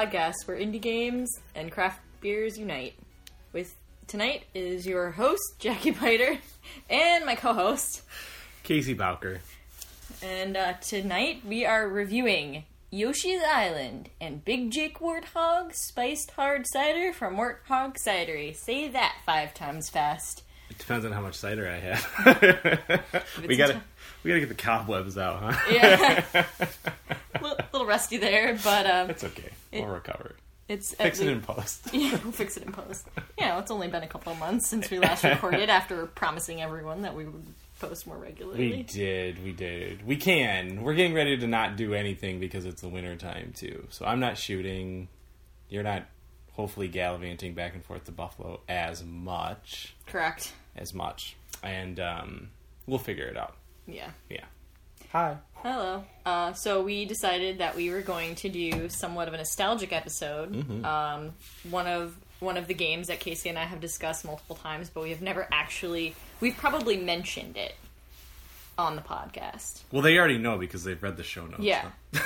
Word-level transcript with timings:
podcast 0.00 0.46
where 0.46 0.56
indie 0.56 0.80
games 0.80 1.40
and 1.54 1.70
craft 1.70 2.00
beers 2.20 2.58
unite. 2.58 2.94
With 3.52 3.74
tonight 4.06 4.44
is 4.54 4.86
your 4.86 5.10
host 5.10 5.42
Jackie 5.58 5.92
Piter 5.92 6.38
and 6.88 7.26
my 7.26 7.34
co-host. 7.34 8.02
Casey 8.62 8.94
Bowker. 8.94 9.40
And 10.22 10.56
uh, 10.56 10.74
tonight 10.80 11.42
we 11.46 11.66
are 11.66 11.88
reviewing 11.88 12.64
Yoshi's 12.90 13.40
Island 13.42 14.10
and 14.20 14.44
Big 14.44 14.70
Jake 14.72 14.98
Warthog 14.98 15.74
Spiced 15.74 16.32
Hard 16.32 16.66
Cider 16.66 17.12
from 17.12 17.36
Warthog 17.36 17.96
Cidery. 17.96 18.54
Say 18.56 18.88
that 18.88 19.14
five 19.24 19.54
times 19.54 19.88
fast. 19.88 20.42
It 20.70 20.78
depends 20.78 21.04
on 21.04 21.12
how 21.12 21.20
much 21.20 21.34
cider 21.36 21.68
I 21.68 21.78
have. 21.78 23.04
we 23.46 23.56
gotta 23.56 23.74
a- 23.76 23.82
we 24.22 24.30
gotta 24.30 24.40
get 24.40 24.48
the 24.48 24.54
cobwebs 24.56 25.16
out, 25.16 25.40
huh? 25.40 25.60
Yeah. 25.72 26.24
little, 27.40 27.56
little 27.72 27.86
rusty 27.86 28.16
there, 28.18 28.58
but 28.62 28.86
um, 28.86 29.10
It's 29.10 29.24
okay. 29.24 29.50
We'll 29.72 29.86
recover. 29.86 30.34
it's 30.68 30.94
Fix 30.94 31.20
it 31.20 31.28
in 31.28 31.40
post. 31.42 31.88
Yeah, 31.92 32.18
we'll 32.22 32.32
fix 32.32 32.56
it 32.56 32.64
in 32.64 32.72
post. 32.72 33.06
Yeah, 33.38 33.58
it's 33.60 33.70
only 33.70 33.88
been 33.88 34.02
a 34.02 34.06
couple 34.08 34.32
of 34.32 34.38
months 34.38 34.68
since 34.68 34.90
we 34.90 34.98
last 34.98 35.22
recorded 35.24 35.70
after 35.70 36.06
promising 36.06 36.60
everyone 36.60 37.02
that 37.02 37.14
we 37.14 37.24
would 37.24 37.46
post 37.80 38.06
more 38.06 38.18
regularly. 38.18 38.70
We 38.70 38.82
did, 38.82 39.42
we 39.42 39.52
did. 39.52 40.06
We 40.06 40.16
can. 40.16 40.82
We're 40.82 40.94
getting 40.94 41.14
ready 41.14 41.36
to 41.38 41.46
not 41.46 41.76
do 41.76 41.94
anything 41.94 42.38
because 42.38 42.64
it's 42.64 42.82
the 42.82 42.88
winter 42.88 43.16
time 43.16 43.52
too. 43.56 43.86
So 43.90 44.04
I'm 44.04 44.20
not 44.20 44.38
shooting. 44.38 45.08
You're 45.68 45.82
not 45.82 46.06
hopefully 46.52 46.88
gallivanting 46.88 47.54
back 47.54 47.74
and 47.74 47.84
forth 47.84 48.04
to 48.04 48.12
Buffalo 48.12 48.60
as 48.68 49.04
much. 49.04 49.94
Correct. 50.06 50.52
As 50.76 50.94
much. 50.94 51.36
And 51.62 51.98
um, 51.98 52.50
we'll 52.86 52.98
figure 52.98 53.26
it 53.26 53.36
out. 53.36 53.56
Yeah. 53.86 54.10
Yeah. 54.28 54.44
Hi. 55.12 55.36
Hello. 55.62 56.04
Uh, 56.24 56.52
so 56.52 56.82
we 56.82 57.04
decided 57.04 57.58
that 57.58 57.74
we 57.76 57.90
were 57.90 58.00
going 58.00 58.34
to 58.36 58.48
do 58.48 58.88
somewhat 58.88 59.28
of 59.28 59.34
a 59.34 59.38
nostalgic 59.38 59.92
episode. 59.92 60.54
Um, 60.84 61.32
one 61.68 61.86
of 61.86 62.14
one 62.38 62.56
of 62.56 62.66
the 62.68 62.74
games 62.74 63.08
that 63.08 63.20
Casey 63.20 63.48
and 63.50 63.58
I 63.58 63.64
have 63.64 63.80
discussed 63.80 64.24
multiple 64.24 64.56
times, 64.56 64.88
but 64.88 65.02
we 65.02 65.10
have 65.10 65.20
never 65.20 65.46
actually. 65.52 66.14
We've 66.40 66.56
probably 66.56 66.96
mentioned 66.96 67.56
it 67.56 67.74
on 68.78 68.96
the 68.96 69.02
podcast. 69.02 69.82
Well, 69.92 70.00
they 70.00 70.16
already 70.16 70.38
know 70.38 70.56
because 70.56 70.84
they've 70.84 71.02
read 71.02 71.16
the 71.18 71.22
show 71.24 71.44
notes. 71.44 71.60
Yeah. 71.62 71.90
so. 72.14 72.20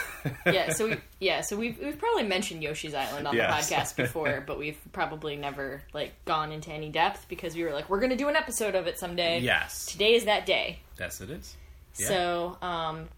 yeah, 0.52 0.72
so 0.72 0.86
we 0.90 0.96
yeah, 1.20 1.40
so 1.40 1.56
we've 1.56 1.78
we've 1.80 1.98
probably 1.98 2.24
mentioned 2.24 2.62
Yoshi's 2.62 2.94
Island 2.94 3.26
on 3.26 3.34
Yes. 3.34 3.68
the 3.68 3.74
podcast 3.74 3.96
before, 4.04 4.44
but 4.46 4.58
we've 4.58 4.78
probably 4.92 5.36
never 5.36 5.82
like 5.94 6.12
gone 6.26 6.52
into 6.52 6.70
any 6.70 6.90
depth 6.90 7.26
because 7.28 7.56
we 7.56 7.64
were 7.64 7.72
like, 7.72 7.88
we're 7.88 8.00
gonna 8.00 8.14
do 8.14 8.28
an 8.28 8.36
episode 8.36 8.74
of 8.74 8.86
it 8.86 8.98
someday. 8.98 9.40
Yes. 9.40 9.86
Today 9.86 10.14
is 10.14 10.26
that 10.26 10.44
day. 10.46 10.80
Yes, 11.00 11.20
it 11.22 11.30
is. 11.30 11.56
Yeah. 11.96 12.06
So, 12.08 12.58
um 12.62 13.08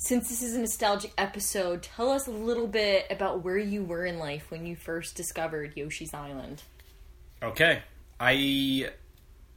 since 0.00 0.28
this 0.28 0.42
is 0.42 0.54
a 0.54 0.60
nostalgic 0.60 1.12
episode, 1.18 1.82
tell 1.82 2.10
us 2.10 2.28
a 2.28 2.30
little 2.30 2.68
bit 2.68 3.06
about 3.10 3.42
where 3.42 3.58
you 3.58 3.82
were 3.82 4.06
in 4.06 4.20
life 4.20 4.48
when 4.48 4.64
you 4.64 4.76
first 4.76 5.16
discovered 5.16 5.76
Yoshi's 5.76 6.14
Island. 6.14 6.62
Okay. 7.42 7.82
I 8.20 8.90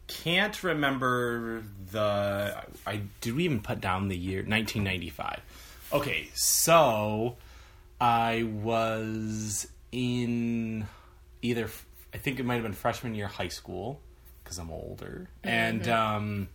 can't 0.07 0.63
remember 0.63 1.63
the. 1.91 2.63
I 2.85 3.01
did 3.21 3.35
we 3.35 3.45
even 3.45 3.61
put 3.61 3.81
down 3.81 4.07
the 4.07 4.17
year 4.17 4.39
1995? 4.39 5.41
Okay, 5.93 6.29
so 6.33 7.37
I 7.99 8.43
was 8.43 9.67
in 9.91 10.87
either 11.41 11.69
I 12.13 12.17
think 12.17 12.39
it 12.39 12.45
might 12.45 12.55
have 12.55 12.63
been 12.63 12.73
freshman 12.73 13.15
year 13.15 13.27
high 13.27 13.47
school 13.47 13.99
because 14.43 14.57
I'm 14.57 14.71
older, 14.71 15.27
and 15.43 15.87
um, 15.87 16.49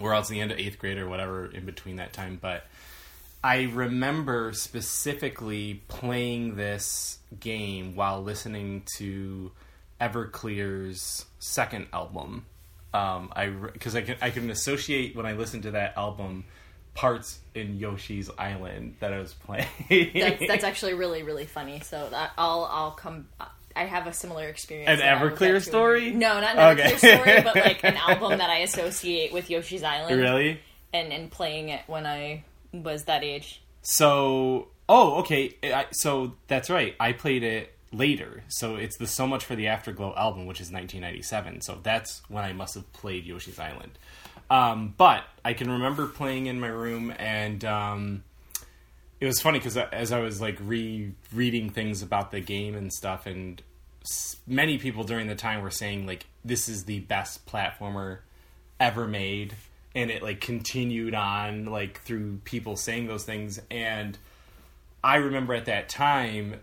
or 0.00 0.14
else 0.14 0.28
the 0.28 0.40
end 0.40 0.52
of 0.52 0.58
eighth 0.58 0.78
grade 0.78 0.98
or 0.98 1.08
whatever 1.08 1.46
in 1.46 1.64
between 1.64 1.96
that 1.96 2.12
time, 2.12 2.38
but. 2.40 2.64
I 3.44 3.64
remember 3.64 4.52
specifically 4.54 5.82
playing 5.86 6.56
this 6.56 7.18
game 7.38 7.94
while 7.94 8.20
listening 8.20 8.82
to 8.96 9.52
Everclear's 10.00 11.24
second 11.38 11.86
album. 11.92 12.46
Um, 12.92 13.32
I 13.34 13.46
because 13.48 13.94
I 13.94 14.02
can 14.02 14.16
I 14.20 14.30
can 14.30 14.50
associate 14.50 15.14
when 15.14 15.26
I 15.26 15.32
listen 15.32 15.62
to 15.62 15.72
that 15.72 15.96
album 15.96 16.44
parts 16.94 17.38
in 17.54 17.78
Yoshi's 17.78 18.30
Island 18.38 18.96
that 19.00 19.12
I 19.12 19.18
was 19.18 19.34
playing. 19.34 19.66
That's 19.88 20.46
that's 20.46 20.64
actually 20.70 20.94
really 20.94 21.22
really 21.22 21.46
funny. 21.46 21.80
So 21.80 22.08
that, 22.10 22.32
I'll 22.36 22.68
I'll 22.70 22.92
come. 22.92 23.28
I 23.76 23.84
have 23.84 24.06
a 24.06 24.12
similar 24.12 24.48
experience. 24.48 24.88
An 24.88 24.98
that 24.98 25.18
I 25.18 25.22
will 25.22 25.30
get 25.30 25.38
Everclear 25.38 25.62
story? 25.62 26.10
No, 26.12 26.40
not 26.40 26.56
an 26.56 26.78
Okay. 26.78 26.92
Everclear 26.92 27.16
story, 27.16 27.42
but 27.42 27.56
like 27.56 27.84
an 27.84 27.96
album 28.08 28.38
that 28.38 28.50
I 28.50 28.58
associate 28.58 29.32
with 29.32 29.50
Yoshi's 29.50 29.82
Island. 29.82 30.18
really. 30.18 30.60
And 30.92 31.12
and 31.12 31.30
playing 31.30 31.68
it 31.68 31.82
when 31.86 32.06
I 32.06 32.44
was 32.72 33.04
that 33.04 33.22
age. 33.22 33.60
So, 33.82 34.68
oh, 34.88 35.20
okay. 35.20 35.56
I, 35.62 35.86
so 35.92 36.34
that's 36.48 36.70
right. 36.70 36.94
I 36.98 37.12
played 37.12 37.42
it 37.42 37.72
later. 37.92 38.42
So 38.48 38.76
it's 38.76 38.96
the 38.96 39.06
So 39.06 39.26
Much 39.26 39.44
for 39.44 39.54
the 39.54 39.68
Afterglow 39.68 40.14
album, 40.16 40.46
which 40.46 40.60
is 40.60 40.72
1997. 40.72 41.60
So 41.60 41.78
that's 41.82 42.22
when 42.28 42.44
I 42.44 42.52
must 42.52 42.74
have 42.74 42.90
played 42.92 43.24
Yoshi's 43.24 43.58
Island. 43.58 43.98
Um, 44.48 44.94
but 44.96 45.24
I 45.44 45.52
can 45.54 45.70
remember 45.70 46.06
playing 46.06 46.46
in 46.46 46.60
my 46.60 46.68
room, 46.68 47.12
and 47.18 47.64
um, 47.64 48.22
it 49.20 49.26
was 49.26 49.40
funny 49.40 49.58
because 49.58 49.76
as 49.76 50.12
I 50.12 50.20
was 50.20 50.40
like 50.40 50.58
re-reading 50.60 51.70
things 51.70 52.02
about 52.02 52.30
the 52.30 52.40
game 52.40 52.76
and 52.76 52.92
stuff, 52.92 53.26
and 53.26 53.60
many 54.46 54.78
people 54.78 55.04
during 55.04 55.26
the 55.26 55.34
time 55.34 55.62
were 55.62 55.70
saying 55.70 56.06
like 56.06 56.26
this 56.44 56.68
is 56.68 56.84
the 56.84 57.00
best 57.00 57.46
platformer 57.46 58.18
ever 58.78 59.06
made 59.06 59.54
and 59.94 60.10
it 60.10 60.22
like 60.22 60.40
continued 60.40 61.14
on 61.14 61.66
like 61.66 62.00
through 62.02 62.38
people 62.44 62.76
saying 62.76 63.06
those 63.06 63.24
things. 63.24 63.60
And 63.70 64.16
i 65.02 65.16
remember 65.16 65.54
at 65.54 65.66
that 65.66 65.88
time 65.88 66.60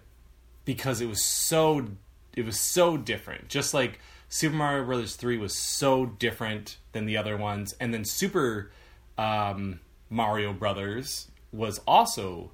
because 0.65 1.01
it 1.01 1.07
was 1.07 1.23
so 1.23 1.87
it 2.35 2.45
was 2.45 2.59
so 2.59 2.97
different. 2.97 3.49
Just 3.49 3.73
like 3.73 3.99
super 4.29 4.55
mario 4.55 4.85
brothers 4.85 5.15
3 5.15 5.37
was 5.37 5.55
so 5.55 6.05
different 6.05 6.77
than 6.93 7.05
the 7.05 7.17
other 7.17 7.37
ones 7.37 7.75
and 7.79 7.93
then 7.93 8.03
super 8.03 8.71
um, 9.15 9.79
mario 10.09 10.51
brothers 10.51 11.29
was 11.51 11.79
also 11.85 12.51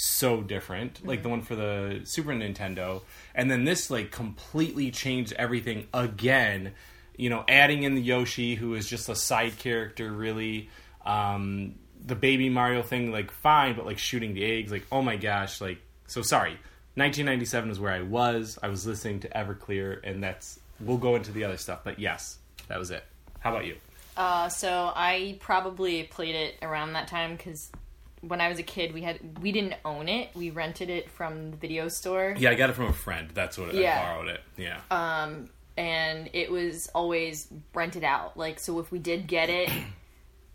so 0.00 0.42
different. 0.42 1.06
Like 1.06 1.22
the 1.22 1.28
one 1.28 1.42
for 1.42 1.54
the 1.54 2.00
super 2.04 2.30
nintendo. 2.30 3.02
And 3.34 3.50
then 3.50 3.64
this 3.64 3.90
like 3.90 4.10
completely 4.10 4.90
changed 4.90 5.32
everything 5.34 5.86
again. 5.92 6.72
You 7.16 7.28
know 7.28 7.44
adding 7.48 7.82
in 7.82 7.94
the 7.94 8.00
yoshi 8.00 8.54
who 8.54 8.74
is 8.74 8.88
just 8.88 9.08
a 9.08 9.14
side 9.14 9.58
character 9.58 10.10
really. 10.10 10.70
Um 11.04 11.74
the 12.02 12.14
baby 12.14 12.48
mario 12.48 12.82
thing 12.82 13.12
like 13.12 13.30
fine 13.30 13.76
but 13.76 13.84
like 13.84 13.98
shooting 13.98 14.32
the 14.32 14.42
eggs 14.42 14.72
like 14.72 14.86
oh 14.90 15.02
my 15.02 15.16
gosh 15.16 15.60
like 15.60 15.78
so 16.06 16.22
sorry. 16.22 16.52
1997 16.94 17.70
is 17.70 17.78
where 17.78 17.92
i 17.92 18.02
was. 18.02 18.58
I 18.62 18.68
was 18.68 18.86
listening 18.86 19.20
to 19.20 19.28
everclear 19.28 20.00
and 20.02 20.22
that's 20.22 20.58
we'll 20.80 20.96
go 20.96 21.14
into 21.14 21.30
the 21.30 21.44
other 21.44 21.58
stuff 21.58 21.80
but 21.84 21.98
yes 21.98 22.38
that 22.68 22.78
was 22.78 22.90
it. 22.90 23.04
How 23.40 23.50
about 23.50 23.66
you? 23.66 23.76
Uh, 24.16 24.48
so 24.48 24.92
I 24.94 25.38
probably 25.40 26.02
played 26.04 26.34
it 26.34 26.56
around 26.62 26.92
that 26.92 27.08
time 27.08 27.36
because 27.36 27.70
when 28.20 28.40
I 28.40 28.48
was 28.48 28.58
a 28.58 28.62
kid, 28.62 28.92
we 28.92 29.02
had 29.02 29.18
we 29.42 29.52
didn't 29.52 29.74
own 29.84 30.08
it. 30.08 30.30
We 30.34 30.50
rented 30.50 30.90
it 30.90 31.10
from 31.10 31.50
the 31.52 31.56
video 31.56 31.88
store. 31.88 32.34
yeah 32.38 32.50
i 32.50 32.54
got 32.54 32.70
it 32.70 32.74
from 32.74 32.86
a 32.86 32.92
friend 32.92 33.30
that's 33.32 33.56
what 33.58 33.72
Yeah. 33.74 33.98
i 34.00 34.12
borrowed 34.14 34.28
it 34.28 34.40
yeah 34.56 34.80
Um, 34.90 35.48
and 35.76 36.28
it 36.34 36.50
was 36.50 36.88
always 36.94 37.48
rented 37.74 38.04
out. 38.04 38.36
Like, 38.36 38.58
so 38.60 38.78
if 38.80 38.92
we 38.92 38.98
did 38.98 39.26
get 39.26 39.48
it, 39.48 39.70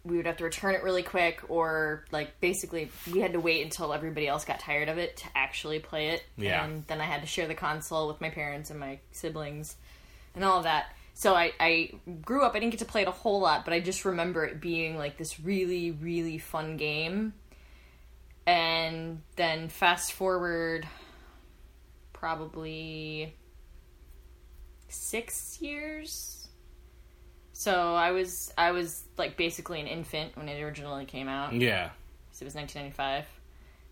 we 0.04 0.18
would 0.18 0.28
have 0.28 0.38
to 0.38 0.44
return 0.44 0.76
it 0.76 0.84
really 0.84 1.02
quick, 1.02 1.42
or 1.50 2.06
like 2.12 2.40
basically 2.40 2.92
we 3.12 3.22
had 3.22 3.34
to 3.34 3.40
wait 3.40 3.64
until 3.64 3.92
everybody 3.94 4.28
else 4.28 4.46
got 4.46 4.60
tired 4.60 4.88
of 4.88 5.00
it 5.00 5.18
to 5.18 5.26
actually 5.34 5.80
play 5.80 6.10
it. 6.10 6.24
Yeah. 6.38 6.64
And 6.64 6.86
then 6.86 7.02
I 7.02 7.06
had 7.06 7.22
to 7.22 7.28
share 7.28 7.48
the 7.48 7.56
console 7.56 8.08
with 8.08 8.22
my 8.22 8.30
parents 8.30 8.70
and 8.70 8.80
my 8.80 9.00
siblings 9.12 9.76
and 10.36 10.44
all 10.44 10.58
of 10.60 10.66
that. 10.66 10.94
So 11.16 11.34
I, 11.34 11.54
I 11.60 11.92
grew 12.22 12.44
up, 12.44 12.54
I 12.56 12.60
didn't 12.60 12.72
get 12.72 12.80
to 12.80 12.86
play 12.86 13.02
it 13.02 13.08
a 13.08 13.12
whole 13.12 13.40
lot, 13.40 13.64
but 13.66 13.74
I 13.74 13.80
just 13.80 14.06
remember 14.06 14.44
it 14.46 14.62
being 14.62 14.96
like 14.98 15.18
this 15.18 15.40
really, 15.40 15.90
really 15.92 16.38
fun 16.38 16.78
game. 16.78 17.34
And 18.48 19.22
then 19.36 19.70
fast 19.70 20.14
forward 20.14 20.88
probably 22.14 23.36
six 24.88 25.60
years. 25.62 26.48
So 27.54 27.96
I 27.96 28.12
was 28.12 28.54
I 28.58 28.72
was 28.72 29.04
like 29.18 29.38
basically 29.38 29.80
an 29.80 29.88
infant 29.88 30.36
when 30.36 30.50
it 30.50 30.62
originally 30.62 31.06
came 31.06 31.28
out. 31.28 31.54
yeah 31.54 31.90
So 32.32 32.44
it 32.44 32.46
was 32.46 32.56
1995, 32.56 33.26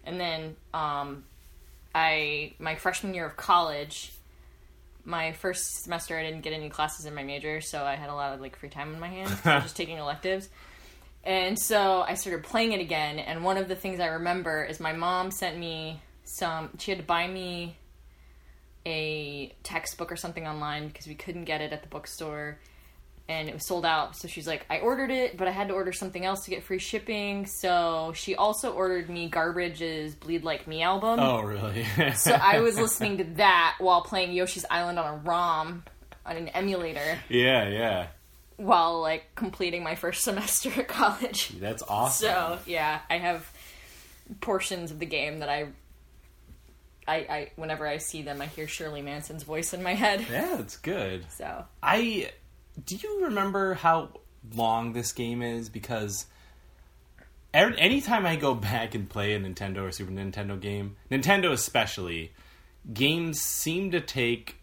and 0.04 0.20
then 0.20 0.56
um, 0.74 1.24
I 1.96 2.54
my 2.60 2.76
freshman 2.76 3.14
year 3.14 3.26
of 3.26 3.38
college, 3.38 4.12
my 5.06 5.32
first 5.34 5.84
semester 5.84 6.18
I 6.18 6.24
didn't 6.24 6.42
get 6.42 6.54
any 6.54 6.70
classes 6.70 7.06
in 7.06 7.16
my 7.16 7.24
major, 7.24 7.62
so 7.62 7.84
I 7.84 7.96
had 7.96 8.10
a 8.10 8.16
lot 8.16 8.34
of 8.34 8.42
like 8.42 8.58
free 8.58 8.70
time 8.70 8.94
on 8.94 9.00
my 9.00 9.08
hands. 9.08 9.32
I 9.46 9.56
was 9.56 9.64
just 9.64 9.78
taking 9.78 9.98
electives, 9.98 10.50
And 11.24 11.58
so 11.58 12.02
I 12.02 12.16
started 12.16 12.44
playing 12.44 12.74
it 12.74 12.82
again, 12.82 13.18
and 13.18 13.44
one 13.44 13.58
of 13.58 13.68
the 13.68 13.76
things 13.76 14.00
I 14.00 14.08
remember 14.08 14.64
is 14.66 14.80
my 14.80 14.92
mom 14.94 15.32
sent 15.32 15.58
me 15.58 16.02
some. 16.26 16.70
She 16.80 16.92
had 16.92 17.00
to 17.00 17.06
buy 17.06 17.28
me 17.28 17.78
a 18.86 19.56
textbook 19.64 20.12
or 20.12 20.18
something 20.18 20.46
online 20.46 20.88
because 20.88 21.08
we 21.08 21.16
couldn't 21.16 21.46
get 21.46 21.62
it 21.62 21.72
at 21.72 21.82
the 21.82 21.88
bookstore, 21.88 22.60
and 23.30 23.48
it 23.48 23.54
was 23.54 23.66
sold 23.66 23.86
out. 23.86 24.18
So 24.18 24.28
she's 24.28 24.46
like, 24.46 24.66
I 24.70 24.80
ordered 24.80 25.12
it, 25.12 25.38
but 25.38 25.48
I 25.48 25.52
had 25.52 25.70
to 25.70 25.74
order 25.74 25.94
something 25.94 26.26
else 26.26 26.44
to 26.44 26.50
get 26.50 26.64
free 26.64 26.80
shipping. 26.80 27.46
So 27.46 28.12
she 28.14 28.36
also 28.36 28.74
ordered 28.74 29.10
me 29.10 29.30
Garbage's 29.30 30.16
Bleed 30.16 30.44
Like 30.44 30.68
Me 30.68 30.82
album. 30.82 31.22
Oh, 31.22 31.42
really? 31.42 31.86
So 32.16 32.34
I 32.34 32.60
was 32.60 32.78
listening 32.78 33.18
to 33.20 33.24
that 33.36 33.76
while 33.80 34.02
playing 34.02 34.34
Yoshi's 34.34 34.66
Island 34.70 35.00
on 35.00 35.14
a 35.14 35.18
ROM 35.20 35.84
on 36.26 36.38
an 36.38 36.48
emulator 36.50 37.20
yeah, 37.30 37.68
yeah. 37.68 38.08
While 38.58 39.02
like 39.02 39.36
completing 39.36 39.84
my 39.84 39.96
first 39.96 40.24
semester 40.24 40.72
at 40.78 40.88
college. 40.88 41.50
That's 41.60 41.84
awesome. 41.84 42.28
So 42.30 42.60
yeah, 42.66 43.00
I 43.10 43.18
have 43.18 43.52
portions 44.42 44.92
of 44.92 45.00
the 45.00 45.06
game 45.06 45.40
that 45.40 45.50
I, 45.50 45.68
I, 47.08 47.16
I 47.16 47.52
whenever 47.56 47.88
I 47.88 47.98
see 47.98 48.22
them, 48.22 48.42
I 48.42 48.46
hear 48.48 48.68
Shirley 48.68 49.02
Manson's 49.02 49.44
voice 49.44 49.74
in 49.74 49.84
my 49.84 49.94
head. 49.94 50.26
yeah, 50.32 50.56
that's 50.58 50.78
good. 50.78 51.26
So 51.38 51.66
I 51.82 52.32
do 52.86 52.96
you 52.96 53.26
remember 53.26 53.76
how 53.76 54.10
long 54.56 54.94
this 54.94 55.12
game 55.12 55.42
is? 55.42 55.70
Because 55.70 56.26
every, 57.54 57.80
anytime 57.80 58.26
I 58.26 58.36
go 58.36 58.54
back 58.56 58.96
and 58.96 59.10
play 59.10 59.34
a 59.34 59.40
Nintendo 59.40 59.84
or 59.88 59.92
Super 59.92 60.12
Nintendo 60.12 60.60
game, 60.60 60.96
Nintendo 61.12 61.52
especially, 61.52 62.32
games 62.94 63.40
seem 63.40 63.92
to 63.92 64.02
take 64.02 64.58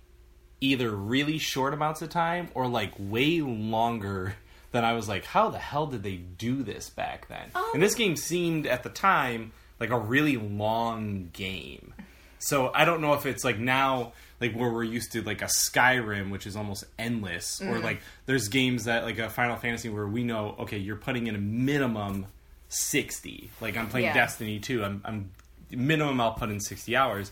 either 0.61 0.91
really 0.91 1.39
short 1.39 1.75
amounts 1.75 2.03
of 2.03 2.11
time 2.11 2.49
or 2.55 2.67
like 2.67 2.93
way 2.99 3.41
longer 3.41 4.35
than 4.73 4.85
I 4.85 4.93
was 4.93 5.09
like, 5.09 5.25
how 5.25 5.51
the 5.51 5.59
hell 5.59 5.87
did 5.87 6.03
they 6.03 6.17
do 6.17 6.63
this 6.63 6.91
back 6.91 7.29
then? 7.29 7.51
Oh. 7.55 7.71
and 7.75 7.83
this 7.83 7.95
game 7.95 8.17
seemed 8.17 8.67
at 8.67 8.83
the 8.83 8.91
time 8.91 9.53
like 9.81 9.91
a 9.91 9.99
really 9.99 10.37
long 10.37 11.31
game. 11.33 11.95
So 12.39 12.71
I 12.75 12.85
don't 12.85 13.01
know 13.01 13.15
if 13.15 13.27
it's 13.27 13.45
like 13.45 13.59
now, 13.59 14.13
like 14.41 14.55
where 14.55 14.71
we're 14.71 14.85
used 14.85 15.13
to 15.13 15.23
like 15.23 15.43
a 15.43 15.47
Skyrim, 15.47 16.31
which 16.31 16.47
is 16.47 16.57
almost 16.57 16.85
endless, 16.99 17.61
or 17.61 17.65
mm-hmm. 17.65 17.85
like 17.85 18.01
there's 18.27 18.49
games 18.49 18.85
that 18.85 19.05
like 19.05 19.19
a 19.19 19.29
Final 19.29 19.57
Fantasy 19.57 19.89
where 19.89 20.07
we 20.07 20.25
know, 20.25 20.57
okay, 20.61 20.79
you're 20.79 20.97
putting 20.97 21.27
in 21.27 21.35
a 21.35 21.39
minimum 21.39 22.27
sixty. 22.69 23.51
Like 23.61 23.77
I'm 23.77 23.89
playing 23.89 24.07
Yeah. 24.07 24.15
Destiny 24.15 24.59
2, 24.59 24.85
I'm, 24.85 25.03
I'm 25.05 25.31
minimum 25.71 26.21
I'll 26.21 26.33
put 26.33 26.49
in 26.49 26.61
sixty 26.61 26.97
hours. 26.97 27.31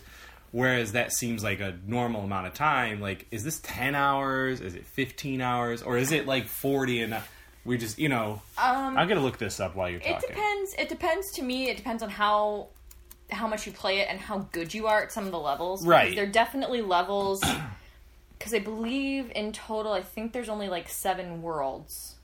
Whereas 0.51 0.93
that 0.93 1.11
seems 1.11 1.43
like 1.43 1.59
a 1.59 1.77
normal 1.85 2.21
amount 2.21 2.47
of 2.47 2.53
time. 2.53 3.01
Like, 3.01 3.27
is 3.31 3.43
this 3.43 3.59
ten 3.59 3.95
hours? 3.95 4.61
Is 4.61 4.75
it 4.75 4.87
fifteen 4.87 5.41
hours? 5.41 5.81
Or 5.81 5.97
is 5.97 6.11
it 6.11 6.25
like 6.25 6.47
forty? 6.47 7.01
And 7.01 7.15
we 7.65 7.77
just, 7.77 7.99
you 7.99 8.09
know, 8.09 8.41
um, 8.57 8.97
I'm 8.97 9.07
gonna 9.07 9.19
look 9.19 9.37
this 9.37 9.59
up 9.59 9.75
while 9.75 9.89
you're 9.89 9.99
talking. 9.99 10.15
it 10.15 10.27
depends. 10.27 10.75
It 10.77 10.89
depends 10.89 11.31
to 11.33 11.43
me. 11.43 11.69
It 11.69 11.77
depends 11.77 12.01
on 12.01 12.09
how 12.09 12.69
how 13.29 13.47
much 13.47 13.67
you 13.67 13.71
play 13.71 13.99
it 13.99 14.07
and 14.09 14.19
how 14.19 14.39
good 14.51 14.73
you 14.73 14.87
are 14.87 15.03
at 15.03 15.11
some 15.11 15.25
of 15.25 15.31
the 15.31 15.39
levels. 15.39 15.85
Right. 15.85 16.15
There 16.15 16.23
are 16.23 16.27
definitely 16.27 16.81
levels. 16.81 17.43
Because 18.37 18.53
I 18.53 18.59
believe 18.59 19.33
in 19.35 19.51
total, 19.51 19.91
I 19.91 20.01
think 20.01 20.31
there's 20.31 20.47
only 20.47 20.69
like 20.69 20.87
seven 20.87 21.41
worlds 21.41 22.15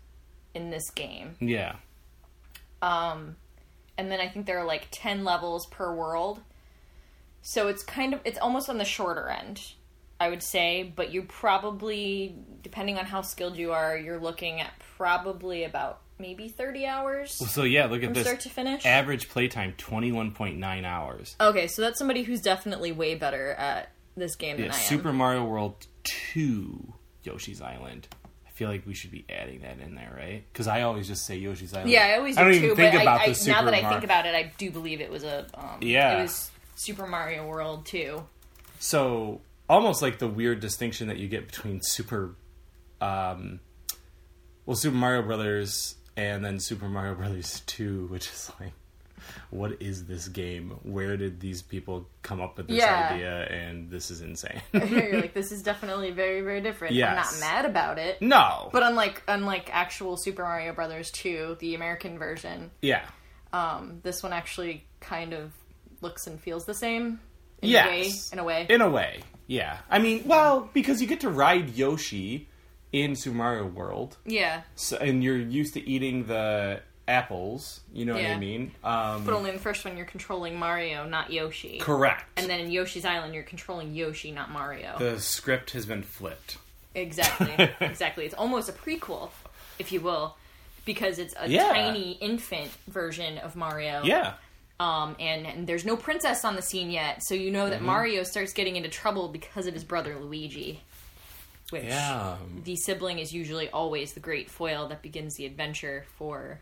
in 0.53 0.69
this 0.69 0.89
game. 0.91 1.35
Yeah. 1.41 1.75
Um, 2.81 3.35
and 3.97 4.09
then 4.09 4.21
I 4.21 4.29
think 4.29 4.45
there 4.45 4.59
are 4.59 4.65
like 4.65 4.87
10 4.91 5.25
levels 5.25 5.65
per 5.65 5.93
world. 5.93 6.39
So 7.47 7.67
it's 7.67 7.83
kind 7.83 8.13
of, 8.15 8.21
it's 8.25 8.39
almost 8.39 8.69
on 8.69 8.79
the 8.79 8.85
shorter 8.85 9.29
end, 9.29 9.61
I 10.19 10.29
would 10.29 10.41
say. 10.41 10.91
But 10.95 11.11
you 11.13 11.21
probably, 11.21 12.35
depending 12.63 12.97
on 12.97 13.05
how 13.05 13.21
skilled 13.21 13.55
you 13.55 13.71
are, 13.71 13.95
you're 13.95 14.19
looking 14.19 14.61
at 14.61 14.71
probably 14.97 15.63
about 15.63 16.01
maybe 16.17 16.47
30 16.49 16.87
hours 16.87 17.31
So 17.51 17.63
yeah, 17.63 17.85
look 17.85 17.99
at 18.01 18.05
from 18.05 18.13
this. 18.13 18.23
start 18.23 18.39
to 18.41 18.49
finish. 18.49 18.83
Average 18.85 19.29
playtime 19.29 19.73
twenty 19.77 20.11
one 20.11 20.31
point 20.31 20.57
nine 20.57 20.85
hours. 20.85 21.35
okay, 21.39 21.67
so 21.67 21.81
that's 21.83 21.99
somebody 21.99 22.23
who's 22.23 22.41
definitely 22.41 22.91
way 22.91 23.13
better 23.15 23.51
at 23.51 23.91
this 24.17 24.35
game 24.35 24.55
Yeah, 24.57 24.63
than 24.63 24.71
I 24.71 24.75
am. 24.77 24.81
Super 24.81 25.13
Mario 25.13 25.43
World 25.45 25.85
two 26.03 26.93
Yoshi's 27.23 27.61
Island. 27.61 28.07
I 28.47 28.49
feel 28.51 28.69
like 28.69 28.87
we 28.87 28.93
should 28.93 29.11
be 29.11 29.25
adding 29.29 29.59
that 29.61 29.79
in 29.79 29.93
there, 29.95 30.15
right? 30.17 30.43
Because 30.51 30.67
I 30.67 30.83
always 30.83 31.07
just 31.07 31.25
say 31.25 31.35
Yoshi's 31.35 31.73
Island. 31.73 31.91
Yeah, 31.91 32.05
I 32.05 32.17
always 32.17 32.35
do 32.37 32.41
I 32.41 32.43
don't 32.45 32.53
too. 32.53 32.63
even 32.65 32.75
think 32.77 32.93
but 32.93 33.01
about 33.01 33.19
I, 33.19 33.23
I, 33.25 33.27
the 33.29 33.35
Super 33.35 33.51
now 33.57 33.63
that 33.65 33.73
I 33.73 33.81
Mar- 33.81 33.91
think 33.91 34.03
about 34.05 34.25
it, 34.25 34.33
I 34.33 34.51
do 34.57 34.71
believe 34.71 35.01
it 35.01 35.11
was 35.11 35.23
a 35.25 35.45
um, 35.55 35.79
Yeah. 35.81 36.19
it 36.19 36.21
was 36.23 36.49
Super 36.75 37.07
Mario 37.07 37.47
World 37.47 37.85
two. 37.85 38.25
So 38.79 39.41
almost 39.69 40.01
like 40.01 40.19
the 40.19 40.27
weird 40.27 40.59
distinction 40.59 41.07
that 41.07 41.17
you 41.17 41.27
get 41.27 41.47
between 41.47 41.79
Super, 41.81 42.35
um, 43.01 43.59
well, 44.65 44.75
Super 44.75 44.95
Mario 44.95 45.21
Brothers 45.23 45.95
and 46.17 46.43
then 46.43 46.59
Super 46.59 46.87
Mario 46.87 47.15
Brothers 47.15 47.61
Two, 47.65 48.07
which 48.07 48.27
is 48.27 48.51
like, 48.59 48.73
what 49.49 49.81
is 49.81 50.05
this 50.05 50.27
game? 50.27 50.71
Where 50.83 51.17
did 51.17 51.39
these 51.39 51.61
people 51.61 52.07
come 52.21 52.41
up 52.41 52.57
with 52.57 52.67
this 52.67 52.77
Yeah. 52.77 53.09
idea? 53.11 53.43
And 53.45 53.89
this 53.89 54.11
is 54.11 54.21
insane. 54.21 54.61
You're 54.73 55.19
like, 55.21 55.33
this 55.33 55.51
is 55.51 55.63
definitely 55.63 56.11
very, 56.11 56.41
very 56.41 56.61
different. 56.61 56.93
I'm 56.95 57.15
not 57.15 57.39
mad 57.39 57.65
about 57.65 57.97
it. 57.97 58.21
no, 58.21 58.69
But 58.71 58.83
unlike 58.83 59.23
unlike 59.27 59.69
actual 59.73 60.15
Super 60.17 60.43
Mario 60.43 60.73
Brothers 60.73 61.09
2, 61.11 61.57
the 61.59 61.73
American 61.75 62.19
version, 62.19 62.71
yeah, 62.81 63.05
um, 63.53 63.99
this 64.03 64.21
one 64.21 64.31
actually 64.33 64.85
kind 64.99 65.33
of 65.33 65.51
looks 66.05 66.27
and 66.27 66.39
feels 66.39 66.65
the 66.65 66.73
same. 66.73 67.19
In 67.61 67.69
Yes. 67.69 67.87
a 67.87 67.89
way. 67.89 68.33
In 68.33 68.39
a 68.39 68.43
way. 68.43 68.65
in 68.69 68.81
a 68.81 68.89
way, 68.89 69.19
yeah. 69.47 69.77
I 69.89 69.97
mean, 69.99 70.23
well, 70.25 70.69
because 70.73 71.01
you 71.01 71.07
get 71.07 71.21
to 71.21 71.29
ride 71.29 71.69
Yoshi 71.75 72.47
in 72.91 73.15
Super 73.15 73.35
Mario 73.37 73.65
World, 73.65 74.17
yeah. 74.25 74.61
so, 74.75 74.97
and 74.97 75.23
you're 75.23 75.37
used 75.37 75.73
to 75.73 75.81
eating 75.89 76.25
the 76.25 76.81
apples. 77.07 77.81
You 77.93 78.05
know 78.05 78.13
what 78.13 78.25
I 78.25 78.37
mean? 78.37 78.71
Um, 78.83 79.25
But 79.25 79.33
only 79.33 79.49
in 79.49 79.55
the 79.55 79.61
first 79.61 79.83
one 79.85 79.95
you're 79.97 80.05
controlling 80.05 80.57
Mario, 80.59 81.05
not 81.07 81.31
Yoshi. 81.31 81.77
correct. 81.79 82.25
And 82.37 82.49
then 82.49 82.59
in 82.59 82.71
Yoshi's 82.71 83.05
Island 83.05 83.33
you're 83.33 83.43
controlling 83.43 83.93
Yoshi, 83.95 84.31
not 84.31 84.51
Mario. 84.51 84.95
the 84.99 85.19
script 85.19 85.71
has 85.71 85.85
been 85.85 86.03
flipped. 86.03 86.57
Exactly. 86.93 87.53
exactly. 87.81 88.25
It's 88.25 88.33
almost 88.35 88.69
a 88.69 88.73
prequel, 88.73 89.29
if 89.79 89.91
you 89.91 90.01
will, 90.01 90.35
because 90.85 91.19
it's 91.19 91.33
a 91.39 91.47
Yeah. 91.49 91.69
tiny 91.73 92.13
infant 92.21 92.71
version 92.87 93.37
of 93.39 93.55
Mario. 93.55 94.01
Yeah. 94.03 94.33
Um, 94.79 95.15
and, 95.21 95.45
and 95.47 95.67
there's 95.67 95.85
no 95.85 95.95
princess 95.95 96.43
on 96.43 96.55
the 96.57 96.61
scene 96.61 96.89
yet, 96.91 97.23
so 97.23 97.33
you 97.33 97.49
know 97.51 97.69
that 97.69 97.77
Mm-hmm. 97.77 97.85
Mario 97.85 98.23
starts 98.23 98.51
getting 98.51 98.75
into 98.75 98.89
trouble 98.89 99.29
because 99.29 99.67
of 99.67 99.73
his 99.73 99.83
brother 99.85 100.17
Luigi. 100.19 100.81
Which 101.69 101.85
Yeah. 101.85 102.35
the 102.63 102.75
sibling 102.75 103.19
is 103.19 103.33
usually 103.33 103.69
always 103.69 104.13
the 104.13 104.19
great 104.19 104.51
foil 104.51 104.87
that 104.89 105.01
begins 105.01 105.35
the 105.35 105.45
adventure 105.45 106.05
for 106.17 106.59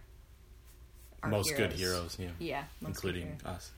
our 1.24 1.30
Most 1.30 1.56
good 1.58 1.74
heroes, 1.74 2.16
yeah. 2.20 2.30
Yeah, 2.40 2.64
most 2.82 2.90
Including 2.98 3.38
heroes. 3.42 3.44
us, 3.46 3.72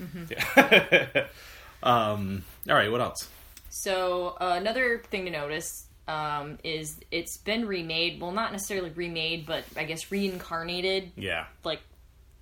Mm-hmm. 0.00 0.24
yeah. 0.30 1.08
Yeah. 1.12 1.26
um, 1.82 2.44
all 2.68 2.74
right, 2.76 2.90
what 2.92 3.00
else? 3.00 3.28
So 3.70 4.36
uh, 4.40 4.54
another 4.58 5.02
thing 5.10 5.24
to 5.26 5.30
notice 5.30 5.86
um, 6.08 6.58
is 6.64 6.98
it's 7.10 7.38
been 7.38 7.66
remade. 7.66 8.20
Well, 8.20 8.32
not 8.32 8.52
necessarily 8.52 8.90
remade, 8.90 9.46
but 9.46 9.64
I 9.76 9.84
guess 9.84 10.10
reincarnated 10.10 11.12
Yeah. 11.16 11.46
like 11.64 11.80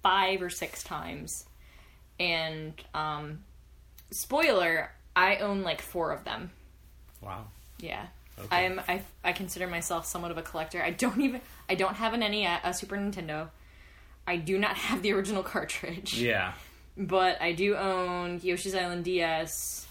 five 0.03 0.43
or 0.43 0.49
six 0.51 0.83
times. 0.83 1.45
And 2.19 2.75
um, 2.95 3.41
spoiler, 4.11 4.91
I 5.15 5.37
own 5.37 5.63
like 5.63 5.81
four 5.81 6.13
of 6.13 6.25
them. 6.25 6.51
Wow. 7.21 7.47
Yeah. 7.79 8.07
Okay. 8.39 8.49
I 8.57 8.61
am 8.63 8.81
I, 8.89 9.03
I 9.25 9.33
consider 9.33 9.67
myself 9.67 10.07
somewhat 10.07 10.31
of 10.31 10.39
a 10.39 10.43
collector. 10.43 10.83
I 10.83 10.91
don't 10.91 11.21
even 11.21 11.41
I 11.69 11.75
don't 11.75 11.95
have 11.95 12.15
an 12.15 12.21
NES, 12.21 12.61
a 12.65 12.75
Super 12.75 12.97
Nintendo. 12.97 13.49
I 14.27 14.37
do 14.37 14.59
not 14.59 14.77
have 14.77 15.03
the 15.03 15.13
original 15.13 15.43
cartridge. 15.43 16.21
Yeah. 16.21 16.53
But 16.97 17.41
I 17.41 17.53
do 17.53 17.77
own 17.77 18.41
Yoshi's 18.43 18.75
Island 18.75 19.05
DS, 19.05 19.87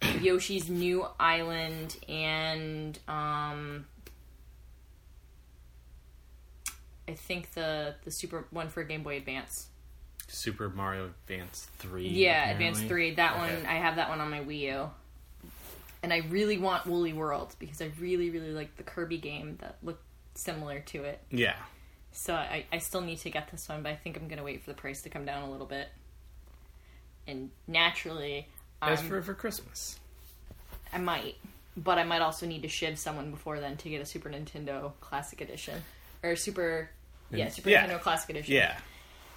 Yoshi's 0.20 0.68
New 0.68 1.06
Island, 1.20 1.96
and 2.08 2.98
um, 3.06 3.86
I 7.08 7.12
think 7.14 7.52
the 7.52 7.94
the 8.04 8.10
super 8.10 8.46
one 8.50 8.68
for 8.68 8.82
Game 8.82 9.04
Boy 9.04 9.16
Advance. 9.16 9.68
Super 10.28 10.68
Mario 10.68 11.06
Advance 11.06 11.68
3. 11.78 12.08
Yeah, 12.08 12.30
apparently. 12.50 12.66
Advance 12.66 12.88
Three. 12.88 13.14
That 13.14 13.32
Okay. 13.42 13.56
one 13.56 13.66
I 13.66 13.74
have 13.74 13.96
that 13.96 14.08
one 14.08 14.20
on 14.20 14.30
my 14.30 14.40
Wii 14.40 14.58
U. 14.60 14.90
And 16.02 16.12
I 16.12 16.18
really 16.30 16.58
want 16.58 16.86
Woolly 16.86 17.12
World 17.12 17.54
because 17.58 17.80
I 17.80 17.90
really, 18.00 18.30
really 18.30 18.52
like 18.52 18.76
the 18.76 18.82
Kirby 18.82 19.18
game 19.18 19.56
that 19.60 19.76
looked 19.82 20.02
similar 20.34 20.80
to 20.80 21.04
it. 21.04 21.20
Yeah. 21.30 21.54
So 22.12 22.34
I, 22.34 22.66
I 22.72 22.78
still 22.78 23.00
need 23.02 23.18
to 23.20 23.30
get 23.30 23.50
this 23.50 23.68
one, 23.68 23.82
but 23.82 23.90
I 23.92 23.96
think 23.96 24.16
I'm 24.16 24.26
gonna 24.28 24.42
wait 24.42 24.62
for 24.64 24.70
the 24.70 24.76
price 24.76 25.02
to 25.02 25.08
come 25.10 25.24
down 25.24 25.42
a 25.44 25.50
little 25.50 25.66
bit. 25.66 25.88
And 27.26 27.50
naturally, 27.68 28.48
As 28.80 28.98
I'm- 29.00 29.08
for 29.08 29.22
for 29.22 29.34
Christmas. 29.34 29.98
I 30.92 30.98
might, 30.98 31.36
but 31.76 31.98
I 31.98 32.04
might 32.04 32.20
also 32.20 32.44
need 32.46 32.62
to 32.62 32.68
shiv 32.68 32.98
someone 32.98 33.30
before 33.30 33.60
then 33.60 33.76
to 33.78 33.88
get 33.88 34.02
a 34.02 34.04
Super 34.06 34.28
Nintendo 34.28 34.92
Classic 35.00 35.40
Edition 35.40 35.82
or 36.22 36.36
Super, 36.36 36.90
yeah, 37.30 37.48
Super 37.48 37.70
Yeah. 37.70 37.86
Nintendo 37.86 38.00
Classic 38.00 38.28
Edition. 38.28 38.54
Yeah. 38.54 38.78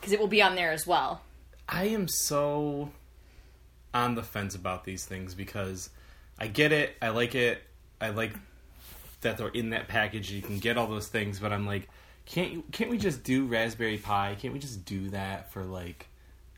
Because 0.05 0.13
it 0.13 0.19
will 0.19 0.27
be 0.27 0.43
on 0.43 0.53
there 0.53 0.71
as 0.71 0.85
well. 0.85 1.21
I 1.67 1.85
am 1.85 2.07
so 2.07 2.91
on 3.91 4.13
the 4.13 4.21
fence 4.21 4.53
about 4.53 4.85
these 4.85 5.03
things 5.03 5.33
because 5.33 5.89
I 6.37 6.45
get 6.45 6.71
it, 6.71 6.95
I 7.01 7.09
like 7.09 7.33
it, 7.33 7.63
I 7.99 8.09
like 8.09 8.33
that 9.21 9.39
they're 9.39 9.47
in 9.47 9.71
that 9.71 9.87
package. 9.87 10.31
You 10.31 10.43
can 10.43 10.59
get 10.59 10.77
all 10.77 10.85
those 10.85 11.07
things, 11.07 11.39
but 11.39 11.51
I'm 11.51 11.65
like, 11.65 11.89
can't 12.27 12.51
you? 12.51 12.63
Can't 12.71 12.91
we 12.91 12.99
just 12.99 13.23
do 13.23 13.47
Raspberry 13.47 13.97
Pi? 13.97 14.35
Can't 14.39 14.53
we 14.53 14.59
just 14.59 14.85
do 14.85 15.09
that 15.09 15.51
for 15.51 15.63
like 15.63 16.07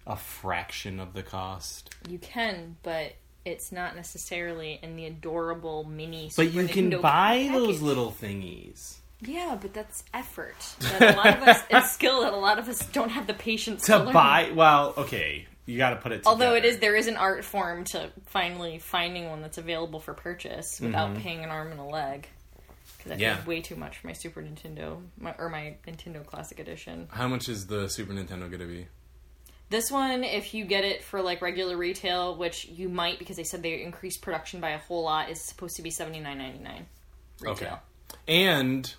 a 0.06 0.18
fraction 0.18 1.00
of 1.00 1.14
the 1.14 1.24
cost? 1.24 1.96
You 2.10 2.18
can, 2.18 2.76
but 2.84 3.14
it's 3.46 3.72
not 3.72 3.96
necessarily 3.96 4.78
in 4.84 4.98
the 4.98 5.06
adorable 5.06 5.86
mini. 5.86 6.32
But 6.36 6.48
Super 6.48 6.62
you 6.62 6.68
can 6.68 6.92
Nintendo 6.92 7.02
buy 7.02 7.50
those 7.50 7.82
little 7.82 8.12
thingies 8.12 8.98
Yeah, 9.22 9.58
but 9.60 9.74
that's 9.74 10.04
effort. 10.14 10.56
That 10.80 11.16
a 11.16 11.18
lot 11.18 11.28
of 11.42 11.48
us, 11.48 11.62
and 11.72 11.84
skill 11.86 12.22
that 12.22 12.34
a 12.34 12.38
lot 12.38 12.60
of 12.60 12.70
us 12.70 12.80
don't 12.88 13.10
have 13.10 13.26
the 13.28 13.34
patience 13.34 13.84
to, 13.84 13.94
to 13.94 13.98
learn. 14.04 14.14
buy. 14.14 14.52
Well, 14.54 14.94
okay, 14.98 15.48
you 15.66 15.78
got 15.78 15.90
to 15.92 15.96
put 15.98 16.12
it. 16.12 16.18
Together. 16.18 16.30
Although 16.30 16.54
it 16.56 16.66
is, 16.66 16.78
there 16.80 16.96
is 16.96 17.08
an 17.08 17.18
art 17.18 17.44
form 17.44 17.84
to 17.86 18.10
finally 18.28 18.78
finding 18.80 19.30
one 19.30 19.42
that's 19.42 19.58
available 19.58 20.00
for 20.00 20.14
purchase 20.14 20.80
without 20.80 21.16
paying 21.18 21.44
an 21.44 21.50
arm 21.50 21.72
and 21.72 21.80
a 21.80 21.84
leg. 21.84 22.28
Because 22.98 23.12
I 23.12 23.16
Mm-hmm. 23.16 23.22
Yeah. 23.22 23.36
paid 23.38 23.48
way 23.48 23.62
too 23.62 23.76
much 23.76 23.98
for 23.98 24.08
my 24.08 24.14
Super 24.14 24.42
Nintendo 24.42 25.02
my, 25.20 25.34
or 25.38 25.50
my 25.50 25.76
Nintendo 25.88 26.26
Classic 26.26 26.60
Edition. 26.60 27.08
How 27.12 27.28
much 27.28 27.48
is 27.50 27.66
the 27.68 27.88
Super 27.90 28.14
Nintendo 28.14 28.42
going 28.50 28.60
to 28.60 28.66
be? 28.68 28.88
This 29.70 29.92
one, 29.92 30.24
if 30.24 30.54
you 30.54 30.64
get 30.66 30.84
it 30.86 31.04
for 31.04 31.22
like 31.22 31.42
regular 31.42 31.76
retail, 31.76 32.36
which 32.38 32.66
you 32.66 32.88
might 32.88 33.20
because 33.20 33.36
they 33.36 33.44
said 33.44 33.64
they 33.64 33.82
increased 33.82 34.22
production 34.22 34.62
by 34.62 34.70
a 34.72 34.78
whole 34.78 35.04
lot, 35.04 35.30
is 35.30 35.42
supposed 35.42 35.76
to 35.78 35.82
be 35.82 35.90
seventy 35.90 36.20
nine 36.20 36.38
ninety 36.38 36.60
nine 36.64 36.86
retail. 37.42 37.52
Okay. 37.70 37.76
And 38.28 38.94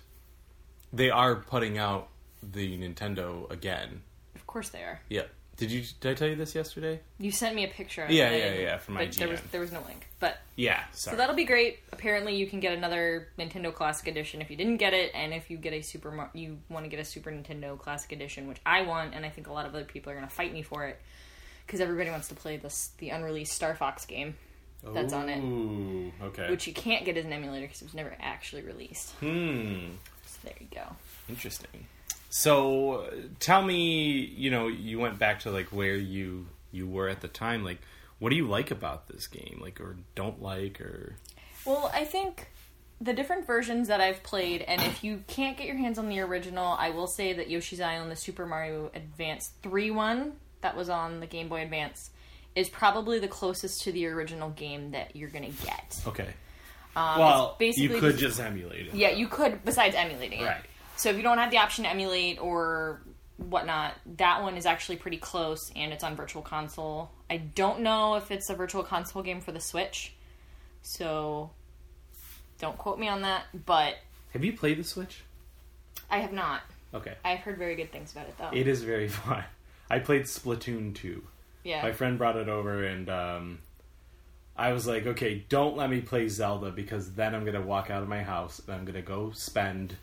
they 0.93 1.09
are 1.09 1.35
putting 1.35 1.77
out 1.77 2.09
the 2.41 2.77
Nintendo 2.77 3.49
again. 3.51 4.01
Of 4.35 4.47
course 4.47 4.69
they 4.69 4.79
are. 4.79 4.99
Yep. 5.09 5.29
Did 5.57 5.71
you? 5.71 5.83
Did 5.99 6.11
I 6.11 6.13
tell 6.13 6.27
you 6.29 6.37
this 6.37 6.55
yesterday? 6.55 7.01
You 7.17 7.31
sent 7.31 7.53
me 7.53 7.65
a 7.65 7.67
picture. 7.67 8.03
Of 8.03 8.11
Yeah, 8.11 8.29
it, 8.29 8.55
yeah, 8.55 8.61
yeah, 8.61 8.77
from 8.77 8.95
but 8.95 9.11
there 9.11 9.27
was 9.27 9.41
there 9.51 9.59
was 9.59 9.73
no 9.73 9.81
link, 9.85 10.07
but 10.21 10.37
Yeah. 10.55 10.81
Sorry. 10.93 11.13
So 11.13 11.17
that'll 11.17 11.35
be 11.35 11.43
great. 11.43 11.79
Apparently, 11.91 12.37
you 12.37 12.47
can 12.47 12.61
get 12.61 12.77
another 12.77 13.27
Nintendo 13.37 13.73
Classic 13.73 14.07
Edition 14.07 14.41
if 14.41 14.49
you 14.49 14.55
didn't 14.55 14.77
get 14.77 14.93
it, 14.93 15.11
and 15.13 15.33
if 15.33 15.51
you 15.51 15.57
get 15.57 15.73
a 15.73 15.81
Super, 15.81 16.11
Mar- 16.11 16.31
you 16.33 16.59
want 16.69 16.85
to 16.85 16.89
get 16.89 17.01
a 17.01 17.03
Super 17.03 17.29
Nintendo 17.29 17.77
Classic 17.77 18.09
Edition, 18.13 18.47
which 18.47 18.59
I 18.65 18.83
want, 18.83 19.13
and 19.13 19.25
I 19.25 19.29
think 19.29 19.47
a 19.47 19.51
lot 19.51 19.65
of 19.65 19.75
other 19.75 19.83
people 19.83 20.13
are 20.13 20.15
going 20.15 20.27
to 20.27 20.33
fight 20.33 20.53
me 20.53 20.61
for 20.61 20.87
it 20.87 20.97
because 21.67 21.81
everybody 21.81 22.09
wants 22.09 22.29
to 22.29 22.35
play 22.35 22.55
this 22.55 22.91
the 22.99 23.09
unreleased 23.09 23.51
Star 23.51 23.75
Fox 23.75 24.05
game, 24.05 24.35
that's 24.93 25.11
on 25.11 25.27
it. 25.27 25.39
Ooh. 25.43 26.13
Okay. 26.23 26.49
which 26.49 26.67
you 26.67 26.73
can't 26.73 27.03
get 27.03 27.17
as 27.17 27.25
an 27.25 27.33
emulator 27.33 27.65
because 27.65 27.81
it 27.81 27.85
was 27.85 27.93
never 27.93 28.15
actually 28.21 28.61
released. 28.61 29.11
Hmm. 29.15 29.89
So 30.41 30.49
there 30.49 30.57
you 30.59 30.67
go. 30.73 30.95
Interesting. 31.27 31.87
So, 32.29 32.91
uh, 32.91 33.11
tell 33.39 33.63
me, 33.63 34.19
you 34.35 34.51
know, 34.51 34.67
you 34.67 34.99
went 34.99 35.17
back 35.17 35.39
to 35.41 35.51
like 35.51 35.67
where 35.67 35.95
you 35.95 36.47
you 36.71 36.87
were 36.87 37.09
at 37.09 37.21
the 37.21 37.27
time. 37.27 37.63
Like, 37.63 37.79
what 38.19 38.29
do 38.29 38.35
you 38.35 38.47
like 38.47 38.71
about 38.71 39.07
this 39.07 39.27
game? 39.27 39.59
Like, 39.61 39.81
or 39.81 39.97
don't 40.15 40.41
like, 40.41 40.79
or 40.79 41.15
Well, 41.65 41.89
I 41.93 42.05
think 42.05 42.49
the 43.01 43.13
different 43.13 43.47
versions 43.47 43.87
that 43.87 44.01
I've 44.01 44.21
played, 44.23 44.61
and 44.61 44.81
if 44.81 45.03
you 45.03 45.23
can't 45.27 45.57
get 45.57 45.65
your 45.65 45.77
hands 45.77 45.97
on 45.97 46.09
the 46.09 46.19
original, 46.19 46.75
I 46.77 46.89
will 46.91 47.07
say 47.07 47.33
that 47.33 47.49
Yoshi's 47.49 47.81
Island, 47.81 48.11
the 48.11 48.15
Super 48.15 48.45
Mario 48.45 48.91
Advance 48.93 49.51
3 49.63 49.91
one 49.91 50.33
that 50.61 50.75
was 50.75 50.89
on 50.89 51.21
the 51.21 51.25
Game 51.25 51.47
Boy 51.47 51.63
Advance, 51.63 52.11
is 52.55 52.67
probably 52.69 53.19
the 53.19 53.27
closest 53.27 53.83
to 53.83 53.91
the 53.91 54.05
original 54.07 54.49
game 54.49 54.91
that 54.91 55.15
you're 55.15 55.29
going 55.29 55.51
to 55.51 55.65
get. 55.65 56.01
okay. 56.07 56.33
Um, 56.95 57.19
well, 57.19 57.55
basically 57.59 57.95
you 57.95 58.01
could 58.01 58.17
just- 58.17 58.37
just 58.37 58.39
emulate 58.39 58.87
it. 58.87 58.93
Yeah, 58.93 59.09
you 59.11 59.27
could, 59.27 59.63
besides 59.63 59.95
emulating 59.95 60.39
it. 60.41 60.45
Right. 60.45 60.61
So 60.95 61.09
if 61.09 61.17
you 61.17 61.23
don't 61.23 61.37
have 61.37 61.51
the 61.51 61.57
option 61.57 61.83
to 61.85 61.89
emulate 61.89 62.39
or 62.41 63.01
whatnot, 63.37 63.93
that 64.17 64.41
one 64.41 64.57
is 64.57 64.65
actually 64.65 64.97
pretty 64.97 65.17
close, 65.17 65.71
and 65.75 65.93
it's 65.93 66.03
on 66.03 66.15
Virtual 66.15 66.41
Console. 66.41 67.09
I 67.29 67.37
don't 67.37 67.81
know 67.81 68.15
if 68.15 68.31
it's 68.31 68.49
a 68.49 68.55
Virtual 68.55 68.83
Console 68.83 69.21
game 69.23 69.39
for 69.39 69.51
the 69.53 69.61
Switch, 69.61 70.13
so 70.81 71.51
don't 72.59 72.77
quote 72.77 72.99
me 72.99 73.07
on 73.07 73.21
that, 73.21 73.43
but 73.65 73.95
Have 74.33 74.43
you 74.43 74.51
played 74.53 74.77
the 74.79 74.83
Switch? 74.83 75.21
I 76.09 76.19
have 76.19 76.33
not. 76.33 76.61
Okay. 76.93 77.13
I've 77.23 77.39
heard 77.39 77.57
very 77.57 77.75
good 77.75 77.91
things 77.91 78.11
about 78.11 78.27
it, 78.27 78.37
though. 78.37 78.49
It 78.51 78.67
is 78.67 78.83
very 78.83 79.07
fun. 79.19 79.43
I 79.89 79.99
played 79.99 80.23
Splatoon 80.23 80.93
2. 80.95 81.23
yeah. 81.63 81.81
My 81.81 81.91
friend 81.93 82.17
brought 82.17 82.35
it 82.35 82.49
over, 82.49 82.83
and 82.83 83.09
um, 83.09 83.59
I 84.59 84.73
was 84.73 84.85
like, 84.85 85.07
okay, 85.07 85.43
don't 85.49 85.77
let 85.77 85.89
me 85.89 86.01
play 86.01 86.27
Zelda 86.27 86.69
because 86.71 87.13
then 87.13 87.33
I'm 87.33 87.41
going 87.41 87.55
to 87.55 87.61
walk 87.61 87.89
out 87.89 88.03
of 88.03 88.09
my 88.09 88.21
house 88.23 88.59
and 88.65 88.75
I'm 88.75 88.83
going 88.83 88.95
to 88.95 89.01
go 89.01 89.31
spend, 89.31 89.95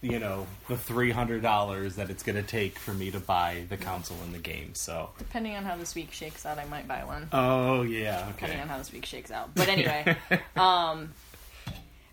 you 0.00 0.18
know, 0.18 0.46
the 0.68 0.74
$300 0.74 1.94
that 1.96 2.08
it's 2.10 2.22
going 2.22 2.36
to 2.36 2.42
take 2.42 2.78
for 2.78 2.94
me 2.94 3.10
to 3.10 3.20
buy 3.20 3.64
the 3.68 3.76
console 3.76 4.18
and 4.24 4.34
the 4.34 4.38
game. 4.38 4.74
So. 4.74 5.10
Depending 5.18 5.56
on 5.56 5.64
how 5.64 5.76
this 5.76 5.94
week 5.94 6.12
shakes 6.12 6.46
out, 6.46 6.58
I 6.58 6.64
might 6.66 6.86
buy 6.86 7.04
one. 7.04 7.28
Oh, 7.32 7.82
yeah. 7.82 8.26
depending 8.28 8.58
Okay. 8.58 8.62
on 8.62 8.68
how 8.68 8.78
this 8.78 8.92
week 8.92 9.04
shakes 9.04 9.30
out. 9.30 9.54
But 9.54 9.68
anyway, 9.68 10.16
um, 10.56 11.12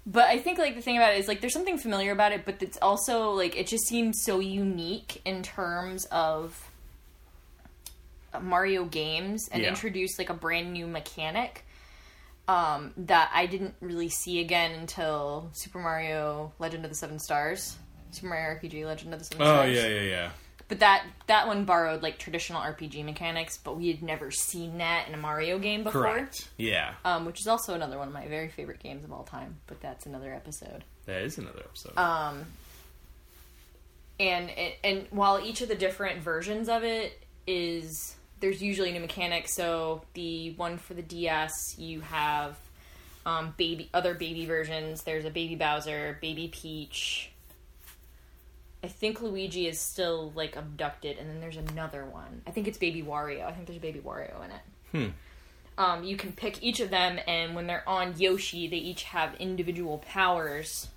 but 0.05 0.25
I 0.25 0.39
think 0.39 0.57
like 0.57 0.75
the 0.75 0.81
thing 0.81 0.97
about 0.97 1.13
it 1.13 1.19
is 1.19 1.27
like 1.27 1.39
there's 1.41 1.53
something 1.53 1.77
familiar 1.77 2.11
about 2.11 2.31
it, 2.31 2.45
but 2.45 2.61
it's 2.63 2.79
also 2.81 3.31
like 3.31 3.55
it 3.55 3.67
just 3.67 3.85
seems 3.88 4.23
so 4.23 4.39
unique 4.39 5.21
in 5.23 5.43
terms 5.43 6.05
of 6.05 6.68
Mario 8.41 8.86
games 8.86 9.48
and 9.51 9.62
Yeah. 9.63 9.69
introduce 9.69 10.17
like 10.19 10.29
a 10.29 10.33
brand 10.33 10.74
new 10.74 10.88
mechanic 10.88 11.65
um, 12.48 12.93
that 12.98 13.29
I 13.33 13.45
didn't 13.45 13.75
really 13.79 14.09
see 14.09 14.39
again 14.39 14.71
until 14.71 15.50
Super 15.53 15.79
Mario 15.79 16.51
Legend 16.59 16.83
of 16.83 16.89
the 16.91 16.95
Seven 16.98 17.19
Stars. 17.19 17.77
Super 18.12 18.27
Mario 18.29 18.55
RPG 18.59 18.86
Legend 18.86 19.13
of 19.13 19.19
the 19.19 19.25
Seven 19.25 19.41
Oh, 19.41 19.45
Stars. 19.45 19.69
Oh 19.69 19.71
yeah, 19.71 19.88
yeah, 19.88 20.01
yeah. 20.01 20.29
But 20.67 20.79
that 20.79 21.03
that 21.27 21.48
one 21.48 21.65
borrowed 21.65 22.01
like 22.03 22.17
traditional 22.19 22.62
RPG 22.62 23.03
mechanics, 23.05 23.57
but 23.57 23.77
we 23.77 23.88
had 23.88 24.01
never 24.03 24.29
seen 24.31 24.77
that 24.79 25.07
in 25.07 25.13
a 25.13 25.17
Mario 25.17 25.57
game 25.59 25.83
before. 25.83 26.01
Correct. 26.03 26.48
Yeah. 26.57 26.93
Um, 27.05 27.25
which 27.25 27.39
is 27.39 27.48
also 27.48 27.74
another 27.74 27.98
one 27.98 28.07
of 28.07 28.13
my 28.13 28.27
very 28.27 28.50
favorite 28.50 28.79
games 28.79 29.03
of 29.03 29.12
all 29.12 29.24
time, 29.24 29.57
but 29.67 29.79
that's 29.81 30.05
another 30.05 30.33
episode. 30.33 30.83
That 31.05 31.21
is 31.21 31.38
another 31.39 31.62
episode. 31.62 31.98
Um, 31.98 32.45
and 34.19 34.50
it, 34.50 34.77
and 34.83 35.07
while 35.12 35.39
each 35.43 35.62
of 35.62 35.69
the 35.69 35.75
different 35.75 36.21
versions 36.21 36.67
of 36.69 36.83
it 36.83 37.19
is 37.48 38.15
there's 38.39 38.62
usually 38.62 38.91
new 38.91 39.00
mechanics. 39.00 39.53
So 39.53 40.03
the 40.13 40.51
one 40.51 40.77
for 40.77 40.93
the 40.93 41.01
DS, 41.01 41.77
you 41.77 42.01
have 42.01 42.58
um, 43.25 43.53
baby 43.58 43.89
other 43.93 44.13
baby 44.13 44.46
versions. 44.46 45.03
There's 45.03 45.25
a 45.25 45.29
baby 45.29 45.55
Bowser, 45.55 46.17
baby 46.22 46.48
Peach. 46.48 47.31
I 48.84 48.88
think 48.88 49.22
Luigi 49.22 49.67
is 49.67 49.79
still 49.79 50.31
like 50.36 50.55
abducted, 50.55 51.17
and 51.17 51.29
then 51.29 51.41
there's 51.41 51.58
another 51.58 52.05
one. 52.05 52.41
I 52.48 52.51
think 52.51 52.67
it's 52.67 52.77
Baby 52.77 53.03
Wario. 53.03 53.46
I 53.46 53.51
think 53.51 53.67
there's 53.67 53.77
a 53.77 53.81
Baby 53.81 54.00
Wario 54.00 54.43
in 54.46 54.51
it. 54.51 54.62
Hmm. 54.91 55.84
Um, 55.84 56.03
you 56.03 56.15
can 56.17 56.31
pick 56.31 56.63
each 56.63 56.79
of 56.79 56.89
them, 56.89 57.19
and 57.27 57.55
when 57.55 57.67
they're 57.67 57.88
on 57.88 58.13
Yoshi, 58.17 58.67
they 58.67 58.77
each 58.77 59.03
have 59.03 59.36
individual 59.36 59.98
powers 60.00 60.88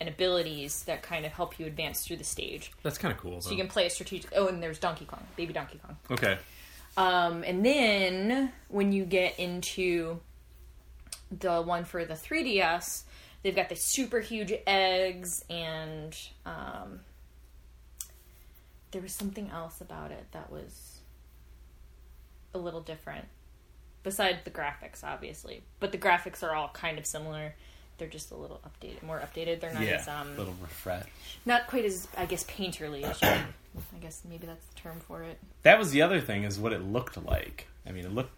and 0.00 0.08
abilities 0.08 0.82
that 0.84 1.02
kind 1.02 1.24
of 1.24 1.32
help 1.32 1.58
you 1.58 1.66
advance 1.66 2.06
through 2.06 2.16
the 2.16 2.24
stage. 2.24 2.72
That's 2.82 2.98
kind 2.98 3.12
of 3.12 3.18
cool. 3.18 3.40
So 3.40 3.50
you 3.50 3.56
can 3.56 3.68
play 3.68 3.86
a 3.86 3.90
strategic. 3.90 4.32
Oh, 4.34 4.48
and 4.48 4.62
there's 4.62 4.78
Donkey 4.78 5.04
Kong, 5.04 5.22
Baby 5.36 5.52
Donkey 5.52 5.80
Kong. 5.84 5.96
Okay. 6.10 6.38
Um, 6.96 7.42
and 7.44 7.64
then 7.64 8.52
when 8.68 8.92
you 8.92 9.04
get 9.04 9.38
into 9.40 10.20
the 11.30 11.60
one 11.62 11.84
for 11.84 12.04
the 12.04 12.14
3DS, 12.14 13.02
they've 13.42 13.56
got 13.56 13.68
the 13.68 13.74
super 13.76 14.20
huge 14.20 14.52
eggs, 14.66 15.44
and 15.50 16.16
um, 16.46 17.00
there 18.92 19.02
was 19.02 19.12
something 19.12 19.50
else 19.50 19.80
about 19.80 20.12
it 20.12 20.24
that 20.32 20.50
was 20.52 20.98
a 22.54 22.58
little 22.58 22.80
different. 22.80 23.26
Besides 24.04 24.38
the 24.44 24.50
graphics, 24.50 25.02
obviously, 25.02 25.62
but 25.80 25.90
the 25.90 25.98
graphics 25.98 26.42
are 26.42 26.54
all 26.54 26.68
kind 26.68 26.98
of 26.98 27.06
similar. 27.06 27.54
They're 27.96 28.06
just 28.08 28.30
a 28.32 28.36
little 28.36 28.60
updated, 28.66 29.02
more 29.02 29.18
updated. 29.20 29.60
They're 29.60 29.72
not 29.72 29.82
Yeah. 29.82 29.92
as 30.00 30.08
um, 30.08 30.36
little 30.36 30.54
refresh. 30.60 31.06
not 31.46 31.66
quite 31.68 31.84
as 31.86 32.06
I 32.16 32.26
guess 32.26 32.44
painterly. 32.44 33.02
as 33.02 33.20
you- 33.22 33.44
I 33.94 33.98
guess 33.98 34.22
maybe 34.28 34.46
that's 34.46 34.64
the 34.66 34.74
term 34.74 35.00
for 35.00 35.22
it. 35.22 35.38
That 35.62 35.78
was 35.78 35.90
the 35.90 36.02
other 36.02 36.20
thing 36.20 36.44
is 36.44 36.58
what 36.58 36.72
it 36.72 36.82
looked 36.82 37.16
like. 37.24 37.66
I 37.86 37.92
mean, 37.92 38.04
it 38.04 38.14
looked 38.14 38.32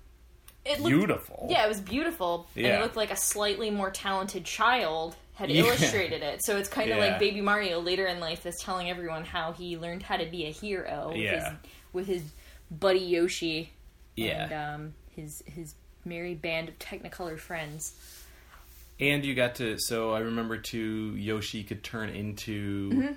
It 0.65 0.81
looked 0.81 0.89
beautiful. 0.97 1.47
Yeah, 1.51 1.65
it 1.65 1.69
was 1.69 1.81
beautiful, 1.81 2.49
and 2.57 2.65
Yeah. 2.67 2.79
it 2.79 2.83
looked 2.83 2.97
like 2.97 3.11
a 3.13 3.17
slightly 3.17 3.71
more 3.71 3.91
talented 3.91 4.45
child 4.45 5.15
had 5.35 5.51
Yeah. 5.51 5.63
illustrated 5.65 6.23
it. 6.23 6.43
So 6.45 6.57
it's 6.57 6.69
kind 6.69 6.91
of 6.91 6.97
Yeah. 6.99 7.07
like 7.07 7.19
Baby 7.21 7.41
Mario 7.41 7.79
later 7.81 8.07
in 8.07 8.19
life 8.21 8.47
is 8.47 8.57
telling 8.59 8.89
everyone 8.91 9.25
how 9.25 9.53
he 9.53 9.77
learned 9.77 10.03
how 10.03 10.17
to 10.17 10.27
be 10.27 10.47
a 10.47 10.51
hero 10.51 11.09
with, 11.09 11.19
Yeah. 11.19 11.51
his, 11.51 11.59
with 11.93 12.07
his 12.07 12.23
buddy 12.71 12.99
Yoshi 13.01 13.71
Yeah. 14.17 14.45
and 14.45 14.53
um, 14.53 14.95
his 15.15 15.43
his 15.47 15.75
merry 16.05 16.35
band 16.35 16.69
of 16.71 16.79
Technicolor 16.79 17.39
friends. 17.39 17.95
And 18.99 19.25
you 19.25 19.35
got 19.35 19.57
to 19.57 19.79
so 19.79 20.13
I 20.13 20.21
remember 20.21 20.57
too 20.57 21.15
Yoshi 21.17 21.63
could 21.63 21.85
turn 21.85 22.09
into 22.09 22.91
Mm-hmm. 22.91 23.15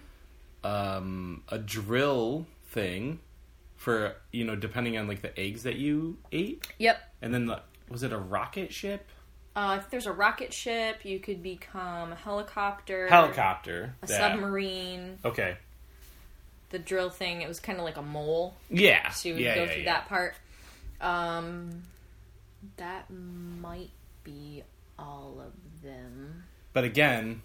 Um, 0.64 1.44
a 1.50 1.58
drill 1.58 2.46
thing 2.68 3.20
for 3.76 4.16
you 4.32 4.44
know 4.46 4.56
depending 4.56 4.98
on 4.98 5.08
like 5.08 5.22
the 5.22 5.38
eggs 5.40 5.64
that 5.64 5.76
you 5.76 6.18
ate, 6.32 6.68
Yep. 6.78 7.02
and 7.22 7.34
then 7.34 7.46
the, 7.46 7.62
was 7.90 8.04
it 8.04 8.12
a 8.14 8.18
rocket 8.18 8.74
ship? 8.74 9.08
Uh, 9.56 9.78
if 9.80 9.90
there's 9.90 10.06
a 10.06 10.12
rocket 10.12 10.54
ship, 10.54 11.04
you 11.04 11.20
could 11.20 11.42
become 11.42 12.12
a 12.12 12.16
helicopter, 12.16 13.08
Helicopter. 13.08 13.96
a 14.04 14.08
Yeah. 14.08 14.18
submarine. 14.18 15.18
Okay. 15.26 15.58
The 16.70 16.80
drill 16.80 17.10
thing, 17.10 17.42
it 17.42 17.48
was 17.48 17.60
kind 17.60 17.80
of 17.80 17.84
like 17.84 17.98
a 17.98 18.02
mole. 18.02 18.56
Yeah. 18.70 19.10
So 19.10 19.30
you 19.30 19.36
would 19.36 19.44
yeah, 19.44 19.56
go 19.56 19.64
yeah, 19.64 19.72
through 19.74 19.82
yeah. 19.84 19.94
that 19.94 20.08
part. 20.08 20.36
Um, 21.02 21.84
that 22.78 23.10
might 23.10 23.90
be 24.24 24.64
all 24.98 25.42
of 25.44 25.82
them. 25.84 26.44
But 26.74 26.84
again, 26.84 27.42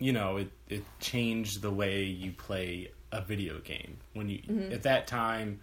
you 0.00 0.12
know, 0.12 0.38
it 0.38 0.50
it 0.68 0.82
changed 0.98 1.62
the 1.62 1.70
way 1.70 2.02
you 2.04 2.32
play 2.32 2.90
a 3.12 3.20
video 3.20 3.58
game. 3.60 3.98
When 4.14 4.28
you 4.28 4.38
Mm-hmm. 4.38 4.72
at 4.72 4.82
that 4.82 5.06
time, 5.06 5.60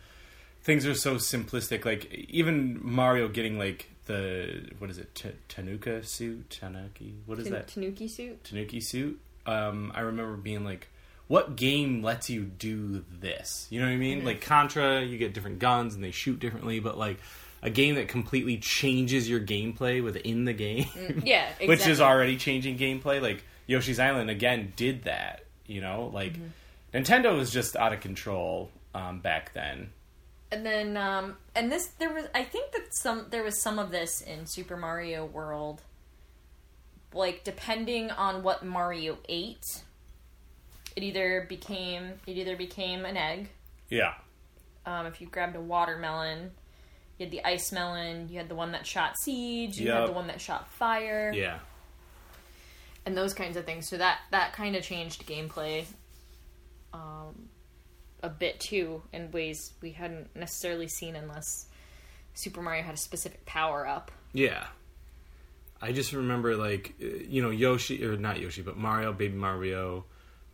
things 0.63 0.85
are 0.85 0.93
so 0.95 1.15
simplistic. 1.15 1.83
Like 1.85 2.13
even 2.13 2.79
Mario 2.81 3.27
getting 3.27 3.57
like 3.57 3.89
the 4.05 4.69
what 4.79 4.89
is 4.89 4.97
it, 4.97 5.13
T- 5.15 5.29
Tanuka 5.49 6.05
suit, 6.05 6.49
Tanuki? 6.49 7.15
What 7.25 7.39
is 7.39 7.45
Tan- 7.45 7.53
that? 7.53 7.67
Tanuki 7.67 8.07
suit. 8.07 8.43
Tanuki 8.45 8.79
suit. 8.79 9.19
Um, 9.45 9.91
I 9.95 10.01
remember 10.01 10.35
being 10.37 10.63
like, 10.63 10.87
what 11.27 11.55
game 11.55 12.03
lets 12.03 12.29
you 12.29 12.43
do 12.43 13.03
this? 13.19 13.67
You 13.69 13.79
know 13.81 13.85
what 13.87 13.93
I 13.93 13.97
mean? 13.97 14.23
Like 14.23 14.41
Contra, 14.41 15.01
you 15.03 15.17
get 15.17 15.33
different 15.33 15.59
guns 15.59 15.95
and 15.95 16.03
they 16.03 16.11
shoot 16.11 16.39
differently, 16.39 16.79
but 16.79 16.97
like 16.97 17.17
a 17.61 17.69
game 17.69 17.95
that 17.95 18.07
completely 18.07 18.57
changes 18.57 19.29
your 19.29 19.39
gameplay 19.39 20.01
within 20.03 20.45
the 20.45 20.53
game, 20.53 20.85
Yeah, 21.25 21.43
exactly. 21.45 21.67
which 21.69 21.87
is 21.87 21.99
already 22.01 22.37
changing 22.37 22.77
gameplay. 22.77 23.21
Like 23.21 23.43
Yoshi's 23.67 23.99
Island 23.99 24.29
again 24.29 24.73
did 24.75 25.03
that. 25.03 25.43
You 25.65 25.81
know, 25.81 26.09
like 26.13 26.33
Nintendo 26.93 27.37
was 27.37 27.51
just 27.51 27.75
out 27.75 27.93
of 27.93 27.99
control 27.99 28.71
um, 28.95 29.19
back 29.19 29.53
then. 29.53 29.89
And 30.49 30.65
then, 30.65 30.95
um, 30.95 31.35
and 31.55 31.69
this 31.71 31.87
there 31.99 32.13
was 32.13 32.25
I 32.33 32.43
think 32.43 32.71
that 32.71 32.95
some 32.95 33.27
there 33.29 33.43
was 33.43 33.61
some 33.61 33.77
of 33.79 33.91
this 33.91 34.21
in 34.21 34.45
Super 34.45 34.77
Mario 34.77 35.25
World. 35.25 35.81
Like 37.13 37.43
depending 37.43 38.11
on 38.11 38.43
what 38.43 38.65
Mario 38.65 39.17
ate, 39.27 39.81
it 40.95 41.03
either 41.03 41.45
became 41.49 42.13
it 42.25 42.37
either 42.37 42.55
became 42.55 43.05
an 43.05 43.17
egg. 43.17 43.49
Yeah, 43.89 44.13
Um, 44.85 45.05
if 45.05 45.21
you 45.21 45.27
grabbed 45.27 45.55
a 45.55 45.61
watermelon, 45.61 46.51
you 47.17 47.25
had 47.25 47.31
the 47.31 47.43
ice 47.45 47.71
melon. 47.71 48.27
You 48.29 48.37
had 48.37 48.49
the 48.49 48.55
one 48.55 48.73
that 48.73 48.85
shot 48.85 49.17
seeds. 49.17 49.79
You 49.79 49.91
had 49.91 50.07
the 50.09 50.11
one 50.13 50.27
that 50.27 50.41
shot 50.41 50.69
fire. 50.69 51.31
yeah, 51.33 51.59
and 53.07 53.15
those 53.17 53.33
kinds 53.33 53.55
of 53.55 53.65
things. 53.65 53.87
So 53.87 53.97
that 53.97 54.19
that 54.31 54.51
kind 54.53 54.75
of 54.75 54.83
changed 54.83 55.25
gameplay 55.25 55.85
um, 56.93 57.49
a 58.21 58.29
bit 58.29 58.59
too 58.59 59.01
in 59.13 59.31
ways 59.31 59.71
we 59.81 59.91
hadn't 59.91 60.35
necessarily 60.35 60.87
seen 60.87 61.15
unless 61.15 61.67
Super 62.33 62.61
Mario 62.61 62.83
had 62.83 62.93
a 62.95 62.97
specific 62.97 63.45
power 63.45 63.87
up. 63.87 64.11
yeah. 64.33 64.67
I 65.79 65.91
just 65.91 66.11
remember 66.11 66.55
like 66.57 66.95
uh, 66.99 67.05
you 67.29 67.41
know 67.43 67.51
Yoshi 67.51 68.03
or 68.03 68.17
not 68.17 68.39
Yoshi, 68.39 68.63
but 68.63 68.77
Mario, 68.77 69.13
Baby 69.13 69.35
Mario. 69.35 70.05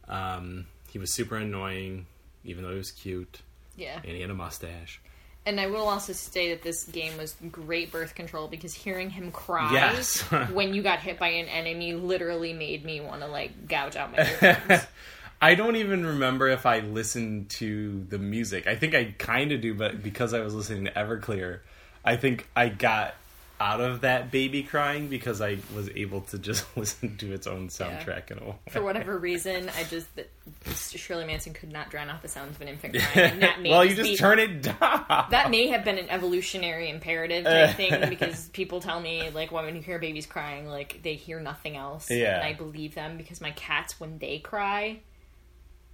Um, 0.07 0.65
he 0.91 0.99
was 0.99 1.13
super 1.13 1.37
annoying, 1.37 2.07
even 2.43 2.63
though 2.65 2.71
he 2.71 2.77
was 2.77 2.91
cute 2.91 3.41
Yeah. 3.77 3.95
and 4.03 4.11
he 4.15 4.19
had 4.19 4.29
a 4.29 4.33
mustache. 4.33 4.99
And 5.45 5.59
I 5.59 5.67
will 5.67 5.89
also 5.89 6.13
say 6.13 6.49
that 6.51 6.61
this 6.61 6.85
game 6.85 7.17
was 7.17 7.35
great 7.51 7.91
birth 7.91 8.15
control 8.15 8.47
because 8.47 8.73
hearing 8.73 9.09
him 9.09 9.31
cry 9.31 9.73
Yes. 9.73 10.21
when 10.53 10.73
you 10.73 10.81
got 10.81 10.99
hit 10.99 11.19
by 11.19 11.29
an 11.29 11.47
enemy 11.47 11.93
literally 11.93 12.53
made 12.53 12.85
me 12.85 13.01
want 13.01 13.21
to 13.21 13.27
like 13.27 13.67
gouge 13.67 13.95
out 13.95 14.11
my 14.11 14.19
eardrums. 14.41 14.83
I 15.41 15.55
don't 15.55 15.75
even 15.75 16.05
remember 16.05 16.47
if 16.47 16.65
I 16.65 16.79
listened 16.79 17.49
to 17.51 18.05
the 18.07 18.17
music. 18.17 18.65
I 18.65 18.75
think 18.77 18.95
I 18.95 19.13
kind 19.17 19.51
of 19.51 19.59
do, 19.59 19.73
but 19.73 20.01
because 20.01 20.33
I 20.33 20.39
was 20.39 20.53
listening 20.53 20.85
to 20.85 20.91
Everclear, 20.91 21.59
I 22.05 22.15
think 22.15 22.47
I 22.55 22.69
got 22.69 23.15
out 23.63 23.81
of 23.81 24.01
that 24.01 24.29
baby 24.31 24.61
crying 24.63 25.07
because 25.07 25.41
I 25.41 25.57
was 25.73 25.89
able 25.95 26.21
to 26.21 26.37
just 26.37 26.65
listen 26.77 27.17
to 27.17 27.31
its 27.33 27.47
own 27.47 27.69
soundtrack 27.69 28.29
in 28.31 28.39
a 28.39 28.45
way. 28.49 28.55
For 28.69 28.81
whatever 28.81 29.17
reason, 29.17 29.69
I 29.77 29.83
just 29.85 30.13
that 30.15 30.29
Shirley 30.75 31.25
Manson 31.25 31.53
could 31.53 31.71
not 31.71 31.89
drown 31.89 32.09
out 32.09 32.21
the 32.21 32.27
sounds 32.27 32.55
of 32.55 32.61
an 32.61 32.67
infant 32.67 32.97
crying. 33.13 33.39
That 33.39 33.61
may 33.61 33.69
well, 33.69 33.83
you 33.83 33.91
just 33.95 34.01
just 34.01 34.11
be- 34.11 34.17
turn 34.17 34.39
it 34.39 34.61
down. 34.61 35.05
that 35.31 35.47
may 35.49 35.67
have 35.67 35.85
been 35.85 35.97
an 35.97 36.09
evolutionary 36.09 36.89
imperative 36.89 37.45
type 37.45 37.75
thing 37.77 38.09
because 38.09 38.49
people 38.49 38.81
tell 38.81 38.99
me 38.99 39.29
like 39.29 39.51
when 39.51 39.75
you 39.75 39.81
hear 39.81 39.99
babies 39.99 40.25
crying 40.25 40.67
like 40.67 40.99
they 41.03 41.13
hear 41.15 41.39
nothing 41.39 41.77
else 41.77 42.09
Yeah. 42.11 42.35
and 42.35 42.43
i 42.43 42.53
believe 42.53 42.95
them 42.95 43.17
because 43.17 43.39
my 43.39 43.51
cats 43.51 43.99
when 43.99 44.17
they 44.17 44.39
cry 44.39 44.99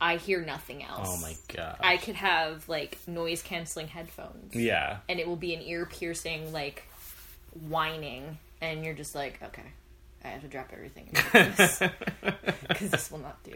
i 0.01 0.15
hear 0.17 0.41
nothing 0.43 0.83
else 0.83 1.07
oh 1.11 1.21
my 1.21 1.35
god. 1.53 1.75
i 1.79 1.97
could 1.97 2.15
have 2.15 2.67
like 2.67 2.97
noise 3.07 3.41
canceling 3.41 3.88
headphones 3.88 4.55
yeah. 4.55 4.97
and 5.07 5.19
it 5.19 5.27
will 5.27 5.35
be 5.35 5.53
an 5.53 5.61
ear 5.61 5.85
piercing 5.85 6.51
like 6.51 6.83
whining 7.68 8.38
and 8.62 8.84
you're 8.84 8.94
just 8.94 9.15
like 9.15 9.39
okay 9.44 9.72
i 10.24 10.27
have 10.27 10.42
to 10.42 10.48
drop 10.48 10.70
everything 10.74 11.07
because 11.12 11.79
this, 12.70 12.92
this 12.92 13.12
will 13.12 13.20
not 13.20 13.42
do 13.44 13.53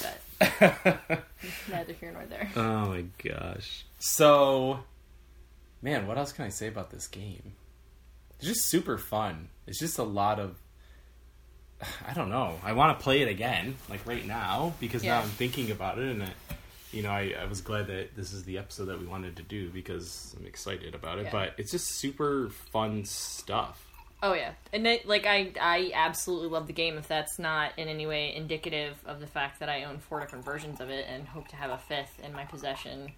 but 0.00 0.20
neither 1.70 1.92
here 1.94 2.12
nor 2.12 2.24
there 2.26 2.48
Oh 2.56 2.86
my 2.88 3.04
gosh. 3.22 3.84
So, 3.98 4.80
man, 5.82 6.06
what 6.06 6.18
else 6.18 6.32
can 6.32 6.44
I 6.44 6.48
say 6.48 6.66
about 6.66 6.90
this 6.90 7.06
game? 7.06 7.52
It's 8.38 8.48
just 8.48 8.68
super 8.68 8.96
fun. 8.98 9.48
It's 9.66 9.78
just 9.78 9.98
a 9.98 10.02
lot 10.02 10.40
of. 10.40 10.56
I 12.08 12.14
don't 12.14 12.30
know. 12.30 12.58
I 12.64 12.72
want 12.72 12.98
to 12.98 13.02
play 13.02 13.20
it 13.20 13.28
again, 13.28 13.76
like 13.88 14.06
right 14.06 14.26
now, 14.26 14.72
because 14.80 15.02
now 15.02 15.20
I'm 15.20 15.28
thinking 15.28 15.70
about 15.70 15.98
it, 15.98 16.08
and 16.08 16.22
I, 16.22 16.28
you 16.92 17.02
know, 17.02 17.10
I, 17.10 17.34
I 17.40 17.44
was 17.46 17.60
glad 17.60 17.86
that 17.88 18.16
this 18.16 18.32
is 18.32 18.44
the 18.44 18.58
episode 18.58 18.86
that 18.86 18.98
we 18.98 19.06
wanted 19.06 19.36
to 19.36 19.42
do 19.42 19.70
because 19.70 20.34
I'm 20.38 20.46
excited 20.46 20.94
about 20.94 21.18
it. 21.18 21.24
Yeah. 21.24 21.32
But 21.32 21.54
it's 21.56 21.70
just 21.70 21.98
super 21.98 22.50
fun 22.72 23.04
stuff. 23.04 23.86
Oh 24.22 24.34
yeah, 24.34 24.52
and 24.72 24.86
it, 24.86 25.06
like 25.06 25.24
I, 25.24 25.52
I 25.58 25.92
absolutely 25.94 26.48
love 26.48 26.66
the 26.66 26.74
game. 26.74 26.98
If 26.98 27.08
that's 27.08 27.38
not 27.38 27.72
in 27.78 27.88
any 27.88 28.06
way 28.06 28.34
indicative 28.34 28.98
of 29.06 29.18
the 29.18 29.26
fact 29.26 29.60
that 29.60 29.70
I 29.70 29.84
own 29.84 29.98
four 29.98 30.20
different 30.20 30.44
versions 30.44 30.80
of 30.80 30.90
it 30.90 31.06
and 31.08 31.26
hope 31.26 31.48
to 31.48 31.56
have 31.56 31.70
a 31.70 31.78
fifth 31.78 32.20
in 32.22 32.34
my 32.34 32.44
possession 32.44 33.12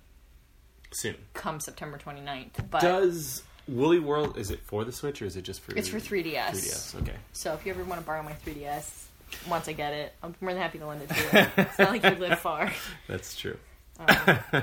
Soon. 0.92 1.16
come 1.34 1.58
September 1.58 1.98
29th. 1.98 2.70
But 2.70 2.82
Does 2.82 3.42
Woolly 3.66 3.98
World 3.98 4.38
is 4.38 4.52
it 4.52 4.60
for 4.60 4.84
the 4.84 4.92
Switch 4.92 5.20
or 5.22 5.24
is 5.24 5.36
it 5.36 5.42
just 5.42 5.60
for 5.62 5.74
it's 5.76 5.88
for 5.88 5.98
3DS. 5.98 6.50
3DS? 6.50 7.02
Okay. 7.02 7.16
So 7.32 7.52
if 7.54 7.66
you 7.66 7.72
ever 7.72 7.82
want 7.82 8.00
to 8.00 8.06
borrow 8.06 8.22
my 8.22 8.34
3DS, 8.46 9.06
once 9.48 9.68
I 9.68 9.72
get 9.72 9.92
it, 9.92 10.12
I'm 10.22 10.34
more 10.40 10.52
than 10.52 10.62
happy 10.62 10.78
to 10.78 10.86
lend 10.86 11.02
it 11.02 11.08
to 11.10 11.14
you. 11.16 11.46
it's 11.64 11.78
not 11.78 11.90
like 11.90 12.02
you 12.04 12.10
live 12.10 12.38
far. 12.38 12.72
That's 13.08 13.36
true. 13.36 13.56
Um, 13.98 14.38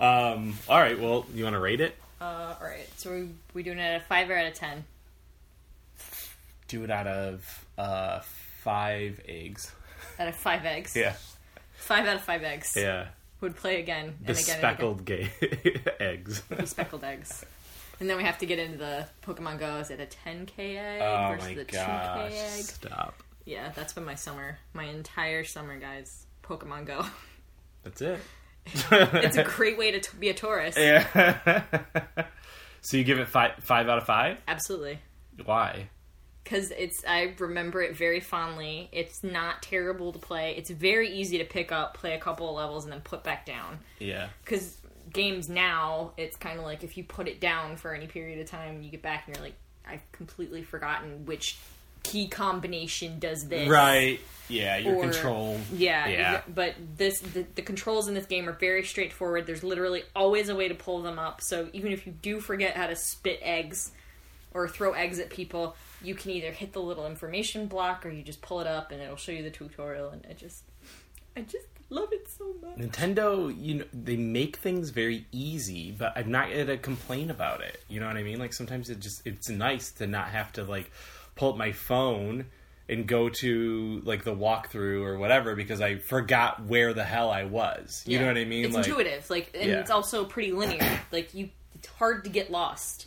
Um, 0.00 0.54
all 0.68 0.80
right. 0.80 0.98
Well, 0.98 1.26
you 1.32 1.44
want 1.44 1.54
to 1.54 1.60
rate 1.60 1.80
it? 1.80 1.96
uh, 2.20 2.56
all 2.60 2.66
right, 2.66 2.88
so 2.96 3.12
we 3.12 3.28
we 3.54 3.62
doing 3.62 3.78
it 3.78 3.82
at 3.82 4.00
a 4.00 4.04
five 4.04 4.28
or 4.30 4.36
out 4.36 4.46
of 4.46 4.54
ten? 4.54 4.84
Do 6.66 6.82
it 6.82 6.90
out 6.90 7.06
of 7.06 7.66
uh, 7.78 8.20
five 8.62 9.20
eggs. 9.28 9.70
Out 10.18 10.26
of 10.26 10.34
five 10.34 10.64
eggs. 10.64 10.96
Yeah. 10.96 11.14
Five 11.74 12.06
out 12.06 12.16
of 12.16 12.22
five 12.22 12.42
eggs. 12.42 12.74
Yeah. 12.76 13.08
Would 13.42 13.54
play 13.56 13.78
again 13.80 14.14
and 14.26 14.36
The 14.36 14.40
again 14.40 14.58
speckled 14.58 15.04
gay 15.04 15.30
eggs. 16.00 16.42
Speckled 16.64 17.04
eggs. 17.04 17.44
And 18.00 18.08
then 18.10 18.16
we 18.16 18.24
have 18.24 18.38
to 18.38 18.46
get 18.46 18.58
into 18.58 18.78
the 18.78 19.06
Pokemon 19.24 19.60
Go. 19.60 19.76
Is 19.76 19.90
it 19.90 20.00
a 20.00 20.06
10k 20.06 20.58
egg 20.58 21.02
oh 21.02 21.34
versus 21.34 21.48
my 21.48 21.54
the 21.54 21.64
2k 21.64 21.72
gosh! 21.72 22.32
egg? 22.32 22.64
Stop. 22.64 23.22
Yeah, 23.44 23.72
that's 23.74 23.92
been 23.92 24.04
my 24.04 24.14
summer. 24.14 24.58
My 24.72 24.84
entire 24.84 25.44
summer, 25.44 25.78
guys. 25.78 26.26
Pokemon 26.42 26.86
Go. 26.86 27.04
That's 27.82 28.00
it. 28.00 28.20
It's 28.66 29.36
a 29.36 29.42
great 29.56 29.76
way 29.76 29.90
to 29.90 30.00
t- 30.00 30.16
be 30.18 30.28
a 30.28 30.34
tourist. 30.34 30.78
yeah. 30.78 31.62
so 32.80 32.96
you 32.96 33.02
give 33.02 33.18
it 33.18 33.26
five 33.26 33.54
five 33.60 33.88
out 33.88 33.98
of 33.98 34.04
five? 34.04 34.38
Absolutely. 34.46 35.00
Why? 35.44 35.88
Because 36.44 36.70
it's, 36.72 37.04
I 37.06 37.34
remember 37.38 37.82
it 37.82 37.96
very 37.96 38.20
fondly. 38.20 38.88
It's 38.92 39.22
not 39.24 39.62
terrible 39.62 40.12
to 40.12 40.18
play. 40.18 40.54
It's 40.56 40.70
very 40.70 41.08
easy 41.10 41.38
to 41.38 41.44
pick 41.44 41.72
up, 41.72 41.94
play 41.94 42.14
a 42.14 42.18
couple 42.20 42.48
of 42.48 42.54
levels, 42.56 42.84
and 42.84 42.92
then 42.92 43.00
put 43.00 43.24
back 43.24 43.46
down. 43.46 43.78
Yeah. 43.98 44.28
Because 44.44 44.76
games 45.12 45.48
now, 45.48 46.12
it's 46.16 46.36
kind 46.36 46.58
of 46.58 46.64
like 46.64 46.82
if 46.84 46.96
you 46.96 47.04
put 47.04 47.28
it 47.28 47.40
down 47.40 47.76
for 47.76 47.94
any 47.94 48.06
period 48.06 48.40
of 48.40 48.46
time, 48.48 48.82
you 48.82 48.90
get 48.90 49.02
back 49.02 49.26
and 49.26 49.36
you're 49.36 49.44
like, 49.44 49.56
I've 49.86 50.02
completely 50.12 50.62
forgotten 50.62 51.26
which 51.26 51.58
key 52.02 52.28
combination 52.28 53.18
does 53.18 53.48
this. 53.48 53.68
Right. 53.68 54.20
Yeah. 54.48 54.76
Your 54.78 54.96
Or- 54.96 55.02
control. 55.02 55.58
Yeah, 55.72 56.08
Yeah. 56.08 56.40
but 56.52 56.74
this 56.96 57.20
the, 57.20 57.46
the 57.54 57.62
controls 57.62 58.08
in 58.08 58.14
this 58.14 58.26
game 58.26 58.48
are 58.48 58.52
very 58.52 58.84
straightforward. 58.84 59.46
There's 59.46 59.62
literally 59.64 60.02
always 60.14 60.48
a 60.48 60.54
way 60.54 60.68
to 60.68 60.74
pull 60.74 61.02
them 61.02 61.18
up. 61.18 61.40
So 61.40 61.68
even 61.72 61.92
if 61.92 62.06
you 62.06 62.12
do 62.12 62.40
forget 62.40 62.76
how 62.76 62.86
to 62.88 62.96
spit 62.96 63.38
eggs 63.42 63.92
or 64.52 64.68
throw 64.68 64.92
eggs 64.92 65.18
at 65.18 65.30
people, 65.30 65.76
you 66.02 66.14
can 66.14 66.32
either 66.32 66.50
hit 66.50 66.72
the 66.74 66.80
little 66.82 67.06
information 67.06 67.66
block 67.66 68.04
or 68.04 68.10
you 68.10 68.22
just 68.22 68.42
pull 68.42 68.60
it 68.60 68.66
up 68.66 68.90
and 68.90 69.00
it'll 69.00 69.16
show 69.16 69.32
you 69.32 69.42
the 69.42 69.50
tutorial. 69.50 70.10
And 70.10 70.26
I 70.28 70.34
just, 70.34 70.64
I 71.36 71.40
just 71.42 71.66
love 71.88 72.08
it 72.12 72.28
so 72.28 72.52
much. 72.60 72.76
Nintendo, 72.76 73.54
you 73.58 73.74
know, 73.76 73.84
they 73.94 74.16
make 74.16 74.56
things 74.56 74.90
very 74.90 75.24
easy, 75.32 75.92
but 75.92 76.12
I'm 76.16 76.30
not 76.30 76.50
gonna 76.50 76.76
complain 76.76 77.30
about 77.30 77.62
it. 77.62 77.82
You 77.88 78.00
know 78.00 78.06
what 78.08 78.16
I 78.16 78.22
mean? 78.22 78.38
Like 78.38 78.52
sometimes 78.52 78.90
it 78.90 79.00
just 79.00 79.26
it's 79.26 79.48
nice 79.48 79.92
to 79.92 80.06
not 80.06 80.28
have 80.28 80.52
to 80.54 80.64
like 80.64 80.90
pull 81.34 81.50
up 81.50 81.56
my 81.56 81.72
phone 81.72 82.46
and 82.88 83.06
go 83.06 83.28
to 83.28 84.02
like 84.04 84.24
the 84.24 84.34
walkthrough 84.34 85.02
or 85.04 85.16
whatever 85.18 85.54
because 85.54 85.80
I 85.80 85.96
forgot 85.98 86.64
where 86.64 86.92
the 86.92 87.04
hell 87.04 87.30
I 87.30 87.44
was. 87.44 88.02
You 88.06 88.18
know 88.18 88.26
what 88.26 88.36
I 88.36 88.44
mean? 88.44 88.64
It's 88.66 88.74
like, 88.74 88.86
intuitive, 88.86 89.30
like, 89.30 89.50
and 89.58 89.70
Yeah. 89.70 89.80
it's 89.80 89.90
also 89.90 90.24
pretty 90.24 90.52
linear. 90.52 91.00
like 91.12 91.32
you, 91.34 91.48
it's 91.74 91.88
hard 91.88 92.24
to 92.24 92.30
get 92.30 92.50
lost. 92.50 93.06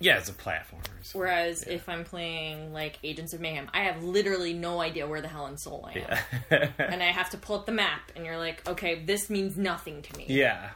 Yeah, 0.00 0.18
it's 0.18 0.28
a 0.28 0.32
platformer. 0.32 0.82
so- 1.02 1.18
Whereas 1.20 1.64
yeah. 1.66 1.74
if 1.74 1.88
I'm 1.88 2.04
playing 2.04 2.72
like 2.72 2.98
Agents 3.04 3.32
of 3.32 3.40
Mayhem, 3.40 3.70
I 3.72 3.84
have 3.84 4.02
literally 4.02 4.52
no 4.52 4.80
idea 4.80 5.06
where 5.06 5.22
the 5.22 5.28
hell 5.28 5.46
in 5.46 5.56
Seoul 5.56 5.88
I 5.88 5.98
am. 6.00 6.18
yeah. 6.50 6.70
and 6.78 7.02
I 7.02 7.06
have 7.06 7.30
to 7.30 7.38
pull 7.38 7.56
up 7.56 7.64
the 7.66 7.72
map, 7.72 8.10
and 8.16 8.26
you're 8.26 8.36
like, 8.36 8.68
okay, 8.68 9.02
this 9.04 9.30
means 9.30 9.56
nothing 9.56 10.02
to 10.02 10.16
me. 10.18 10.26
yeah. 10.28 10.70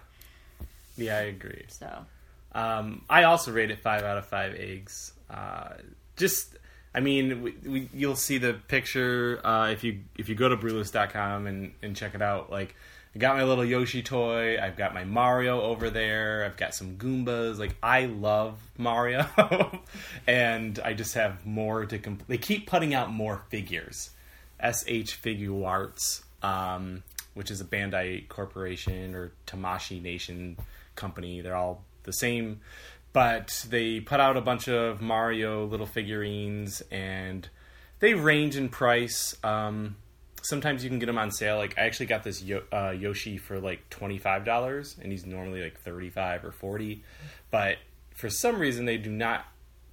Yeah, 0.96 1.18
I 1.18 1.22
agree. 1.22 1.64
So 1.68 2.06
Um, 2.52 3.04
I 3.10 3.24
also 3.24 3.52
rate 3.52 3.70
it 3.70 3.80
five 3.80 4.02
out 4.02 4.18
of 4.18 4.26
five 4.26 4.54
eggs. 4.54 5.12
Uh, 5.28 5.74
just, 6.16 6.56
I 6.98 7.00
mean, 7.00 7.42
we, 7.42 7.54
we, 7.64 7.88
you'll 7.94 8.16
see 8.16 8.38
the 8.38 8.54
picture 8.54 9.40
uh, 9.46 9.70
if 9.70 9.84
you 9.84 10.00
if 10.16 10.28
you 10.28 10.34
go 10.34 10.48
to 10.48 10.56
brewless.com 10.56 11.46
and 11.46 11.72
and 11.80 11.94
check 11.94 12.16
it 12.16 12.22
out. 12.22 12.50
Like, 12.50 12.74
I 13.14 13.20
got 13.20 13.36
my 13.36 13.44
little 13.44 13.64
Yoshi 13.64 14.02
toy. 14.02 14.60
I've 14.60 14.76
got 14.76 14.94
my 14.94 15.04
Mario 15.04 15.62
over 15.62 15.90
there. 15.90 16.44
I've 16.44 16.56
got 16.56 16.74
some 16.74 16.96
Goombas. 16.96 17.56
Like, 17.56 17.76
I 17.84 18.06
love 18.06 18.58
Mario, 18.76 19.28
and 20.26 20.80
I 20.84 20.92
just 20.94 21.14
have 21.14 21.46
more 21.46 21.86
to. 21.86 22.00
complete. 22.00 22.26
they 22.26 22.36
keep 22.36 22.66
putting 22.66 22.94
out 22.94 23.12
more 23.12 23.44
figures. 23.48 24.10
S.H. 24.58 25.22
Figuarts, 25.22 26.22
um, 26.42 27.04
which 27.34 27.52
is 27.52 27.60
a 27.60 27.64
Bandai 27.64 28.26
Corporation 28.26 29.14
or 29.14 29.30
Tamashii 29.46 30.02
Nation 30.02 30.56
company. 30.96 31.42
They're 31.42 31.54
all 31.54 31.84
the 32.02 32.12
same, 32.12 32.58
but 33.18 33.66
they 33.68 33.98
put 33.98 34.20
out 34.20 34.36
a 34.36 34.40
bunch 34.40 34.68
of 34.68 35.00
Mario 35.00 35.64
little 35.64 35.86
figurines, 35.86 36.82
and 36.92 37.48
they 37.98 38.14
range 38.14 38.56
in 38.56 38.68
price. 38.68 39.34
Um, 39.42 39.96
sometimes 40.40 40.84
you 40.84 40.88
can 40.88 41.00
get 41.00 41.06
them 41.06 41.18
on 41.18 41.32
sale. 41.32 41.56
Like 41.56 41.76
I 41.76 41.80
actually 41.80 42.06
got 42.06 42.22
this 42.22 42.40
Yo- 42.44 42.62
uh, 42.72 42.94
Yoshi 42.96 43.36
for 43.36 43.58
like 43.58 43.90
twenty 43.90 44.18
five 44.18 44.44
dollars, 44.44 44.94
and 45.02 45.10
he's 45.10 45.26
normally 45.26 45.64
like 45.64 45.80
thirty 45.80 46.10
five 46.10 46.44
or 46.44 46.52
forty. 46.52 47.02
But 47.50 47.78
for 48.14 48.30
some 48.30 48.60
reason, 48.60 48.84
they 48.84 48.98
do 48.98 49.10
not 49.10 49.44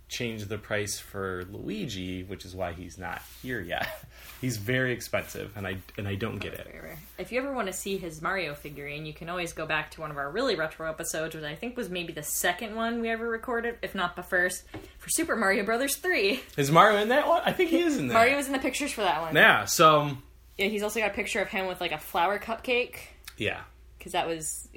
change 0.07 0.45
the 0.45 0.57
price 0.57 0.99
for 0.99 1.45
Luigi, 1.51 2.23
which 2.23 2.45
is 2.45 2.55
why 2.55 2.73
he's 2.73 2.97
not 2.97 3.21
here 3.41 3.59
yet. 3.59 3.87
he's 4.41 4.57
very 4.57 4.91
expensive, 4.91 5.51
and 5.55 5.65
I 5.65 5.77
and 5.97 6.07
I 6.07 6.15
don't 6.15 6.37
get 6.37 6.53
oh, 6.53 6.61
it. 6.61 6.67
Very 6.67 6.79
rare. 6.79 6.99
If 7.17 7.31
you 7.31 7.39
ever 7.39 7.53
want 7.53 7.67
to 7.67 7.73
see 7.73 7.97
his 7.97 8.21
Mario 8.21 8.53
figurine, 8.53 9.05
you 9.05 9.13
can 9.13 9.29
always 9.29 9.53
go 9.53 9.65
back 9.65 9.91
to 9.91 10.01
one 10.01 10.11
of 10.11 10.17
our 10.17 10.29
really 10.29 10.55
retro 10.55 10.89
episodes, 10.89 11.35
which 11.35 11.43
I 11.43 11.55
think 11.55 11.75
was 11.75 11.89
maybe 11.89 12.13
the 12.13 12.23
second 12.23 12.75
one 12.75 13.01
we 13.01 13.09
ever 13.09 13.27
recorded, 13.27 13.77
if 13.81 13.95
not 13.95 14.15
the 14.15 14.23
first, 14.23 14.63
for 14.99 15.09
Super 15.09 15.35
Mario 15.35 15.63
Brothers 15.63 15.95
3. 15.95 16.41
Is 16.57 16.71
Mario 16.71 16.99
in 16.99 17.09
that 17.09 17.27
one? 17.27 17.41
I 17.45 17.51
think 17.51 17.69
he 17.71 17.81
is 17.81 17.97
in 17.97 18.07
that. 18.09 18.13
Mario 18.13 18.37
was 18.37 18.47
in 18.47 18.53
the 18.53 18.59
pictures 18.59 18.91
for 18.91 19.01
that 19.01 19.21
one. 19.21 19.35
Yeah. 19.35 19.65
So 19.65 20.01
um, 20.01 20.23
Yeah, 20.57 20.67
he's 20.67 20.83
also 20.83 20.99
got 20.99 21.11
a 21.11 21.13
picture 21.13 21.41
of 21.41 21.49
him 21.49 21.67
with 21.67 21.81
like 21.81 21.91
a 21.91 21.97
flower 21.97 22.39
cupcake, 22.39 22.97
yeah, 23.37 23.61
because 23.97 24.13
that 24.13 24.27
was. 24.27 24.67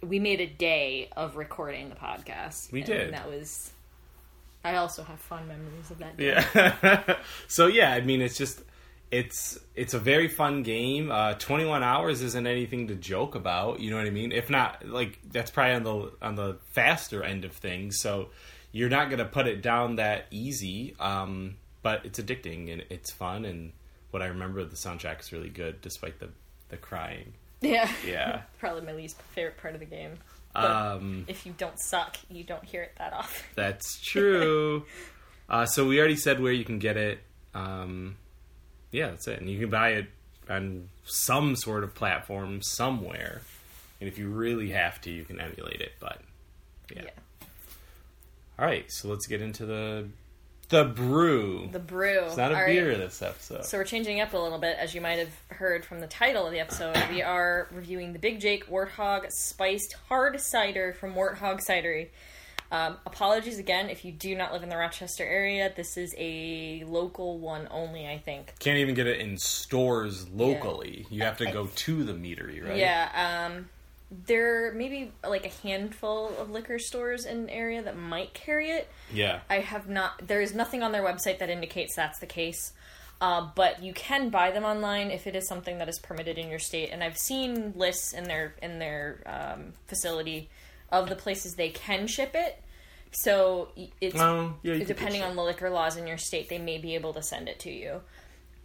We 0.00 0.20
made 0.20 0.40
a 0.40 0.46
day 0.46 1.10
of 1.16 1.36
recording 1.36 1.88
the 1.88 1.96
podcast. 1.96 2.70
We 2.70 2.80
and 2.80 2.86
did. 2.86 3.14
That 3.14 3.28
was. 3.28 3.72
I 4.64 4.76
also 4.76 5.02
have 5.02 5.20
fond 5.20 5.48
memories 5.48 5.90
of 5.90 5.98
that 5.98 6.16
day. 6.16 6.42
Yeah. 6.52 7.16
so 7.48 7.66
yeah, 7.66 7.92
I 7.92 8.00
mean, 8.00 8.20
it's 8.20 8.36
just 8.36 8.62
it's 9.10 9.58
it's 9.74 9.94
a 9.94 9.98
very 9.98 10.28
fun 10.28 10.62
game. 10.62 11.10
Uh, 11.10 11.34
Twenty 11.34 11.64
one 11.64 11.82
hours 11.82 12.22
isn't 12.22 12.46
anything 12.46 12.88
to 12.88 12.94
joke 12.94 13.34
about. 13.34 13.80
You 13.80 13.90
know 13.90 13.96
what 13.96 14.06
I 14.06 14.10
mean? 14.10 14.32
If 14.32 14.50
not, 14.50 14.86
like 14.86 15.18
that's 15.30 15.50
probably 15.50 15.74
on 15.74 15.82
the 15.84 16.12
on 16.22 16.34
the 16.34 16.58
faster 16.72 17.22
end 17.22 17.44
of 17.44 17.52
things. 17.52 18.00
So 18.00 18.30
you're 18.72 18.90
not 18.90 19.10
gonna 19.10 19.24
put 19.24 19.46
it 19.46 19.62
down 19.62 19.96
that 19.96 20.26
easy. 20.30 20.96
Um, 20.98 21.56
but 21.82 22.04
it's 22.04 22.18
addicting 22.18 22.72
and 22.72 22.84
it's 22.90 23.10
fun. 23.10 23.44
And 23.44 23.72
what 24.10 24.22
I 24.22 24.26
remember, 24.26 24.64
the 24.64 24.76
soundtrack 24.76 25.20
is 25.20 25.32
really 25.32 25.50
good, 25.50 25.80
despite 25.80 26.18
the 26.18 26.28
the 26.68 26.76
crying. 26.76 27.32
Yeah. 27.60 27.90
Yeah. 28.06 28.42
Probably 28.58 28.82
my 28.82 28.92
least 28.92 29.20
favorite 29.34 29.56
part 29.56 29.74
of 29.74 29.80
the 29.80 29.86
game. 29.86 30.18
Um, 30.64 31.24
if 31.28 31.46
you 31.46 31.54
don't 31.56 31.78
suck, 31.78 32.16
you 32.30 32.44
don't 32.44 32.64
hear 32.64 32.82
it 32.82 32.92
that 32.98 33.12
often. 33.12 33.44
That's 33.54 34.00
true. 34.00 34.84
uh, 35.48 35.66
so 35.66 35.86
we 35.86 35.98
already 35.98 36.16
said 36.16 36.40
where 36.40 36.52
you 36.52 36.64
can 36.64 36.78
get 36.78 36.96
it. 36.96 37.20
Um, 37.54 38.16
yeah, 38.92 39.08
that's 39.08 39.26
it. 39.26 39.40
And 39.40 39.50
you 39.50 39.58
can 39.58 39.70
buy 39.70 39.90
it 39.90 40.06
on 40.48 40.88
some 41.04 41.56
sort 41.56 41.84
of 41.84 41.94
platform 41.94 42.62
somewhere. 42.62 43.42
And 44.00 44.08
if 44.08 44.18
you 44.18 44.28
really 44.28 44.70
have 44.70 45.00
to, 45.02 45.10
you 45.10 45.24
can 45.24 45.40
emulate 45.40 45.80
it. 45.80 45.92
But 46.00 46.20
yeah. 46.94 47.02
Yeah. 47.04 47.46
All 48.58 48.64
right, 48.64 48.84
so 48.88 49.08
let's 49.08 49.26
get 49.26 49.40
into 49.40 49.66
the 49.66 50.08
the 50.68 50.84
brew. 50.84 51.68
The 51.72 51.78
brew. 51.78 52.24
it's 52.26 52.36
not 52.36 52.52
a 52.52 52.54
All 52.54 52.60
right. 52.62 52.66
beer 52.66 52.96
this 52.96 53.22
episode. 53.22 53.64
So 53.64 53.78
we're 53.78 53.84
changing 53.84 54.20
up 54.20 54.32
a 54.34 54.38
little 54.38 54.58
bit, 54.58 54.76
as 54.78 54.94
you 54.94 55.00
might 55.00 55.18
have 55.18 55.32
heard 55.48 55.84
from 55.84 56.00
the 56.00 56.06
title 56.06 56.46
of 56.46 56.52
the 56.52 56.60
episode. 56.60 56.96
We 57.10 57.22
are 57.22 57.68
reviewing 57.72 58.12
the 58.12 58.18
Big 58.18 58.40
Jake 58.40 58.68
Warthog 58.68 59.32
Spiced 59.32 59.94
Hard 60.08 60.40
Cider 60.40 60.92
from 60.92 61.14
Warthog 61.14 61.64
Cidery. 61.64 62.08
Um, 62.70 62.98
apologies 63.06 63.58
again 63.58 63.88
if 63.88 64.04
you 64.04 64.12
do 64.12 64.34
not 64.34 64.52
live 64.52 64.62
in 64.62 64.68
the 64.68 64.76
Rochester 64.76 65.24
area. 65.24 65.72
This 65.74 65.96
is 65.96 66.14
a 66.18 66.84
local 66.86 67.38
one 67.38 67.66
only, 67.70 68.06
I 68.06 68.18
think. 68.18 68.52
Can't 68.58 68.76
even 68.76 68.94
get 68.94 69.06
it 69.06 69.20
in 69.20 69.38
stores 69.38 70.28
locally. 70.28 71.06
You 71.08 71.22
have 71.22 71.38
to 71.38 71.46
go 71.46 71.66
to 71.66 72.04
the 72.04 72.12
meadery, 72.12 72.62
right? 72.62 72.76
Yeah, 72.76 73.46
um, 73.48 73.70
there 74.10 74.72
may 74.72 74.88
be 74.88 75.12
like 75.26 75.44
a 75.44 75.66
handful 75.66 76.32
of 76.38 76.50
liquor 76.50 76.78
stores 76.78 77.26
in 77.26 77.46
the 77.46 77.52
area 77.52 77.82
that 77.82 77.96
might 77.96 78.32
carry 78.32 78.70
it. 78.70 78.88
Yeah. 79.12 79.40
I 79.50 79.56
have 79.56 79.88
not. 79.88 80.26
There 80.26 80.40
is 80.40 80.54
nothing 80.54 80.82
on 80.82 80.92
their 80.92 81.02
website 81.02 81.38
that 81.40 81.50
indicates 81.50 81.94
that's 81.94 82.18
the 82.18 82.26
case. 82.26 82.72
Uh, 83.20 83.48
but 83.54 83.82
you 83.82 83.92
can 83.92 84.30
buy 84.30 84.50
them 84.52 84.64
online 84.64 85.10
if 85.10 85.26
it 85.26 85.34
is 85.34 85.48
something 85.48 85.78
that 85.78 85.88
is 85.88 85.98
permitted 85.98 86.38
in 86.38 86.48
your 86.48 86.60
state. 86.60 86.90
And 86.92 87.02
I've 87.02 87.18
seen 87.18 87.72
lists 87.76 88.12
in 88.12 88.24
their 88.24 88.54
in 88.62 88.78
their 88.78 89.22
um, 89.26 89.72
facility 89.86 90.48
of 90.90 91.08
the 91.08 91.16
places 91.16 91.54
they 91.54 91.70
can 91.70 92.06
ship 92.06 92.30
it. 92.34 92.62
So 93.10 93.68
it's 94.00 94.18
Oh, 94.18 94.54
yeah, 94.62 94.78
depending 94.84 95.22
on 95.22 95.34
the 95.34 95.42
liquor 95.42 95.70
laws 95.70 95.96
in 95.96 96.06
your 96.06 96.18
state, 96.18 96.48
they 96.48 96.58
may 96.58 96.78
be 96.78 96.94
able 96.94 97.12
to 97.14 97.22
send 97.22 97.48
it 97.48 97.58
to 97.60 97.70
you. 97.70 98.00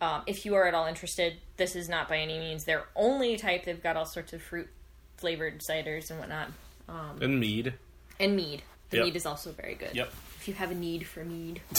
Um, 0.01 0.23
if 0.27 0.45
you 0.45 0.55
are 0.55 0.67
at 0.67 0.73
all 0.73 0.85
interested, 0.85 1.35
this 1.57 1.75
is 1.75 1.87
not 1.87 2.09
by 2.09 2.17
any 2.17 2.37
means 2.37 2.65
their 2.65 2.85
only 2.95 3.37
type. 3.37 3.65
They've 3.65 3.81
got 3.81 3.95
all 3.95 4.05
sorts 4.05 4.33
of 4.33 4.41
fruit 4.41 4.69
flavored 5.23 5.61
ciders 5.61 6.11
and 6.11 6.19
whatnot, 6.19 6.49
And 6.89 7.39
mead. 7.39 7.75
and 8.19 8.35
mead. 8.35 8.61
The 8.89 8.97
Yep. 8.97 9.05
mead 9.05 9.15
is 9.15 9.25
also 9.25 9.53
very 9.53 9.73
good. 9.75 9.95
Yep. 9.95 10.11
If 10.41 10.47
you 10.49 10.53
have 10.55 10.69
a 10.69 10.75
need 10.75 11.07
for 11.07 11.23
mead. 11.23 11.61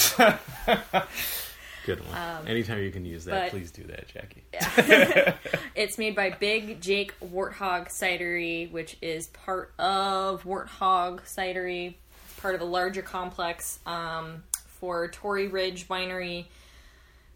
Good 1.85 2.01
one. 2.09 2.49
Anytime 2.49 2.79
you 2.83 2.91
can 2.91 3.05
use 3.05 3.27
that, 3.27 3.35
Um, 3.35 3.41
but- 3.43 3.51
please 3.51 3.71
do 3.71 3.83
that, 3.85 4.09
Jackie. 4.09 4.45
It's 5.75 5.99
made 5.99 6.17
by 6.17 6.31
Big 6.31 6.81
Jake 6.81 7.13
Warthog 7.21 7.89
Cidery, 8.01 8.71
which 8.71 8.97
is 9.03 9.27
part 9.27 9.75
of 9.79 10.45
Warthog 10.45 11.21
Cidery, 11.39 11.97
part 12.41 12.55
of 12.55 12.63
a 12.63 12.65
larger 12.65 13.03
complex 13.03 13.81
um, 13.85 14.45
for 14.81 15.09
Torrey 15.09 15.49
Ridge 15.49 15.87
Winery. 15.89 16.47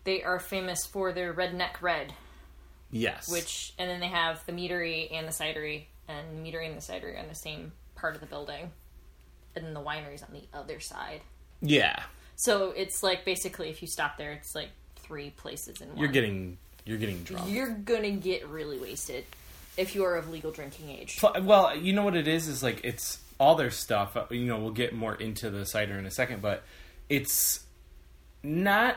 They 0.04 0.22
are 0.22 0.38
famous 0.38 0.86
for 0.86 1.12
their 1.12 1.34
Redneck 1.34 1.82
Red, 1.82 2.14
Yes. 2.90 3.30
which, 3.30 3.74
and 3.78 3.90
then 3.90 4.00
they 4.00 4.08
have 4.08 4.46
the 4.46 4.52
meadery 4.52 5.12
and 5.12 5.28
the 5.28 5.32
cidery, 5.32 5.84
and 6.08 6.26
the 6.44 6.50
meadery 6.50 6.66
and 6.66 6.76
the 6.76 6.80
cidery 6.80 7.14
are 7.14 7.22
in 7.22 7.28
the 7.28 7.34
same 7.34 7.72
part 7.94 8.14
of 8.14 8.20
the 8.20 8.26
building, 8.26 8.70
and 9.54 9.64
then 9.64 9.74
the 9.74 9.80
winery's 9.80 10.22
on 10.22 10.30
the 10.32 10.44
other 10.52 10.80
side. 10.80 11.20
Yeah. 11.60 12.02
So 12.36 12.72
it's 12.76 13.02
like 13.02 13.24
basically, 13.24 13.68
if 13.68 13.82
you 13.82 13.88
stop 13.88 14.16
there, 14.16 14.32
it's 14.32 14.54
like 14.54 14.70
three 14.96 15.30
places 15.30 15.80
in 15.80 15.88
one. 15.88 15.98
You're 15.98 16.08
getting 16.08 16.58
you're 16.84 16.98
getting 16.98 17.22
drunk. 17.22 17.50
you're 17.50 17.70
gonna 17.70 18.12
get 18.12 18.48
really 18.48 18.78
wasted 18.78 19.24
if 19.76 19.94
you 19.94 20.04
are 20.04 20.16
of 20.16 20.30
legal 20.30 20.50
drinking 20.50 20.90
age. 20.90 21.20
Well, 21.42 21.76
you 21.76 21.92
know 21.92 22.02
what 22.02 22.16
it 22.16 22.28
is 22.28 22.48
is 22.48 22.62
like 22.62 22.80
it's 22.84 23.18
all 23.38 23.54
their 23.54 23.70
stuff. 23.70 24.16
You 24.30 24.46
know, 24.46 24.58
we'll 24.58 24.70
get 24.70 24.94
more 24.94 25.14
into 25.14 25.50
the 25.50 25.66
cider 25.66 25.98
in 25.98 26.06
a 26.06 26.10
second, 26.10 26.42
but 26.42 26.62
it's 27.08 27.64
not 28.42 28.96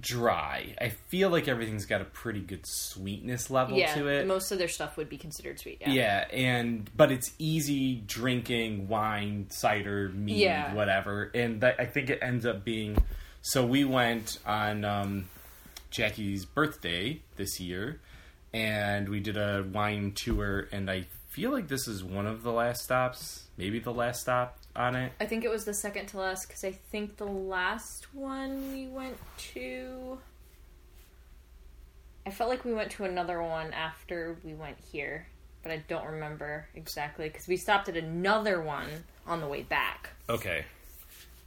dry. 0.00 0.74
I 0.80 0.90
feel 1.08 1.30
like 1.30 1.48
everything's 1.48 1.86
got 1.86 2.00
a 2.00 2.04
pretty 2.04 2.40
good 2.40 2.64
sweetness 2.66 3.50
level 3.50 3.76
Yeah, 3.78 3.94
to 3.94 4.06
it. 4.08 4.26
most 4.26 4.50
of 4.52 4.58
their 4.58 4.68
stuff 4.68 4.96
would 4.96 5.08
be 5.08 5.18
considered 5.18 5.58
sweet. 5.60 5.78
Yeah, 5.80 5.90
yeah, 5.92 6.24
and 6.32 6.90
but 6.96 7.10
it's 7.12 7.32
easy 7.38 7.96
drinking 8.06 8.88
wine, 8.88 9.46
cider, 9.50 10.08
mead, 10.10 10.36
Yeah. 10.36 10.74
whatever, 10.74 11.30
and 11.34 11.60
that, 11.60 11.76
I 11.78 11.86
think 11.86 12.10
it 12.10 12.18
ends 12.22 12.46
up 12.46 12.64
being. 12.64 12.96
So 13.42 13.66
we 13.66 13.84
went 13.84 14.38
on 14.46 14.84
um, 14.84 15.24
Jackie's 15.90 16.44
birthday 16.44 17.20
this 17.36 17.60
year, 17.60 18.00
and 18.52 19.08
we 19.08 19.20
did 19.20 19.36
a 19.36 19.64
wine 19.72 20.12
tour, 20.14 20.68
and 20.72 20.90
I 20.90 21.06
feel 21.30 21.50
like 21.50 21.68
this 21.68 21.88
is 21.88 22.04
one 22.04 22.26
of 22.26 22.42
the 22.42 22.52
last 22.52 22.84
stops, 22.84 23.44
maybe 23.56 23.78
the 23.78 23.92
last 23.92 24.20
stop 24.22 24.58
on 24.74 24.96
it. 24.96 25.12
I 25.20 25.26
think 25.26 25.44
it 25.44 25.50
was 25.50 25.64
the 25.64 25.74
second 25.74 26.06
to 26.08 26.18
last 26.18 26.46
because 26.48 26.64
I 26.64 26.72
think 26.72 27.16
the 27.16 27.26
last 27.26 28.14
one 28.14 28.72
we 28.72 28.88
went 28.88 29.16
to. 29.54 30.18
I 32.26 32.30
felt 32.30 32.50
like 32.50 32.64
we 32.64 32.72
went 32.72 32.90
to 32.92 33.04
another 33.04 33.42
one 33.42 33.72
after 33.72 34.36
we 34.44 34.54
went 34.54 34.76
here, 34.92 35.26
but 35.62 35.72
I 35.72 35.82
don't 35.88 36.06
remember 36.06 36.68
exactly 36.74 37.28
because 37.28 37.48
we 37.48 37.56
stopped 37.56 37.88
at 37.88 37.96
another 37.96 38.60
one 38.62 38.88
on 39.26 39.40
the 39.40 39.46
way 39.48 39.62
back, 39.62 40.10
Okay, 40.28 40.64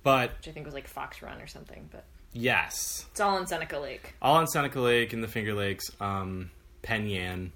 but 0.03 0.31
which 0.37 0.49
I 0.49 0.51
think 0.51 0.65
was 0.65 0.75
like 0.75 0.87
Fox 0.87 1.21
Run 1.21 1.41
or 1.41 1.47
something. 1.47 1.87
But 1.91 2.03
yes, 2.33 3.05
it's 3.11 3.21
all 3.21 3.37
in 3.37 3.47
Seneca 3.47 3.79
Lake. 3.79 4.13
all 4.21 4.35
on 4.35 4.47
Seneca 4.47 4.79
Lake 4.81 5.13
and 5.13 5.23
the 5.23 5.27
Finger 5.29 5.53
Lakes, 5.53 5.85
um, 6.01 6.51
Penn 6.81 7.07
Yan. 7.07 7.51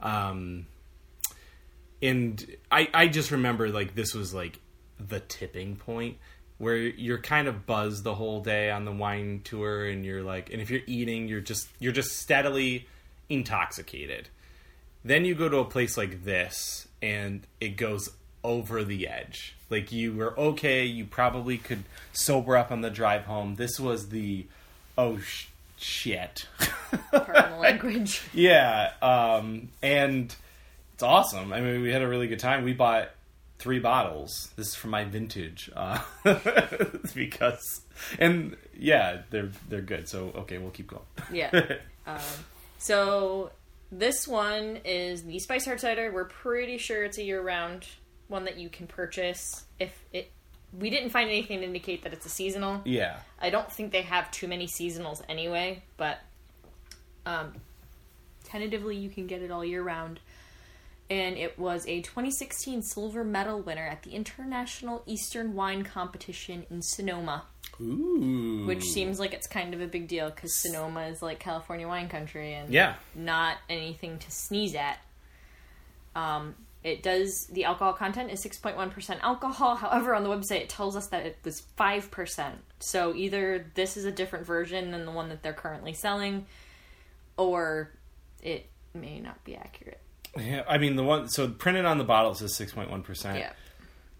Um, 0.00 0.66
and 2.02 2.44
I, 2.70 2.88
I 2.94 3.08
just 3.08 3.30
remember 3.30 3.70
like 3.70 3.94
this 3.94 4.14
was 4.14 4.32
like 4.34 4.58
the 4.98 5.20
tipping 5.20 5.76
point 5.76 6.16
where 6.58 6.76
you're 6.76 7.18
kind 7.18 7.46
of 7.46 7.66
buzzed 7.66 8.02
the 8.04 8.14
whole 8.14 8.40
day 8.40 8.70
on 8.70 8.84
the 8.84 8.92
wine 8.92 9.40
tour 9.44 9.86
and 9.86 10.04
you're 10.04 10.22
like 10.22 10.52
and 10.52 10.60
if 10.60 10.70
you're 10.70 10.82
eating 10.86 11.28
you're 11.28 11.40
just 11.40 11.68
you're 11.78 11.92
just 11.92 12.18
steadily 12.18 12.86
intoxicated 13.28 14.28
then 15.04 15.24
you 15.24 15.34
go 15.34 15.48
to 15.48 15.58
a 15.58 15.64
place 15.64 15.96
like 15.96 16.24
this 16.24 16.88
and 17.00 17.46
it 17.60 17.76
goes 17.76 18.10
over 18.42 18.82
the 18.82 19.06
edge 19.06 19.54
like 19.70 19.92
you 19.92 20.12
were 20.12 20.38
okay 20.38 20.84
you 20.84 21.04
probably 21.04 21.58
could 21.58 21.84
sober 22.12 22.56
up 22.56 22.72
on 22.72 22.80
the 22.80 22.90
drive 22.90 23.24
home 23.24 23.54
this 23.54 23.78
was 23.78 24.08
the 24.08 24.44
oh 24.96 25.18
sh- 25.18 25.46
shit. 25.78 26.46
Pardon 27.10 27.58
language. 27.60 28.20
yeah, 28.34 28.92
um, 29.00 29.68
and 29.82 30.34
it's 30.92 31.02
awesome. 31.02 31.52
I 31.52 31.60
mean, 31.60 31.80
we 31.80 31.90
had 31.90 32.02
a 32.02 32.08
really 32.08 32.26
good 32.26 32.40
time. 32.40 32.64
We 32.64 32.74
bought 32.74 33.10
three 33.58 33.78
bottles. 33.78 34.50
This 34.56 34.68
is 34.68 34.74
from 34.74 34.90
my 34.90 35.04
vintage 35.04 35.70
uh, 35.74 35.98
because, 37.14 37.82
and 38.18 38.56
yeah, 38.78 39.22
they're 39.30 39.50
they're 39.68 39.80
good. 39.80 40.08
So 40.08 40.32
okay, 40.36 40.58
we'll 40.58 40.70
keep 40.70 40.88
going. 40.88 41.04
Yeah. 41.32 41.76
Um, 42.06 42.22
so 42.78 43.50
this 43.92 44.26
one 44.26 44.78
is 44.82 45.24
the 45.24 45.38
Spice 45.40 45.66
Hard 45.66 45.78
Cider. 45.78 46.10
We're 46.10 46.24
pretty 46.24 46.78
sure 46.78 47.04
it's 47.04 47.18
a 47.18 47.22
year-round 47.22 47.86
one 48.28 48.46
that 48.46 48.56
you 48.56 48.70
can 48.70 48.86
purchase. 48.86 49.64
If 49.78 49.92
it, 50.14 50.30
we 50.72 50.88
didn't 50.88 51.10
find 51.10 51.28
anything 51.28 51.58
to 51.58 51.66
indicate 51.66 52.04
that 52.04 52.14
it's 52.14 52.24
a 52.24 52.30
seasonal. 52.30 52.80
yeah, 52.86 53.18
I 53.38 53.50
don't 53.50 53.70
think 53.70 53.92
they 53.92 54.00
have 54.00 54.30
too 54.30 54.48
many 54.48 54.66
seasonals 54.66 55.20
anyway, 55.28 55.82
but 55.98 56.18
um, 57.26 57.52
tentatively 58.44 58.96
you 58.96 59.10
can 59.10 59.26
get 59.26 59.42
it 59.42 59.50
all 59.50 59.62
year 59.62 59.82
round. 59.82 60.18
And 61.10 61.38
it 61.38 61.58
was 61.58 61.86
a 61.86 62.02
2016 62.02 62.82
silver 62.82 63.24
medal 63.24 63.60
winner 63.60 63.86
at 63.86 64.02
the 64.02 64.10
International 64.10 65.02
Eastern 65.06 65.54
Wine 65.54 65.82
Competition 65.82 66.66
in 66.70 66.82
Sonoma, 66.82 67.44
ooh, 67.80 68.66
which 68.66 68.82
seems 68.82 69.18
like 69.18 69.32
it's 69.32 69.46
kind 69.46 69.72
of 69.72 69.80
a 69.80 69.86
big 69.86 70.06
deal 70.06 70.28
because 70.28 70.54
Sonoma 70.60 71.06
is 71.06 71.22
like 71.22 71.38
California 71.38 71.88
wine 71.88 72.10
country 72.10 72.52
and 72.52 72.72
yeah, 72.72 72.96
not 73.14 73.56
anything 73.70 74.18
to 74.18 74.30
sneeze 74.30 74.74
at. 74.74 74.98
Um, 76.14 76.54
it 76.84 77.02
does 77.02 77.46
the 77.46 77.64
alcohol 77.64 77.92
content 77.92 78.30
is 78.30 78.44
6.1% 78.44 79.20
alcohol. 79.20 79.74
However, 79.76 80.14
on 80.14 80.24
the 80.24 80.30
website 80.30 80.62
it 80.62 80.68
tells 80.68 80.96
us 80.96 81.08
that 81.08 81.26
it 81.26 81.38
was 81.44 81.62
5%. 81.78 82.52
So 82.80 83.14
either 83.14 83.66
this 83.74 83.96
is 83.96 84.04
a 84.04 84.12
different 84.12 84.46
version 84.46 84.90
than 84.90 85.04
the 85.04 85.10
one 85.10 85.28
that 85.30 85.42
they're 85.42 85.52
currently 85.52 85.94
selling 85.94 86.46
or 87.36 87.90
it 88.42 88.66
may 88.94 89.20
not 89.20 89.42
be 89.44 89.56
accurate. 89.56 90.00
Yeah. 90.38 90.64
I 90.68 90.78
mean, 90.78 90.96
the 90.96 91.04
one 91.04 91.28
so 91.28 91.48
printed 91.48 91.84
on 91.84 91.98
the 91.98 92.04
bottle 92.04 92.34
says 92.34 92.54
six 92.56 92.72
point 92.72 92.90
one 92.90 93.02
percent. 93.02 93.38
Yeah. 93.38 93.52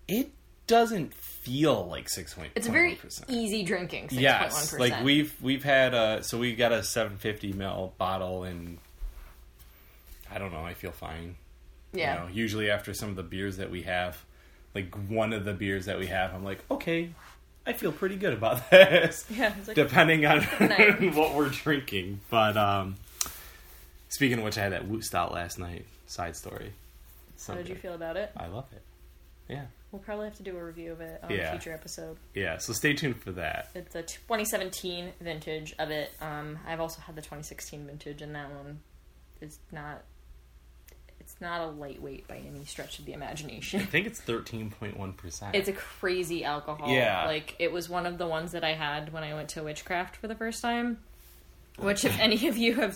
it 0.07 0.31
doesn't 0.67 1.15
feel 1.15 1.87
like 1.87 2.09
six 2.11 2.35
point. 2.35 2.53
It's 2.55 2.69
a 2.69 2.71
very 2.71 2.99
easy 3.29 3.63
drinking 3.65 4.09
6.1%. 4.09 4.21
Yes, 4.21 4.79
like 4.79 5.03
we've 5.03 5.35
we've 5.41 5.65
had 5.65 5.95
a 5.95 6.23
so 6.23 6.37
we've 6.39 6.59
got 6.59 6.73
a 6.73 6.83
750 6.83 7.55
ml 7.55 7.97
bottle 7.97 8.45
and 8.45 8.79
I 10.31 10.39
don't 10.39 10.53
know. 10.53 10.65
I 10.65 10.75
feel 10.75 10.91
fine. 10.93 11.37
yeah. 11.93 12.15
You 12.15 12.21
know, 12.29 12.35
usually 12.35 12.71
after 12.71 12.93
some 12.93 13.09
of 13.09 13.17
the 13.17 13.23
beers 13.23 13.57
that 13.57 13.71
we 13.71 13.83
have, 13.83 14.23
like 14.75 14.95
one 15.09 15.33
of 15.33 15.45
the 15.47 15.55
beers 15.55 15.87
that 15.87 15.99
we 15.99 16.09
have, 16.09 16.35
I'm 16.35 16.45
like, 16.45 16.63
okay, 16.71 17.11
I 17.67 17.73
feel 17.73 17.93
pretty 17.93 18.17
good 18.17 18.35
about 18.35 18.69
this. 18.71 19.25
Yeah, 19.31 19.55
like, 19.67 19.75
Depending 19.75 20.27
on 20.27 20.43
what 21.15 21.35
we're 21.35 21.49
drinking. 21.49 22.21
But 22.29 22.59
um 22.59 22.97
speaking 24.11 24.39
of 24.39 24.45
which, 24.45 24.59
I 24.59 24.65
had 24.65 24.73
that 24.73 24.87
Woot 24.87 25.05
Stout 25.05 25.33
last 25.33 25.59
night. 25.59 25.87
Side 26.09 26.35
story. 26.37 26.73
So 27.37 27.53
how 27.53 27.59
did 27.59 27.69
you 27.69 27.75
feel 27.77 27.95
about 27.95 28.17
it? 28.17 28.33
I 28.37 28.47
love 28.49 28.67
it. 28.73 28.83
Yeah. 29.49 29.67
We'll 29.93 30.01
probably 30.03 30.25
have 30.27 30.37
to 30.39 30.43
do 30.43 30.57
a 30.57 30.65
review 30.65 30.93
of 30.93 31.01
it 31.01 31.21
on 31.23 31.31
Yeah. 31.31 31.49
a 31.49 31.51
future 31.53 31.73
episode. 31.73 32.17
Yeah. 32.35 32.59
So 32.59 32.73
stay 32.73 32.93
tuned 32.95 33.23
for 33.23 33.31
that. 33.33 33.69
It's 33.75 33.95
a 33.95 34.03
2017 34.03 35.13
vintage 35.21 35.75
of 35.79 35.91
it. 35.91 36.11
Um, 36.21 36.59
I've 36.67 36.81
also 36.81 37.01
had 37.01 37.15
the 37.15 37.23
2016 37.23 37.87
vintage, 37.87 38.21
and 38.23 38.35
that 38.35 38.51
one 38.51 38.81
is 39.41 39.59
not. 39.71 40.03
It's 41.21 41.41
not 41.43 41.61
a 41.61 41.67
lightweight 41.67 42.27
by 42.27 42.39
any 42.39 42.65
stretch 42.65 42.99
of 42.99 43.05
the 43.05 43.13
imagination. 43.13 43.81
I 43.81 43.85
think 43.85 44.07
it's 44.07 44.21
13.1%. 44.23 45.55
It's 45.55 45.69
a 45.69 45.75
crazy 45.75 46.43
alcohol. 46.43 46.89
Yeah. 46.91 47.27
like 47.27 47.55
it 47.59 47.71
was 47.71 47.89
one 47.89 48.07
of 48.07 48.17
the 48.19 48.27
ones 48.27 48.53
that 48.53 48.65
I 48.65 48.73
had 48.73 49.13
when 49.13 49.23
I 49.23 49.35
went 49.35 49.51
to 49.51 49.63
Witchcraft 49.63 50.17
for 50.17 50.27
the 50.27 50.35
first 50.35 50.63
time. 50.63 50.99
Which, 51.79 52.05
if 52.05 52.19
any 52.19 52.49
of 52.49 52.57
you 52.57 52.75
have, 52.75 52.91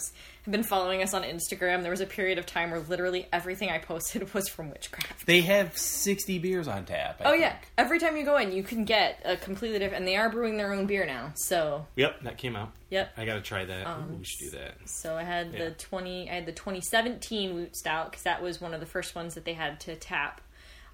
have 0.44 0.50
been 0.50 0.64
following 0.64 1.02
us 1.02 1.14
on 1.14 1.22
Instagram, 1.22 1.82
there 1.82 1.90
was 1.92 2.00
a 2.00 2.06
period 2.06 2.36
of 2.38 2.46
time 2.46 2.70
where 2.72 2.80
literally 2.80 3.28
everything 3.32 3.70
I 3.70 3.78
posted 3.78 4.34
was 4.34 4.48
from 4.48 4.70
Witchcraft. 4.70 5.24
They 5.26 5.40
have 5.42 5.76
60 5.78 6.38
beers 6.40 6.66
on 6.66 6.84
tap. 6.84 7.20
I 7.24 7.30
Oh 7.30 7.32
yeah, 7.34 7.54
every 7.78 7.98
time 8.00 8.16
you 8.16 8.24
go 8.24 8.36
in, 8.38 8.50
you 8.52 8.62
can 8.64 8.84
get 8.84 9.20
a 9.24 9.36
completely 9.36 9.78
different, 9.78 10.00
and 10.00 10.08
they 10.08 10.16
are 10.16 10.28
brewing 10.28 10.56
their 10.56 10.72
own 10.72 10.86
beer 10.86 11.06
now. 11.06 11.30
So, 11.36 11.86
Yep, 11.96 12.22
that 12.22 12.38
came 12.38 12.56
out. 12.56 12.72
yep. 12.90 13.12
I 13.16 13.24
gotta 13.24 13.40
try 13.40 13.64
that. 13.64 13.86
Um, 13.86 14.10
Ooh, 14.12 14.16
we 14.16 14.24
should 14.24 14.50
do 14.50 14.58
that. 14.58 14.74
So 14.86 15.16
I 15.16 15.22
had 15.22 15.52
Yeah. 15.52 15.66
the 15.66 15.70
twenty. 15.72 16.28
I 16.28 16.34
had 16.34 16.46
the 16.46 16.52
2017 16.52 17.54
Woot 17.54 17.76
Stout 17.76 18.10
because 18.10 18.24
that 18.24 18.42
was 18.42 18.60
one 18.60 18.74
of 18.74 18.80
the 18.80 18.86
first 18.86 19.14
ones 19.14 19.34
that 19.34 19.44
they 19.44 19.54
had 19.54 19.78
to 19.80 19.94
tap. 19.94 20.40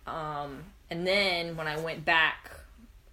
Um, 0.07 0.65
and 0.91 1.07
then 1.07 1.57
when 1.57 1.67
I 1.67 1.79
went 1.79 2.05
back 2.05 2.51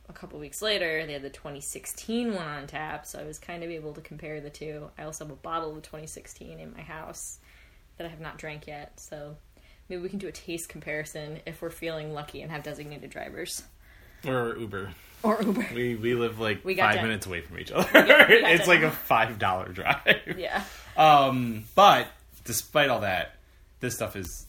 a 0.09 0.13
couple 0.13 0.39
weeks 0.39 0.61
later, 0.61 1.05
they 1.05 1.13
had 1.13 1.21
the 1.21 1.29
2016 1.29 2.33
one 2.33 2.45
on 2.47 2.67
tap. 2.67 3.05
So 3.05 3.19
I 3.19 3.23
was 3.23 3.39
kind 3.39 3.63
of 3.63 3.69
able 3.69 3.93
to 3.93 4.01
compare 4.01 4.39
the 4.41 4.49
two. 4.49 4.89
I 4.97 5.03
also 5.03 5.25
have 5.25 5.31
a 5.31 5.35
bottle 5.37 5.69
of 5.69 5.75
the 5.75 5.81
2016 5.81 6.59
in 6.59 6.73
my 6.73 6.81
house 6.81 7.39
that 7.97 8.05
I 8.05 8.09
have 8.09 8.19
not 8.19 8.37
drank 8.37 8.67
yet. 8.67 8.99
So 8.99 9.35
maybe 9.89 10.01
we 10.01 10.09
can 10.09 10.19
do 10.19 10.27
a 10.27 10.31
taste 10.31 10.69
comparison 10.69 11.39
if 11.45 11.61
we're 11.61 11.69
feeling 11.69 12.13
lucky 12.13 12.41
and 12.41 12.51
have 12.51 12.63
designated 12.63 13.09
drivers 13.09 13.63
Or 14.25 14.55
Uber. 14.57 14.91
or 15.23 15.41
Uber. 15.41 15.67
We 15.73 15.95
we 15.95 16.13
live 16.13 16.39
like 16.39 16.63
We 16.65 16.75
five 16.75 16.95
to- 16.97 17.01
minutes 17.01 17.25
away 17.25 17.41
from 17.41 17.57
each 17.59 17.71
other. 17.71 17.89
got- 17.91 18.29
it's 18.31 18.63
to- 18.65 18.69
like 18.69 18.81
a 18.81 18.91
five 18.91 19.39
dollar 19.39 19.69
drive. 19.69 20.35
Yeah. 20.37 20.63
Um, 20.97 21.63
but 21.73 22.07
despite 22.43 22.89
all 22.89 23.01
that, 23.01 23.35
this 23.79 23.95
stuff 23.95 24.15
is 24.15 24.45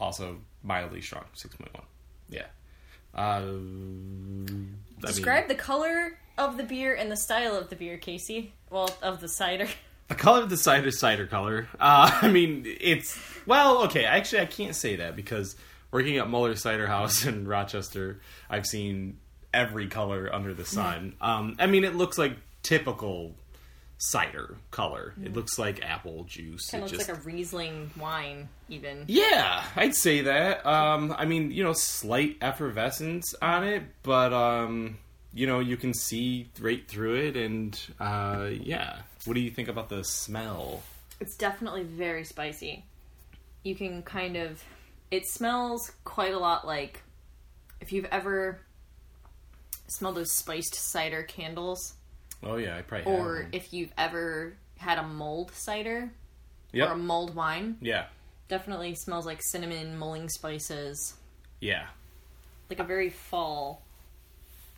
also 0.00 0.38
mildly 0.62 1.00
strong. 1.00 1.24
Six 1.34 1.56
point 1.56 1.72
one. 1.74 1.84
Yeah. 2.28 2.46
Uh, 3.14 3.42
Describe 5.00 5.44
mean, 5.44 5.48
the 5.48 5.54
color 5.54 6.18
of 6.36 6.56
the 6.56 6.64
beer 6.64 6.94
and 6.94 7.10
the 7.10 7.16
style 7.16 7.56
of 7.56 7.68
the 7.68 7.76
beer, 7.76 7.98
Casey. 7.98 8.52
Well, 8.70 8.90
of 9.02 9.20
the 9.20 9.28
cider. 9.28 9.68
the 10.08 10.14
color 10.14 10.42
of 10.42 10.50
the 10.50 10.56
cider 10.56 10.88
is 10.88 10.98
cider 10.98 11.26
color. 11.26 11.68
Uh, 11.80 12.10
I 12.22 12.28
mean, 12.28 12.64
it's 12.66 13.18
well, 13.46 13.84
okay. 13.84 14.04
Actually, 14.04 14.42
I 14.42 14.46
can't 14.46 14.74
say 14.74 14.96
that 14.96 15.16
because 15.16 15.56
working 15.90 16.18
at 16.18 16.28
Muller 16.28 16.54
Cider 16.54 16.86
House 16.86 17.24
in 17.26 17.46
Rochester, 17.46 18.20
I've 18.48 18.66
seen 18.66 19.18
every 19.52 19.88
color 19.88 20.32
under 20.32 20.54
the 20.54 20.64
sun. 20.64 21.14
Um, 21.20 21.56
I 21.58 21.66
mean, 21.66 21.84
it 21.84 21.94
looks 21.94 22.18
like 22.18 22.36
typical 22.62 23.34
cider 23.98 24.56
color. 24.70 25.12
It 25.22 25.34
looks 25.34 25.58
like 25.58 25.84
apple 25.84 26.24
juice. 26.24 26.70
Kind 26.70 26.82
It 26.82 26.86
of 26.86 26.92
looks 26.92 27.06
just- 27.06 27.16
like 27.18 27.18
a 27.18 27.28
Riesling 27.28 27.90
wine, 27.98 28.48
even. 28.68 29.04
Yeah, 29.08 29.64
I'd 29.76 29.94
say 29.94 30.22
that. 30.22 30.64
Um, 30.64 31.14
I 31.18 31.24
mean, 31.24 31.50
you 31.50 31.64
know, 31.64 31.72
slight 31.72 32.36
effervescence 32.40 33.34
on 33.42 33.64
it, 33.64 33.82
but 34.04 34.32
um, 34.32 34.98
you 35.34 35.46
know, 35.46 35.58
you 35.60 35.76
can 35.76 35.92
see 35.94 36.48
right 36.60 36.86
through 36.88 37.16
it, 37.16 37.36
and 37.36 37.78
uh, 38.00 38.48
yeah. 38.52 39.00
What 39.24 39.34
do 39.34 39.40
you 39.40 39.50
think 39.50 39.68
about 39.68 39.88
the 39.88 40.04
smell? 40.04 40.82
It's 41.20 41.36
definitely 41.36 41.82
very 41.82 42.24
spicy. 42.24 42.84
You 43.64 43.74
can 43.74 44.02
kind 44.02 44.36
of. 44.36 44.62
It 45.10 45.26
smells 45.26 45.90
quite 46.04 46.32
a 46.34 46.38
lot 46.38 46.66
like. 46.66 47.02
If 47.80 47.92
you've 47.92 48.06
ever 48.06 48.60
smelled 49.88 50.16
those 50.16 50.32
spiced 50.32 50.74
cider 50.74 51.22
candles, 51.24 51.94
Oh 52.42 52.56
yeah, 52.56 52.76
I 52.76 52.82
probably 52.82 53.12
or 53.12 53.42
have. 53.42 53.54
if 53.54 53.72
you've 53.72 53.92
ever 53.98 54.54
had 54.78 54.98
a 54.98 55.02
mulled 55.02 55.52
cider 55.52 56.10
Yep. 56.72 56.88
or 56.88 56.92
a 56.92 56.96
mulled 56.96 57.34
wine, 57.34 57.78
yeah, 57.80 58.06
definitely 58.48 58.94
smells 58.94 59.24
like 59.26 59.42
cinnamon, 59.42 59.96
mulling 59.98 60.28
spices. 60.28 61.14
yeah. 61.60 61.86
Like 62.70 62.78
a 62.80 62.84
very 62.84 63.08
fall 63.08 63.82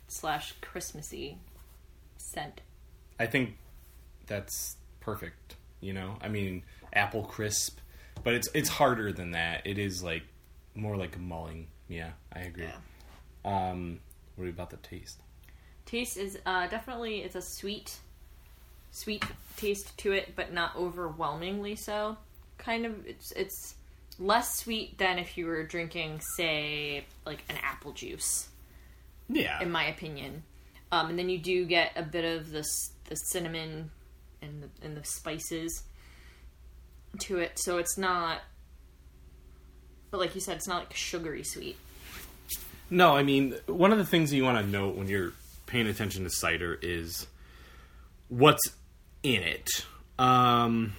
slash 0.07 0.53
Christmassy 0.61 1.37
scent. 2.17 2.61
I 3.19 3.25
think 3.25 3.57
that's 4.27 4.77
perfect. 5.01 5.55
You 5.81 5.91
know, 5.93 6.15
I 6.21 6.29
mean, 6.29 6.63
apple 6.93 7.23
crisp, 7.23 7.79
but 8.23 8.33
it's 8.33 8.47
it's 8.53 8.69
harder 8.69 9.11
than 9.11 9.31
that. 9.31 9.67
It 9.67 9.77
is 9.77 10.01
like 10.01 10.23
more 10.73 10.95
like 10.95 11.15
a 11.17 11.19
mulling. 11.19 11.67
Yeah, 11.89 12.11
I 12.33 12.39
agree. 12.41 12.69
Um, 13.43 13.99
what 14.37 14.47
about 14.47 14.69
the 14.69 14.77
taste? 14.77 15.19
Taste 15.91 16.15
is 16.15 16.39
uh, 16.45 16.67
definitely 16.67 17.17
it's 17.17 17.35
a 17.35 17.41
sweet, 17.41 17.97
sweet 18.91 19.25
taste 19.57 19.97
to 19.97 20.13
it, 20.13 20.37
but 20.37 20.53
not 20.53 20.73
overwhelmingly 20.77 21.75
so. 21.75 22.15
Kind 22.57 22.85
of 22.85 23.05
it's 23.05 23.33
it's 23.33 23.75
less 24.17 24.57
sweet 24.57 24.97
than 24.97 25.19
if 25.19 25.37
you 25.37 25.47
were 25.47 25.63
drinking, 25.63 26.21
say, 26.37 27.03
like 27.25 27.43
an 27.49 27.57
apple 27.61 27.91
juice, 27.91 28.47
Yeah, 29.27 29.61
in 29.61 29.69
my 29.69 29.83
opinion. 29.83 30.43
Um, 30.93 31.09
and 31.09 31.19
then 31.19 31.27
you 31.27 31.37
do 31.37 31.65
get 31.65 31.91
a 31.97 32.03
bit 32.03 32.23
of 32.23 32.51
this 32.51 32.93
the 33.09 33.15
cinnamon 33.17 33.91
and 34.41 34.63
the 34.63 34.85
and 34.85 34.95
the 34.95 35.03
spices 35.03 35.83
to 37.19 37.39
it, 37.39 37.59
so 37.59 37.79
it's 37.79 37.97
not. 37.97 38.39
But 40.09 40.21
like 40.21 40.35
you 40.35 40.41
said, 40.41 40.55
it's 40.55 40.69
not 40.69 40.83
like 40.83 40.95
sugary 40.95 41.43
sweet. 41.43 41.75
No, 42.89 43.13
I 43.13 43.23
mean, 43.23 43.55
one 43.65 43.91
of 43.91 43.97
the 43.97 44.05
things 44.05 44.29
that 44.29 44.37
you 44.37 44.45
want 44.45 44.57
to 44.57 44.71
note 44.71 44.95
when 44.95 45.09
you're 45.09 45.33
paying 45.71 45.87
attention 45.87 46.25
to 46.25 46.29
cider 46.29 46.77
is 46.81 47.25
what's 48.27 48.61
in 49.23 49.41
it. 49.41 49.69
Um, 50.19 50.93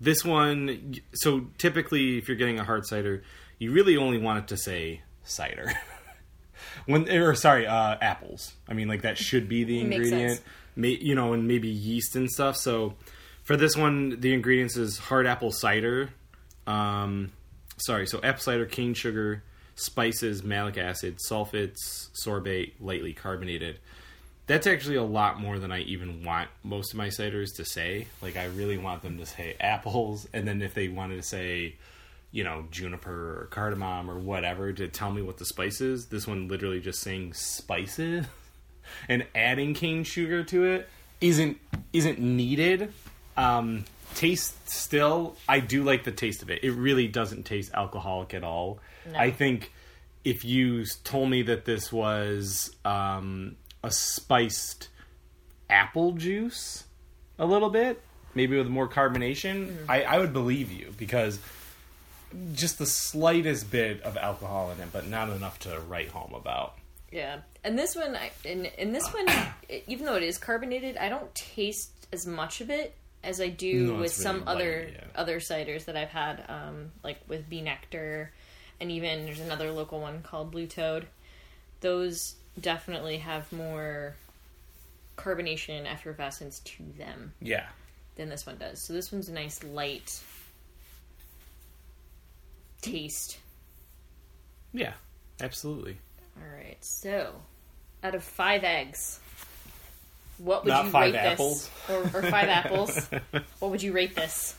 this 0.00 0.24
one, 0.24 0.94
so 1.14 1.46
typically, 1.56 2.18
if 2.18 2.28
you're 2.28 2.36
getting 2.36 2.58
a 2.58 2.64
hard 2.64 2.86
cider, 2.86 3.22
you 3.58 3.72
really 3.72 3.96
only 3.96 4.18
want 4.18 4.40
it 4.40 4.48
to 4.48 4.56
say 4.56 5.00
cider. 5.24 5.72
when 6.86 7.10
or 7.10 7.34
sorry, 7.34 7.66
uh, 7.66 7.96
apples. 8.00 8.52
I 8.68 8.74
mean, 8.74 8.86
like 8.86 9.02
that 9.02 9.18
should 9.18 9.48
be 9.48 9.64
the 9.64 9.80
ingredient. 9.80 10.40
May, 10.76 10.90
you 10.90 11.14
know, 11.14 11.32
and 11.32 11.48
maybe 11.48 11.68
yeast 11.68 12.14
and 12.14 12.30
stuff. 12.30 12.56
So 12.56 12.94
for 13.42 13.56
this 13.56 13.76
one, 13.76 14.20
the 14.20 14.32
ingredients 14.32 14.76
is 14.76 14.98
hard 14.98 15.26
apple 15.26 15.50
cider. 15.50 16.10
Um, 16.66 17.32
sorry, 17.78 18.06
so 18.06 18.20
apple 18.22 18.42
cider, 18.42 18.66
cane 18.66 18.94
sugar, 18.94 19.42
spices, 19.74 20.44
malic 20.44 20.76
acid, 20.76 21.18
sulfates, 21.18 22.10
sorbate, 22.24 22.74
lightly 22.78 23.12
carbonated. 23.12 23.80
That's 24.48 24.66
actually 24.66 24.96
a 24.96 25.04
lot 25.04 25.38
more 25.38 25.58
than 25.58 25.70
I 25.70 25.80
even 25.80 26.24
want 26.24 26.48
most 26.64 26.92
of 26.92 26.96
my 26.96 27.08
ciders 27.08 27.54
to 27.56 27.64
say. 27.64 28.08
Like, 28.20 28.36
I 28.36 28.46
really 28.46 28.78
want 28.78 29.02
them 29.02 29.18
to 29.18 29.26
say 29.26 29.54
apples, 29.60 30.26
and 30.32 30.48
then 30.48 30.62
if 30.62 30.74
they 30.74 30.88
wanted 30.88 31.16
to 31.16 31.22
say, 31.22 31.76
you 32.32 32.44
know, 32.44 32.64
juniper 32.70 33.42
or 33.42 33.48
cardamom 33.50 34.10
or 34.10 34.18
whatever 34.18 34.72
to 34.72 34.88
tell 34.88 35.12
me 35.12 35.22
what 35.22 35.36
the 35.36 35.44
spice 35.44 35.80
is, 35.80 36.06
this 36.06 36.26
one 36.26 36.48
literally 36.48 36.80
just 36.80 37.00
saying 37.00 37.34
spices 37.34 38.26
and 39.08 39.26
adding 39.34 39.74
cane 39.74 40.02
sugar 40.02 40.42
to 40.44 40.64
it 40.64 40.88
isn't 41.20 41.58
isn't 41.92 42.18
needed. 42.18 42.92
Um, 43.36 43.84
taste 44.14 44.68
still, 44.70 45.36
I 45.48 45.60
do 45.60 45.84
like 45.84 46.04
the 46.04 46.12
taste 46.12 46.42
of 46.42 46.50
it. 46.50 46.64
It 46.64 46.72
really 46.72 47.06
doesn't 47.06 47.44
taste 47.44 47.70
alcoholic 47.74 48.34
at 48.34 48.44
all. 48.44 48.80
No. 49.10 49.18
I 49.18 49.30
think 49.30 49.72
if 50.24 50.44
you 50.44 50.84
told 51.04 51.30
me 51.30 51.42
that 51.42 51.64
this 51.64 51.92
was 51.92 52.74
um, 52.84 53.56
a 53.82 53.90
spiced 53.90 54.88
apple 55.70 56.12
juice, 56.12 56.84
a 57.38 57.46
little 57.46 57.70
bit, 57.70 58.00
maybe 58.34 58.56
with 58.56 58.68
more 58.68 58.88
carbonation, 58.88 59.76
I, 59.88 60.02
I 60.02 60.18
would 60.18 60.32
believe 60.32 60.70
you 60.72 60.94
because 60.96 61.38
just 62.52 62.78
the 62.78 62.86
slightest 62.86 63.70
bit 63.70 64.02
of 64.02 64.16
alcohol 64.16 64.70
in 64.70 64.80
it, 64.80 64.88
but 64.92 65.06
not 65.06 65.30
enough 65.30 65.58
to 65.60 65.80
write 65.80 66.08
home 66.08 66.34
about. 66.34 66.74
Yeah, 67.10 67.38
and 67.64 67.78
this 67.78 67.96
one, 67.96 68.16
I, 68.16 68.30
in 68.44 68.66
in 68.66 68.92
this 68.92 69.08
one, 69.12 69.26
even 69.86 70.04
though 70.04 70.16
it 70.16 70.22
is 70.22 70.38
carbonated, 70.38 70.96
I 70.96 71.08
don't 71.08 71.34
taste 71.34 71.90
as 72.12 72.26
much 72.26 72.60
of 72.60 72.70
it 72.70 72.94
as 73.24 73.40
I 73.40 73.48
do 73.48 73.92
No, 73.92 73.94
with 73.94 74.06
it's 74.06 74.22
some 74.22 74.40
really 74.40 74.46
other 74.46 74.88
yeah. 74.92 75.04
other 75.14 75.40
ciders 75.40 75.86
that 75.86 75.96
I've 75.96 76.10
had, 76.10 76.44
um, 76.48 76.92
like 77.02 77.18
with 77.26 77.48
B. 77.48 77.62
Nektar, 77.62 78.28
and 78.80 78.90
even 78.90 79.24
there's 79.24 79.40
another 79.40 79.70
local 79.70 80.00
one 80.00 80.22
called 80.22 80.50
Blue 80.50 80.66
Toad. 80.66 81.06
Those 81.80 82.34
definitely 82.60 83.18
have 83.18 83.50
more 83.52 84.14
carbonation 85.16 85.78
and 85.78 85.86
effervescence 85.86 86.60
to 86.60 86.82
them 86.96 87.32
Yeah. 87.40 87.66
than 88.16 88.28
this 88.28 88.46
one 88.46 88.56
does. 88.58 88.80
So 88.80 88.92
this 88.92 89.10
one's 89.12 89.28
a 89.28 89.32
nice 89.32 89.62
light 89.64 90.20
taste. 92.82 93.38
Yeah, 94.72 94.92
absolutely. 95.40 95.98
All 96.36 96.56
right, 96.56 96.76
so 96.84 97.34
out 98.04 98.14
of 98.14 98.22
five 98.22 98.62
eggs, 98.64 99.18
what 100.38 100.64
would 100.64 100.70
Not 100.70 100.84
you 100.86 100.90
five 100.92 101.12
rate 101.14 101.18
apples. 101.18 101.68
this? 101.88 102.14
Or, 102.14 102.18
or 102.18 102.22
five 102.30 102.48
apples? 102.48 103.08
What 103.58 103.70
would 103.72 103.82
you 103.82 103.92
rate 103.92 104.14
this? 104.14 104.54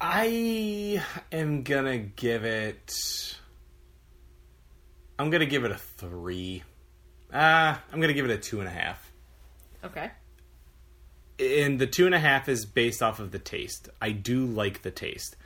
I 0.00 1.02
am 1.32 1.62
gonna 1.62 1.98
give 1.98 2.44
it. 2.44 3.36
I'm 5.18 5.30
gonna 5.30 5.46
give 5.46 5.64
it 5.64 5.70
a 5.70 5.78
three. 5.78 6.62
Ah, 7.32 7.82
I'm 7.92 8.00
gonna 8.00 8.12
give 8.12 8.24
it 8.24 8.30
a 8.30 8.38
two 8.38 8.60
and 8.60 8.68
a 8.68 8.72
half. 8.72 9.12
Okay. 9.84 10.10
And 11.40 11.78
the 11.78 11.86
two 11.86 12.06
and 12.06 12.14
a 12.14 12.18
half 12.18 12.48
is 12.48 12.64
based 12.64 13.02
off 13.02 13.20
of 13.20 13.30
the 13.30 13.38
taste. 13.38 13.88
I 14.00 14.10
do 14.10 14.44
like 14.44 14.82
the 14.82 14.90
taste. 14.90 15.36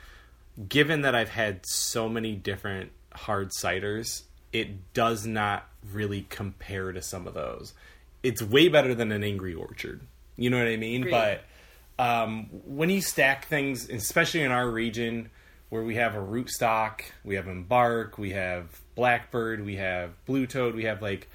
Given 0.67 1.01
that 1.01 1.15
I've 1.15 1.29
had 1.29 1.65
so 1.65 2.07
many 2.09 2.35
different 2.35 2.91
hard 3.13 3.49
ciders, 3.51 4.23
it 4.51 4.93
does 4.93 5.25
not 5.25 5.67
really 5.91 6.25
compare 6.29 6.91
to 6.91 7.01
some 7.01 7.27
of 7.27 7.33
those. 7.33 7.73
It's 8.21 8.41
way 8.41 8.69
better 8.69 8.95
than 8.95 9.11
an 9.11 9.23
Angry 9.23 9.53
Orchard. 9.53 10.01
You 10.35 10.49
know 10.49 10.57
what 10.57 10.67
I 10.67 10.77
mean? 10.77 11.01
Agreed. 11.01 11.11
But 11.11 12.03
um, 12.03 12.49
when 12.65 12.89
you 12.89 13.01
stack 13.01 13.45
things, 13.45 13.89
especially 13.89 14.41
in 14.41 14.51
our 14.51 14.69
region 14.69 15.29
where 15.73 15.81
we 15.81 15.95
have 15.95 16.13
a 16.13 16.19
Rootstock, 16.19 17.01
we 17.23 17.33
have 17.33 17.47
embark, 17.47 18.19
we 18.19 18.29
have 18.29 18.79
blackbird, 18.93 19.65
we 19.65 19.77
have 19.77 20.11
blue 20.27 20.45
toad, 20.45 20.75
we 20.75 20.83
have 20.83 21.01
like 21.01 21.27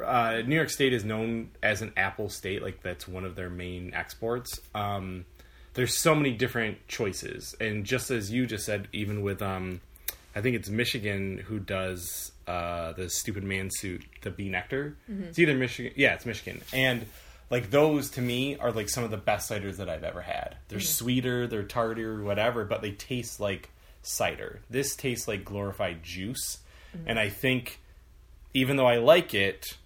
uh, 0.00 0.42
New 0.46 0.54
York 0.54 0.70
State 0.70 0.92
is 0.92 1.04
known 1.04 1.50
as 1.60 1.82
an 1.82 1.92
apple 1.96 2.28
state, 2.28 2.62
like 2.62 2.84
that's 2.84 3.08
one 3.08 3.24
of 3.24 3.34
their 3.34 3.50
main 3.50 3.92
exports. 3.92 4.60
Um, 4.76 5.24
there's 5.72 5.98
so 5.98 6.14
many 6.14 6.30
different 6.30 6.86
choices, 6.86 7.56
and 7.60 7.84
just 7.84 8.12
as 8.12 8.30
you 8.30 8.46
just 8.46 8.64
said, 8.64 8.86
even 8.92 9.22
with 9.22 9.42
um, 9.42 9.80
I 10.36 10.40
think 10.40 10.54
it's 10.54 10.68
Michigan 10.68 11.38
who 11.38 11.58
does 11.58 12.30
uh, 12.46 12.92
the 12.92 13.10
stupid 13.10 13.42
man 13.42 13.70
suit, 13.72 14.04
the 14.22 14.30
B. 14.30 14.48
Nektar. 14.48 14.94
It's 15.30 15.38
either 15.40 15.56
Michigan, 15.56 15.94
yeah, 15.96 16.14
it's 16.14 16.26
Michigan, 16.26 16.60
and 16.72 17.06
like 17.54 17.70
those 17.70 18.10
to 18.10 18.20
me 18.20 18.56
are 18.58 18.72
like 18.72 18.88
some 18.88 19.04
of 19.04 19.10
the 19.12 19.16
best 19.16 19.48
ciders 19.48 19.76
that 19.76 19.88
I've 19.88 20.02
ever 20.02 20.20
had. 20.22 20.56
They're 20.68 20.80
sweeter, 20.80 21.46
they're 21.46 21.62
tartar, 21.62 22.20
whatever, 22.20 22.64
but 22.64 22.82
they 22.82 22.90
taste 22.90 23.38
like 23.38 23.70
cider. 24.02 24.60
This 24.68 24.96
tastes 24.96 25.28
like 25.28 25.44
glorified 25.44 26.02
juice, 26.02 26.58
and 27.06 27.16
I 27.18 27.28
think 27.28 27.78
even 28.54 28.76
though 28.76 28.86
I 28.88 28.96
like 28.98 29.34
it, 29.34 29.76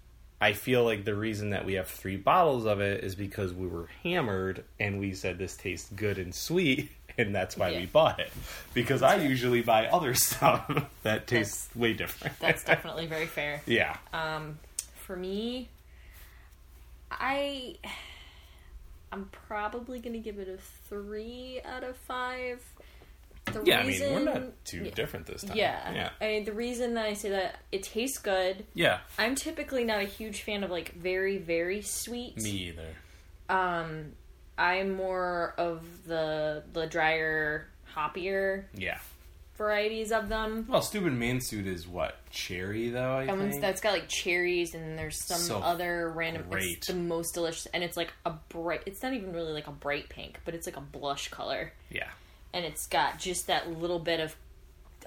I 0.41 0.53
feel 0.53 0.83
like 0.83 1.05
the 1.05 1.13
reason 1.15 1.51
that 1.51 1.63
we 1.65 1.73
have 1.73 1.87
three 1.87 2.15
bottles 2.17 2.65
of 2.65 2.79
it 2.81 3.03
is 3.03 3.13
because 3.13 3.53
we 3.53 3.67
were 3.67 3.87
hammered 4.03 4.63
and 4.79 4.99
we 4.99 5.13
said 5.13 5.37
this 5.37 5.55
tastes 5.55 5.89
good 5.95 6.17
and 6.17 6.33
sweet, 6.33 6.89
and 7.19 7.35
that's 7.35 7.55
why 7.57 7.69
Yeah. 7.69 7.79
we 7.81 7.85
bought 7.85 8.19
it. 8.19 8.31
Because 8.73 9.01
I 9.03 9.15
usually 9.17 9.61
buy 9.61 9.87
other 9.87 10.13
stuff 10.27 10.71
that 11.03 11.27
tastes 11.27 11.69
way 11.75 11.93
different. 11.93 12.39
That's 12.39 12.63
definitely 12.63 13.05
very 13.05 13.27
fair. 13.27 13.61
yeah. 13.67 13.97
Um, 14.13 14.57
For 15.05 15.15
me, 15.15 15.67
I 17.11 17.77
I'm 19.11 19.25
probably 19.25 19.99
gonna 19.99 20.19
give 20.19 20.39
it 20.39 20.47
a 20.47 20.57
three 20.87 21.61
out 21.65 21.83
of 21.83 21.97
five. 21.97 22.63
The 23.45 23.63
yeah, 23.65 23.85
reason, 23.85 24.13
I 24.13 24.15
mean, 24.15 24.25
we're 24.25 24.33
not 24.33 24.65
too 24.65 24.83
yeah. 24.83 24.91
different 24.91 25.25
this 25.25 25.41
time. 25.41 25.57
Yeah. 25.57 25.91
Yeah. 25.91 26.09
I 26.21 26.27
mean, 26.27 26.45
the 26.45 26.53
reason 26.53 26.93
that 26.93 27.05
I 27.05 27.13
say 27.13 27.29
that 27.31 27.55
it 27.71 27.81
tastes 27.81 28.19
good. 28.19 28.65
Yeah. 28.75 28.99
I'm 29.17 29.33
typically 29.33 29.83
not 29.83 30.01
a 30.01 30.05
huge 30.05 30.43
fan 30.43 30.63
of 30.63 30.69
like 30.69 30.93
very 30.93 31.37
very 31.37 31.81
sweet. 31.81 32.37
Me 32.37 32.49
either. 32.49 32.89
Um, 33.49 34.11
I'm 34.57 34.93
more 34.95 35.55
of 35.57 35.81
the 36.05 36.63
the 36.73 36.85
drier, 36.85 37.69
hoppier 37.95 38.65
Yeah. 38.75 38.99
Varieties 39.59 40.11
of 40.11 40.27
them. 40.29 40.65
Well, 40.67 40.81
stupid 40.81 41.13
man 41.13 41.39
suit 41.41 41.67
is 41.67 41.87
what 41.87 42.17
cherry 42.31 42.89
though. 42.89 43.17
I 43.17 43.25
That 43.27 43.37
one's 43.37 43.51
think. 43.51 43.61
that's 43.61 43.81
got 43.81 43.91
like 43.93 44.07
cherries 44.09 44.73
and 44.73 44.97
there's 44.97 45.23
some 45.23 45.37
So 45.37 45.59
other 45.59 46.09
random. 46.09 46.45
great. 46.49 46.77
It's 46.77 46.87
the 46.87 46.95
most 46.95 47.35
delicious, 47.35 47.67
and 47.67 47.83
it's 47.83 47.95
like 47.97 48.11
a 48.25 48.31
bright. 48.49 48.81
It's 48.87 49.03
not 49.03 49.13
even 49.13 49.33
really 49.33 49.53
like 49.53 49.67
a 49.67 49.71
bright 49.71 50.09
pink, 50.09 50.39
but 50.45 50.55
it's 50.55 50.65
like 50.65 50.77
a 50.77 50.81
blush 50.81 51.27
color, 51.29 51.73
yeah. 51.91 52.09
and 52.53 52.65
it's 52.65 52.87
got 52.87 53.19
just 53.19 53.45
that 53.47 53.69
little 53.69 53.99
bit 53.99 54.19
of 54.19 54.35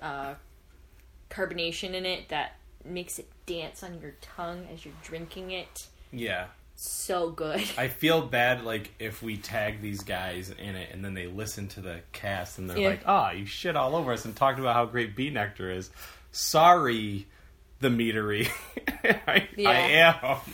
uh, 0.01 0.35
carbonation 1.31 1.95
in 1.95 2.07
it 2.07 2.29
that 2.29 2.57
makes 2.85 3.19
it 3.19 3.29
dance 3.47 3.83
on 3.83 4.01
your 4.01 4.13
tongue 4.21 4.67
as 4.73 4.85
you're 4.85 4.95
drinking 5.03 5.51
it. 5.51 5.87
Yeah. 6.13 6.47
So 6.85 7.31
good. 7.31 7.63
I 7.79 7.87
feel 7.87 8.23
bad 8.23 8.65
like 8.65 8.91
if 8.99 9.23
we 9.23 9.37
tag 9.37 9.81
these 9.81 10.03
guys 10.03 10.51
in 10.51 10.75
it 10.75 10.89
and 10.93 11.05
then 11.05 11.15
they 11.15 11.29
listen 11.29 11.69
to 11.69 11.81
the 11.81 12.01
cast 12.13 12.59
and 12.59 12.69
they're 12.69 12.77
Yeah. 12.79 12.89
like, 12.89 13.03
"Ah, 13.07 13.31
you 13.31 13.47
shit 13.47 13.77
all 13.77 13.95
over 13.95 14.13
us 14.13 14.25
and 14.25 14.35
talked 14.35 14.59
about 14.59 14.75
how 14.75 14.87
great 14.87 15.15
B. 15.15 15.31
Nektar 15.31 15.73
is." 15.77 15.91
Sorry, 16.33 17.27
the 17.79 17.89
meadery. 17.89 18.49
I, 19.27 19.49
Yeah. 19.57 19.71
I 19.71 19.75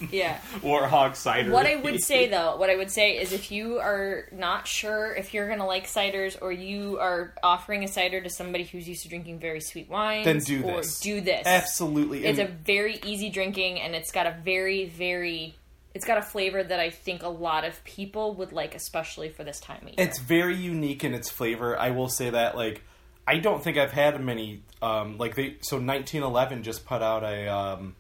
am. 0.01 0.09
Yeah. 0.11 0.39
Warhawk 0.61 1.17
cider. 1.17 1.51
What 1.51 1.65
I 1.67 1.77
would 1.77 2.03
say 2.03 2.29
though, 2.29 2.57
what 2.57 2.69
I 2.69 2.77
would 2.77 2.91
say 2.91 3.17
is 3.17 3.33
if 3.33 3.51
you 3.51 3.79
are 3.79 4.29
not 4.31 4.67
sure 4.69 5.15
if 5.15 5.33
you're 5.33 5.49
gonna 5.49 5.67
like 5.67 5.87
ciders 5.87 6.37
or 6.43 6.53
you 6.53 6.99
are 6.99 7.35
offering 7.43 7.85
a 7.85 7.89
cider 7.89 8.21
to 8.21 8.29
somebody 8.29 8.65
who's 8.65 8.87
used 8.87 9.03
to 9.05 9.09
drinking 9.09 9.39
very 9.39 9.61
sweet 9.63 9.89
wines, 9.89 10.27
Then 10.27 10.41
do 10.41 10.63
this. 10.63 11.01
do 11.01 11.23
this. 11.23 11.47
absolutely. 11.47 12.27
It's 12.27 12.39
a 12.39 12.45
very 12.47 13.01
easy 13.07 13.31
drinking 13.31 13.81
and 13.81 13.95
it's 13.95 14.11
got 14.13 14.27
a 14.27 14.37
very, 14.45 14.85
very 14.87 15.55
it's 15.99 16.07
got 16.07 16.17
a 16.17 16.23
flavor 16.23 16.63
that 16.63 16.79
I 16.79 16.91
think 16.91 17.25
a 17.25 17.29
lot 17.29 17.65
of 17.65 17.83
people 17.83 18.33
would 18.37 18.53
like, 18.53 18.77
especially 18.77 19.31
for 19.31 19.43
this 19.43 19.59
time 19.59 19.79
of 19.79 19.89
year. 19.89 19.95
It's 19.99 20.21
very 20.21 20.55
unique 20.55 21.03
in 21.03 21.13
its 21.13 21.29
flavor. 21.29 21.77
I 21.77 21.91
will 21.91 22.09
say 22.09 22.31
that. 22.31 22.57
Like, 22.57 22.83
I 23.27 23.39
don't 23.39 23.65
think 23.65 23.79
I've 23.79 23.91
had 23.91 24.21
many. 24.25 24.63
Um, 24.81 25.19
like 25.19 25.35
they 25.35 25.57
so 25.61 25.75
1911 25.75 26.63
just 26.63 26.87
put 26.87 27.03
out 27.03 27.25
a. 27.25 27.49
Um, 27.49 27.97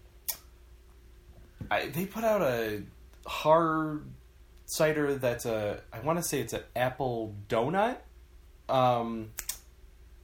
I, 1.68 1.87
they 1.87 2.07
put 2.07 2.22
out 2.22 2.41
a 2.41 2.85
hard 3.27 4.05
cider 4.66 5.16
that's 5.16 5.45
a. 5.45 5.81
I 5.93 5.99
want 5.99 6.20
to 6.20 6.22
say 6.22 6.39
it's 6.39 6.53
an 6.53 6.62
apple 6.77 7.35
donut. 7.49 7.97
Um, 8.68 9.31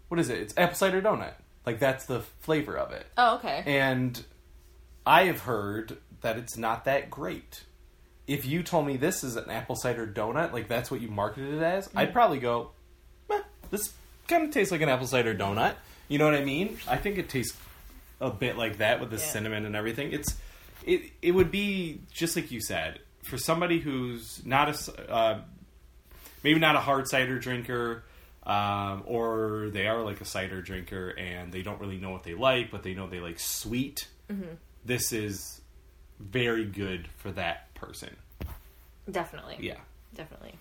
what 0.07 0.21
is 0.21 0.31
it? 0.31 0.39
It's 0.39 0.55
apple 0.57 0.77
cider 0.77 1.03
donut. 1.03 1.33
Like 1.67 1.81
that's 1.81 2.07
the 2.07 2.21
flavor 2.21 2.79
of 2.79 2.93
it. 2.93 3.05
oh, 3.19 3.35
okay. 3.39 3.65
And 3.67 4.25
I 5.05 5.25
have 5.25 5.41
heard 5.41 5.97
that 6.21 6.39
it's 6.39 6.57
not 6.57 6.85
that 6.85 7.11
great. 7.11 7.65
If 8.27 8.47
you 8.47 8.63
told 8.63 8.87
me 8.87 8.97
this 8.97 9.23
is 9.23 9.37
an 9.37 9.51
apple 9.51 9.77
cider 9.77 10.07
donut, 10.07 10.53
like 10.53 10.69
that's 10.69 10.91
what 10.91 11.01
you 11.01 11.09
marketed 11.09 11.55
it 11.55 11.63
as, 11.63 11.91
I'd 11.95 12.13
probably 12.13 12.39
go, 12.39 12.71
eh, 13.31 13.41
this 13.71 13.93
kind 14.29 14.45
of 14.45 14.51
tastes 14.51 14.73
like 14.73 14.81
an 14.81 14.89
apple 14.89 15.07
cider 15.07 15.35
donut. 15.35 15.75
You 16.09 16.19
know 16.19 16.25
what 16.25 16.35
I 16.35 16.45
mean? 16.45 16.79
I 16.89 16.97
think 16.97 17.19
it 17.19 17.29
tastes 17.29 17.57
a 18.21 18.31
bit 18.31 18.57
like 18.57 18.79
that 18.79 19.01
with 19.01 19.11
the 19.11 19.17
Yeah. 19.17 19.23
cinnamon 19.23 19.67
and 19.67 19.77
everything. 19.77 20.13
It's 20.13 20.37
it 20.87 21.13
it 21.23 21.33
would 21.33 21.51
be 21.51 22.01
just 22.13 22.37
like 22.37 22.51
you 22.51 22.61
said 22.61 23.01
for 23.25 23.37
somebody 23.39 23.79
who's 23.81 24.45
not 24.45 24.69
a 24.89 25.11
uh, 25.13 25.41
maybe 26.43 26.61
not 26.61 26.77
a 26.77 26.81
hard 26.81 27.09
cider 27.09 27.39
drinker. 27.39 28.05
Um, 28.47 29.05
or 29.07 29.71
they 29.73 29.87
are 29.87 30.03
like 30.03 30.21
a 30.21 30.27
cider 30.27 30.61
drinker 30.61 31.09
and 31.09 31.51
they 31.51 31.63
don't 31.63 31.81
really 31.81 31.97
know 31.97 32.11
what 32.11 32.25
they 32.25 32.35
like, 32.35 32.71
but 32.71 32.83
they 32.83 32.93
know 32.93 33.07
they 33.09 33.21
like 33.21 33.39
sweet. 33.41 34.07
This 34.85 35.13
is 35.15 35.63
very 36.21 36.67
good 36.67 37.09
for 37.17 37.33
that 37.33 37.74
person. 37.87 38.17
Definitely. 39.11 39.57
Yeah. 39.61 39.79
Definitely. 40.15 40.55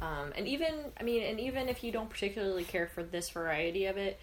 Um, 0.00 0.32
and 0.36 0.48
even 0.48 0.74
I 0.98 1.02
mean, 1.02 1.22
and 1.22 1.38
even 1.40 1.68
if 1.68 1.84
you 1.84 1.92
don't 1.92 2.08
particularly 2.08 2.64
care 2.64 2.86
for 2.86 3.02
this 3.02 3.30
variety 3.30 3.86
of 3.86 3.96
it, 3.96 4.18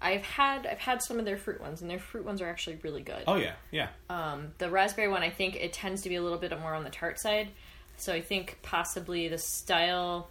I've 0.00 0.22
had 0.22 0.66
I've 0.66 0.78
had 0.78 1.00
some 1.00 1.18
of 1.18 1.24
their 1.24 1.36
fruit 1.36 1.60
ones, 1.60 1.80
and 1.80 1.88
their 1.88 2.00
fruit 2.00 2.24
ones 2.24 2.42
are 2.42 2.48
actually 2.48 2.80
really 2.82 3.02
good. 3.02 3.22
Oh 3.26 3.36
yeah, 3.36 3.54
yeah. 3.70 3.88
Um, 4.10 4.52
the 4.58 4.68
raspberry 4.68 5.08
one, 5.08 5.22
I 5.22 5.30
think 5.30 5.54
it 5.56 5.72
tends 5.72 6.02
to 6.02 6.08
be 6.08 6.16
a 6.16 6.22
little 6.22 6.38
bit 6.38 6.58
more 6.58 6.74
on 6.74 6.82
the 6.82 6.90
tart 6.90 7.20
side, 7.20 7.48
so 7.96 8.12
I 8.12 8.20
think 8.20 8.58
possibly 8.62 9.28
the 9.28 9.38
style. 9.38 10.28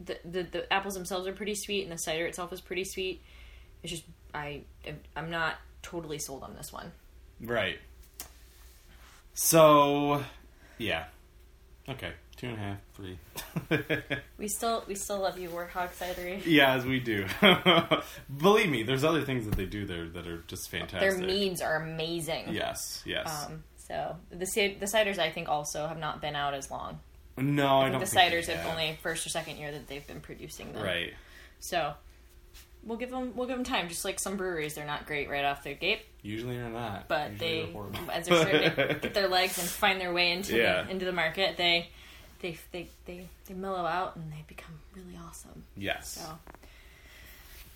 The, 0.00 0.16
the 0.24 0.42
the 0.44 0.72
apples 0.72 0.94
themselves 0.94 1.26
are 1.26 1.32
pretty 1.32 1.56
sweet, 1.56 1.82
and 1.82 1.90
the 1.90 1.98
cider 1.98 2.24
itself 2.26 2.52
is 2.52 2.60
pretty 2.60 2.84
sweet. 2.84 3.20
It's 3.82 3.90
just 3.90 4.04
I 4.32 4.62
I'm 5.16 5.30
not 5.30 5.56
totally 5.82 6.20
sold 6.20 6.44
on 6.44 6.54
this 6.54 6.72
one. 6.72 6.92
Right. 7.40 7.78
So, 9.40 10.24
yeah. 10.78 11.04
Okay, 11.88 12.10
two 12.36 12.48
and 12.48 12.56
a 12.56 12.60
half, 12.60 12.78
three. 12.94 13.18
We 14.36 14.48
still 14.48 14.84
we 14.88 14.96
still 14.96 15.20
love 15.20 15.38
you, 15.38 15.48
Warthog 15.48 15.90
Cidery. 15.96 16.42
yeah, 16.44 16.74
as 16.74 16.84
we 16.84 16.98
do. 16.98 17.24
Believe 18.36 18.68
me, 18.68 18.82
there's 18.82 19.04
other 19.04 19.22
things 19.22 19.44
that 19.46 19.56
they 19.56 19.64
do 19.64 19.84
there 19.84 20.08
that 20.08 20.26
are 20.26 20.42
just 20.48 20.68
fantastic. 20.70 21.00
Their 21.00 21.18
meads 21.18 21.62
are 21.62 21.76
amazing. 21.76 22.46
Yes, 22.50 23.02
yes. 23.06 23.46
Um, 23.46 23.62
so 23.76 24.16
the 24.30 24.38
the 24.38 24.86
ciders 24.86 25.18
I 25.18 25.30
think 25.30 25.48
also 25.48 25.86
have 25.86 25.98
not 25.98 26.20
been 26.20 26.34
out 26.34 26.54
as 26.54 26.68
long. 26.68 26.98
no, 27.36 27.78
I, 27.78 27.86
I 27.86 27.90
don't 27.90 28.00
the 28.00 28.06
ciders 28.06 28.46
have 28.46 28.66
only 28.66 28.98
first 29.02 29.24
or 29.24 29.28
second 29.28 29.58
year 29.58 29.70
that 29.70 29.86
they've 29.86 30.06
been 30.06 30.20
producing 30.20 30.72
them. 30.72 30.82
Right. 30.82 31.14
So 31.60 31.94
we'll 32.88 32.98
give 32.98 33.10
them 33.10 33.32
we'll 33.36 33.46
give 33.46 33.56
them 33.56 33.64
time. 33.64 33.88
Just 33.88 34.04
like 34.04 34.18
some 34.18 34.36
breweries, 34.36 34.74
they're 34.74 34.86
not 34.86 35.06
great 35.06 35.28
right 35.30 35.44
off 35.44 35.62
the 35.62 35.74
gate, 35.74 36.00
Usually 36.22 36.56
they're 36.56 36.68
not. 36.68 37.06
but 37.06 37.32
Usually 37.32 37.66
they 37.66 37.72
they're 37.72 38.10
as 38.16 38.26
they're 38.26 38.40
starting 38.40 38.70
to 38.74 38.94
get 39.02 39.14
their 39.14 39.28
legs 39.28 39.58
and 39.58 39.68
find 39.68 40.00
their 40.00 40.12
way 40.12 40.32
into 40.32 40.56
Yeah. 40.56 40.82
the 40.82 40.90
into 40.90 41.04
the 41.04 41.12
market, 41.12 41.56
they 41.56 41.90
they 42.40 42.56
they 42.72 42.88
they 43.04 43.28
they 43.46 43.54
mellow 43.54 43.84
out 43.86 44.16
and 44.16 44.32
they 44.32 44.44
become 44.48 44.74
really 44.96 45.16
awesome. 45.28 45.62
yes. 45.76 46.08
So 46.20 46.38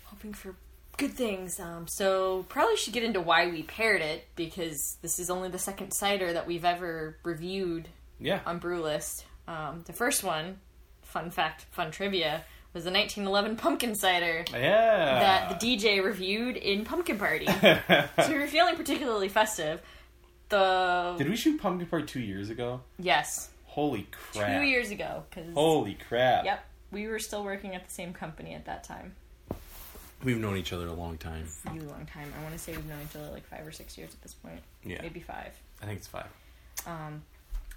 hoping 0.05 0.33
for 0.33 0.55
good 0.97 1.13
things. 1.13 1.59
Um, 1.59 1.87
so 1.87 2.45
probably 2.49 2.77
should 2.77 2.93
get 2.93 3.03
into 3.03 3.19
why 3.21 3.47
we 3.47 3.63
paired 3.63 4.01
it 4.01 4.25
because 4.35 4.97
this 5.01 5.19
is 5.19 5.29
only 5.29 5.49
the 5.49 5.59
second 5.59 5.91
cider 5.91 6.33
that 6.33 6.45
we've 6.47 6.65
ever 6.65 7.17
reviewed 7.23 7.87
Yeah. 8.19 8.41
on 8.45 8.59
Brew 8.59 8.81
List. 8.81 9.25
Um, 9.47 9.83
the 9.85 9.93
first 9.93 10.23
one, 10.23 10.59
fun 11.01 11.29
fact, 11.31 11.65
fun 11.71 11.91
trivia, 11.91 12.43
was 12.73 12.85
the 12.85 12.91
1911 12.91 13.55
pumpkin 13.55 13.95
cider 13.95 14.43
yeah. 14.51 15.19
that 15.49 15.59
the 15.59 15.77
DJ 15.77 16.03
reviewed 16.03 16.57
in 16.57 16.83
Pumpkin 16.85 17.17
Party. 17.19 17.45
so 17.61 18.29
we 18.29 18.37
were 18.37 18.47
feeling 18.47 18.75
particularly 18.75 19.29
festive. 19.29 19.81
The 20.49 21.15
Did 21.17 21.29
we 21.29 21.35
shoot 21.35 21.59
Pumpkin 21.61 21.87
Party 21.87 22.05
two 22.05 22.19
years 22.19 22.49
ago? 22.49 22.81
yes, 22.99 23.49
Holy 23.65 24.07
crap. 24.11 24.59
two 24.59 24.65
years 24.67 24.91
ago 24.91 25.23
because 25.29 25.53
Holy 25.53 25.97
crap. 26.07 26.45
yep, 26.45 26.65
we 26.91 27.07
were 27.07 27.19
still 27.19 27.43
working 27.43 27.75
at 27.75 27.87
the 27.87 27.93
same 27.93 28.13
company 28.13 28.53
at 28.53 28.65
that 28.65 28.83
time. 28.83 29.15
We've 30.23 30.39
known 30.39 30.57
each 30.57 30.71
other 30.71 30.87
a 30.87 30.93
long 30.93 31.17
time. 31.17 31.47
A 31.65 31.69
long 31.71 32.07
time. 32.11 32.31
I 32.39 32.43
want 32.43 32.53
to 32.53 32.59
say 32.59 32.71
we've 32.75 32.85
known 32.85 32.99
each 33.09 33.15
other 33.15 33.29
like 33.31 33.45
five 33.47 33.67
or 33.67 33.71
six 33.71 33.97
years 33.97 34.13
at 34.13 34.21
this 34.21 34.33
point. 34.33 34.59
Yeah. 34.83 35.01
maybe 35.01 35.19
five. 35.19 35.51
I 35.81 35.85
think 35.85 35.97
it's 35.97 36.07
five. 36.07 36.27
Um, 36.87 37.23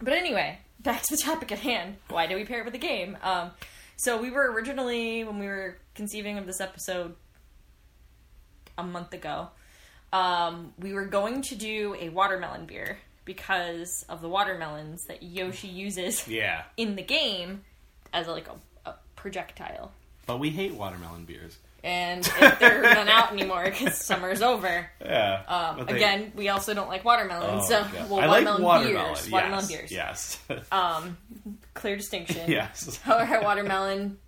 but 0.01 0.13
anyway, 0.15 0.59
back 0.81 1.03
to 1.03 1.17
the 1.17 1.23
topic 1.23 1.51
at 1.51 1.59
hand. 1.59 1.97
Why 2.09 2.27
did 2.27 2.37
we 2.37 2.45
pair 2.45 2.61
it 2.61 2.65
with 2.65 2.75
a 2.75 2.79
game? 2.79 3.17
Um, 3.23 3.51
so 3.97 4.21
we 4.21 4.31
were 4.31 4.51
originally, 4.53 5.25
when 5.25 5.39
we 5.39 5.47
were 5.47 5.79
conceiving 5.95 6.39
of 6.39 6.47
this 6.47 6.61
episode 6.61 7.15
a 8.79 8.83
month 8.83 9.13
ago, 9.13 9.49
um, 10.13 10.73
we 10.79 10.93
were 10.93 11.07
going 11.07 11.43
to 11.43 11.55
do 11.55 11.97
a 11.99 12.09
watermelon 12.11 12.67
beer 12.67 12.99
because 13.25 14.05
of 14.09 14.21
the 14.21 14.29
watermelons 14.29 15.03
that 15.09 15.23
Yoshi 15.23 15.69
uses 15.69 16.27
Yeah. 16.29 16.63
in 16.77 16.95
the 16.97 17.03
game 17.03 17.63
as 18.13 18.29
like 18.29 18.47
a, 18.49 18.91
a 18.91 18.95
projectile. 19.17 19.93
But 20.27 20.39
we 20.39 20.51
hate 20.51 20.75
watermelon 20.75 21.25
beers. 21.25 21.59
And 21.87 22.27
if 22.27 22.59
they're 22.59 22.83
not 22.83 23.07
out 23.09 23.33
anymore 23.33 23.63
because 23.65 23.97
summer's 23.97 24.43
over. 24.43 24.91
Yeah. 25.01 25.43
Um, 25.79 25.87
they- 25.87 25.95
again, 25.95 26.33
we 26.35 26.49
also 26.49 26.75
don't 26.75 26.89
like 26.89 27.05
watermelon, 27.05 27.61
Oh, 27.61 27.65
so 27.65 27.83
God. 27.85 28.11
well, 28.11 28.21
I 28.21 28.27
like 28.27 28.45
watermelon 28.45 28.63
watermelon. 28.63 29.15
beers. 29.15 29.31
Watermelon 29.31 29.65
yes. 29.69 29.79
beers. 29.79 29.93
Yes. 29.93 30.39
Um, 30.73 31.17
clear 31.75 31.97
distinction. 31.97 32.51
yes. 32.51 32.99
Watermelon, 33.07 34.19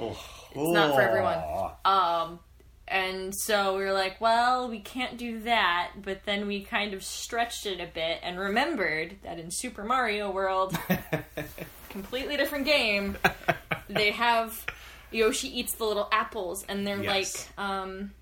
Oh. 0.00 0.18
It's 0.54 0.72
not 0.72 0.94
for 0.94 1.02
everyone. 1.02 1.38
um, 1.84 2.40
and 2.88 3.34
so 3.34 3.76
we 3.76 3.84
were 3.84 3.92
like, 3.92 4.18
well, 4.18 4.70
we 4.70 4.80
can't 4.80 5.18
do 5.18 5.40
that. 5.40 5.90
But 6.02 6.24
then 6.24 6.46
we 6.46 6.62
kind 6.62 6.94
of 6.94 7.04
stretched 7.04 7.66
it 7.66 7.80
a 7.80 7.86
bit 7.86 8.20
and 8.22 8.38
remembered 8.38 9.16
that 9.24 9.38
in 9.38 9.50
Super 9.50 9.84
Mario 9.84 10.30
World, 10.30 10.74
completely 11.90 12.38
different 12.38 12.64
game, 12.64 13.18
they 13.90 14.10
have 14.12 14.64
Yoshi 15.10 15.48
eats 15.58 15.74
the 15.74 15.84
little 15.84 16.08
apples, 16.12 16.64
and 16.68 16.86
they're 16.86 17.02
Yes. 17.02 17.48
like, 17.56 17.64
um, 17.64 18.12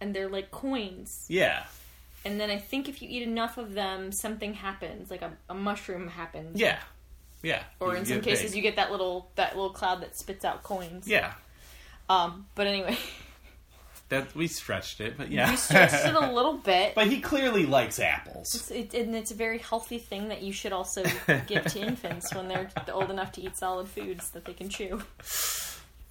and 0.00 0.14
they're 0.14 0.28
like 0.28 0.50
coins. 0.50 1.24
yeah. 1.28 1.64
And 2.24 2.38
then 2.40 2.50
I 2.50 2.58
think 2.58 2.88
if 2.88 3.02
you 3.02 3.08
eat 3.10 3.22
enough 3.24 3.58
of 3.58 3.74
them, 3.74 4.12
something 4.12 4.54
happens, 4.54 5.10
like 5.10 5.22
a, 5.22 5.32
a 5.48 5.54
mushroom 5.54 6.06
happens. 6.06 6.58
Yeah. 6.60 6.78
Yeah. 7.42 7.64
Or 7.80 7.92
You 7.92 7.96
in 7.96 8.04
some 8.04 8.16
get 8.18 8.24
cases, 8.24 8.52
big. 8.52 8.56
you 8.58 8.62
get 8.62 8.76
that 8.76 8.92
little 8.92 9.28
that 9.34 9.56
little 9.56 9.72
cloud 9.72 10.02
that 10.02 10.16
spits 10.16 10.44
out 10.44 10.62
coins. 10.62 11.08
Yeah. 11.08 11.32
Um, 12.08 12.46
but 12.54 12.68
anyway, 12.68 12.96
That 14.10 14.34
we 14.36 14.46
stretched 14.46 15.00
it, 15.00 15.16
but 15.16 15.32
yeah. 15.32 15.50
we 15.50 15.56
stretched 15.56 15.94
it 16.06 16.14
a 16.14 16.32
little 16.32 16.58
bit. 16.58 16.94
but 16.94 17.08
he 17.08 17.20
clearly 17.20 17.66
likes 17.66 17.98
apples. 17.98 18.54
It's, 18.54 18.70
it, 18.70 18.94
and 18.94 19.16
it's 19.16 19.32
a 19.32 19.34
very 19.34 19.58
healthy 19.58 19.98
thing 19.98 20.28
that 20.28 20.42
you 20.42 20.52
should 20.52 20.72
also 20.72 21.02
give 21.48 21.64
to 21.72 21.80
infants 21.80 22.32
when 22.34 22.46
they're 22.46 22.70
old 22.92 23.10
enough 23.10 23.32
to 23.32 23.40
eat 23.42 23.56
solid 23.56 23.88
foods 23.88 24.30
that 24.30 24.44
they 24.44 24.52
can 24.52 24.68
chew. 24.68 25.02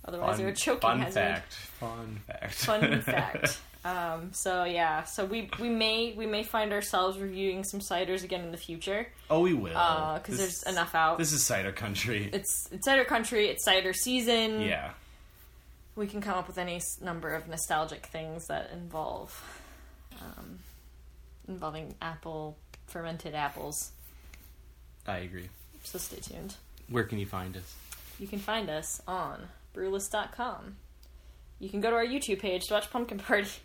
Otherwise, 0.05 0.39
you're 0.39 0.49
a 0.49 0.55
choking 0.55 0.81
fun 0.81 0.99
hazard. 0.99 1.13
fact. 1.19 1.53
Fun 1.53 2.21
fact. 2.27 2.53
Fun 2.55 3.01
fact. 3.05 3.59
Um, 3.83 4.31
so 4.33 4.63
yeah, 4.63 5.03
so 5.03 5.25
we 5.25 5.49
we 5.59 5.69
may 5.69 6.13
we 6.15 6.25
may 6.27 6.43
find 6.43 6.71
ourselves 6.73 7.17
reviewing 7.17 7.63
some 7.63 7.79
ciders 7.79 8.23
again 8.23 8.41
in 8.41 8.51
the 8.51 8.57
future 8.57 9.07
oh, 9.29 9.41
we 9.41 9.53
will. 9.53 9.69
because 9.69 10.37
This- 10.37 10.61
there's 10.61 10.63
enough 10.75 10.93
out. 10.95 11.17
This 11.17 11.31
is 11.31 11.43
cider 11.43 11.71
country. 11.71 12.29
it's 12.31 12.67
it's 12.71 12.85
cider 12.85 13.05
country. 13.05 13.47
It's 13.47 13.63
cider 13.65 13.93
season. 13.93 14.61
yeah. 14.61 14.91
we 15.95 16.05
can 16.07 16.21
come 16.21 16.37
up 16.37 16.47
with 16.47 16.57
any 16.59 16.79
number 17.01 17.29
of 17.33 17.47
nostalgic 17.47 18.05
things 18.07 18.47
that 18.47 18.69
involve 18.71 19.43
um, 20.21 20.59
involving 21.47 21.95
apple 22.01 22.57
fermented 22.87 23.33
apples. 23.33 23.91
I 25.07 25.17
agree. 25.19 25.49
So 25.83 25.97
stay 25.97 26.17
tuned. 26.17 26.55
Where 26.87 27.03
can 27.03 27.17
you 27.17 27.25
find 27.25 27.57
us? 27.57 27.75
You 28.19 28.27
can 28.27 28.37
find 28.39 28.69
us 28.69 29.01
on 29.07 29.47
brewlist.com. 29.73 30.77
You 31.59 31.69
can 31.69 31.81
go 31.81 31.89
to 31.91 31.95
our 31.95 32.05
YouTube 32.05 32.39
page 32.39 32.67
to 32.67 32.73
watch 32.73 32.89
Pumpkin 32.91 33.19
Party. 33.19 33.49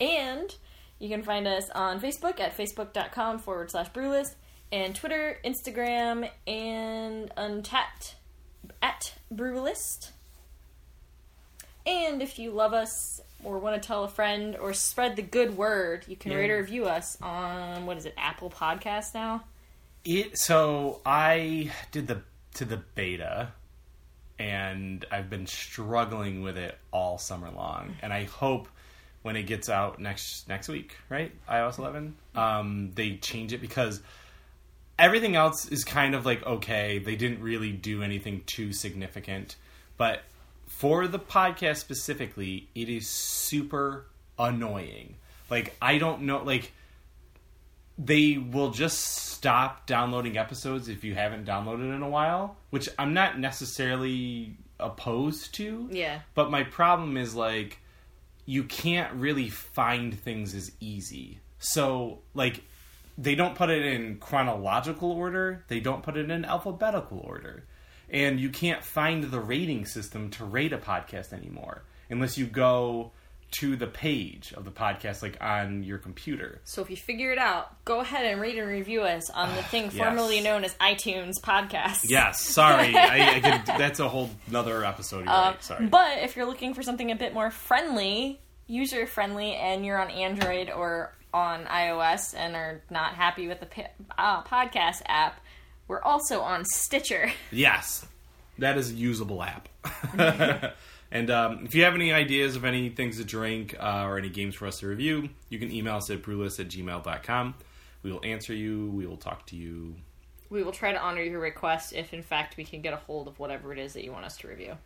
And 0.00 0.52
you 0.98 1.08
can 1.08 1.22
find 1.22 1.46
us 1.46 1.70
on 1.70 2.00
Facebook 2.00 2.40
at 2.40 2.56
facebook.com 2.56 3.38
forward 3.38 3.70
slash 3.70 3.90
brewlist 3.92 4.34
and 4.72 4.92
Twitter, 4.96 5.38
Instagram, 5.44 6.28
and 6.48 7.30
Untappd 7.36 8.14
at 8.82 9.14
brewlist. 9.32 10.10
And 11.86 12.22
if 12.22 12.38
you 12.38 12.50
love 12.50 12.72
us 12.72 13.20
or 13.44 13.58
want 13.58 13.80
to 13.80 13.86
tell 13.86 14.02
a 14.04 14.08
friend 14.08 14.56
or 14.56 14.72
spread 14.72 15.16
the 15.16 15.22
good 15.22 15.56
word, 15.56 16.06
you 16.08 16.16
can 16.16 16.32
Yeah. 16.32 16.38
rate 16.38 16.50
or 16.50 16.56
review 16.58 16.86
us 16.86 17.16
on 17.22 17.86
what 17.86 17.96
is 17.96 18.06
it, 18.06 18.14
Apple 18.16 18.50
Podcast 18.50 19.14
now? 19.14 19.44
It 20.04 20.36
so 20.38 21.00
I 21.06 21.70
did 21.92 22.08
the 22.08 22.22
to 22.54 22.64
the 22.64 22.78
beta 22.78 23.52
and 24.38 25.04
I've 25.10 25.30
been 25.30 25.46
struggling 25.46 26.42
with 26.42 26.56
it 26.56 26.76
all 26.92 27.18
summer 27.18 27.50
long 27.50 27.96
and 28.02 28.12
I 28.12 28.24
hope 28.24 28.68
when 29.22 29.36
it 29.36 29.44
gets 29.44 29.68
out 29.68 30.00
next 30.00 30.48
next 30.48 30.68
week, 30.68 30.96
right? 31.08 31.32
iOS 31.48 31.78
11, 31.78 32.14
um 32.34 32.90
they 32.94 33.16
change 33.16 33.52
it 33.52 33.60
because 33.60 34.00
everything 34.98 35.36
else 35.36 35.66
is 35.68 35.84
kind 35.84 36.14
of 36.14 36.26
like 36.26 36.44
okay, 36.44 36.98
they 36.98 37.16
didn't 37.16 37.40
really 37.40 37.72
do 37.72 38.02
anything 38.02 38.42
too 38.46 38.72
significant, 38.72 39.56
but 39.96 40.22
for 40.66 41.06
the 41.06 41.18
podcast 41.18 41.76
specifically, 41.76 42.68
it 42.74 42.88
is 42.88 43.08
super 43.08 44.06
annoying. 44.38 45.14
Like 45.48 45.76
I 45.80 45.98
don't 45.98 46.22
know 46.22 46.42
like 46.42 46.72
they 47.98 48.38
will 48.38 48.70
just 48.70 48.98
stop 48.98 49.86
downloading 49.86 50.36
episodes 50.36 50.88
if 50.88 51.04
you 51.04 51.14
haven't 51.14 51.46
downloaded 51.46 51.94
in 51.94 52.02
a 52.02 52.08
while, 52.08 52.56
which 52.70 52.88
I'm 52.98 53.14
not 53.14 53.38
necessarily 53.38 54.56
opposed 54.80 55.54
to. 55.54 55.88
Yeah. 55.92 56.20
But 56.34 56.50
my 56.50 56.64
problem 56.64 57.16
is 57.16 57.34
like 57.34 57.78
you 58.46 58.64
can't 58.64 59.12
really 59.14 59.48
find 59.48 60.18
things 60.18 60.54
as 60.54 60.72
easy. 60.80 61.40
So, 61.58 62.18
like, 62.34 62.62
they 63.16 63.34
don't 63.34 63.54
put 63.54 63.70
it 63.70 63.84
in 63.84 64.18
chronological 64.18 65.10
order, 65.10 65.64
they 65.68 65.80
don't 65.80 66.02
put 66.02 66.16
it 66.16 66.30
in 66.30 66.44
alphabetical 66.44 67.20
order. 67.24 67.64
And 68.10 68.38
you 68.38 68.50
can't 68.50 68.84
find 68.84 69.24
the 69.24 69.40
rating 69.40 69.86
system 69.86 70.30
to 70.32 70.44
rate 70.44 70.72
a 70.72 70.78
podcast 70.78 71.32
anymore 71.32 71.84
unless 72.10 72.36
you 72.36 72.46
go 72.46 73.12
to 73.54 73.76
the 73.76 73.86
page 73.86 74.52
of 74.56 74.64
the 74.64 74.70
podcast, 74.70 75.22
like 75.22 75.36
on 75.40 75.84
your 75.84 75.98
computer. 75.98 76.60
So 76.64 76.82
if 76.82 76.90
you 76.90 76.96
figure 76.96 77.30
it 77.30 77.38
out, 77.38 77.84
go 77.84 78.00
ahead 78.00 78.26
and 78.26 78.40
rate 78.40 78.58
and 78.58 78.66
review 78.68 79.02
us 79.02 79.30
on 79.30 79.54
the 79.54 79.62
thing 79.70 79.84
yes. 79.84 79.94
formerly 79.94 80.40
known 80.40 80.64
as 80.64 80.74
iTunes 80.74 81.34
Podcast. 81.40 82.00
Yes, 82.04 82.40
sorry, 82.42 82.96
I, 82.96 83.36
I 83.36 83.40
could, 83.64 83.66
that's 83.78 84.00
a 84.00 84.08
whole 84.08 84.30
another 84.48 84.84
episode. 84.84 85.24
You're 85.24 85.34
right. 85.34 85.62
Sorry, 85.62 85.86
But 85.86 86.18
if 86.18 86.36
you're 86.36 86.46
looking 86.46 86.74
for 86.74 86.82
something 86.82 87.10
a 87.10 87.16
bit 87.16 87.32
more 87.32 87.50
friendly, 87.50 88.40
user 88.66 89.06
friendly, 89.06 89.52
and 89.54 89.84
you're 89.84 90.00
on 90.00 90.10
Android 90.10 90.70
or 90.70 91.14
on 91.32 91.64
iOS 91.64 92.34
and 92.36 92.56
are 92.56 92.82
not 92.90 93.14
happy 93.14 93.46
with 93.48 93.60
the 93.60 93.68
uh, 94.18 94.42
podcast 94.42 95.02
app, 95.06 95.40
we're 95.86 96.02
also 96.02 96.40
on 96.40 96.64
Stitcher. 96.64 97.30
Yes, 97.52 98.04
that 98.58 98.78
is 98.78 98.90
a 98.90 98.94
usable 98.94 99.42
app. 99.42 99.68
and 101.14 101.30
um, 101.30 101.64
if 101.64 101.74
you 101.74 101.84
have 101.84 101.94
any 101.94 102.12
ideas 102.12 102.56
of 102.56 102.64
any 102.64 102.90
things 102.90 103.16
to 103.18 103.24
drink 103.24 103.74
uh, 103.80 104.02
or 104.04 104.18
any 104.18 104.28
games 104.28 104.56
for 104.56 104.66
us 104.66 104.80
to 104.80 104.88
review, 104.88 105.30
you 105.48 105.58
can 105.60 105.70
email 105.72 105.96
us 105.96 106.10
at 106.10 106.22
brewlist 106.22 106.58
at 106.60 106.68
gmail.com. 106.68 107.54
We 108.02 108.12
will 108.12 108.24
answer 108.24 108.52
you. 108.52 108.90
We 108.90 109.06
will 109.06 109.16
talk 109.16 109.46
to 109.46 109.56
you. 109.56 109.94
We 110.50 110.62
will 110.62 110.72
try 110.72 110.92
to 110.92 111.00
honor 111.00 111.22
your 111.22 111.38
request 111.40 111.92
if, 111.94 112.12
in 112.12 112.22
fact, 112.22 112.56
we 112.56 112.64
can 112.64 112.82
get 112.82 112.92
a 112.92 112.96
hold 112.96 113.28
of 113.28 113.38
whatever 113.38 113.72
it 113.72 113.78
is 113.78 113.94
that 113.94 114.04
you 114.04 114.12
want 114.12 114.24
us 114.24 114.36
to 114.38 114.48
review. 114.48 114.76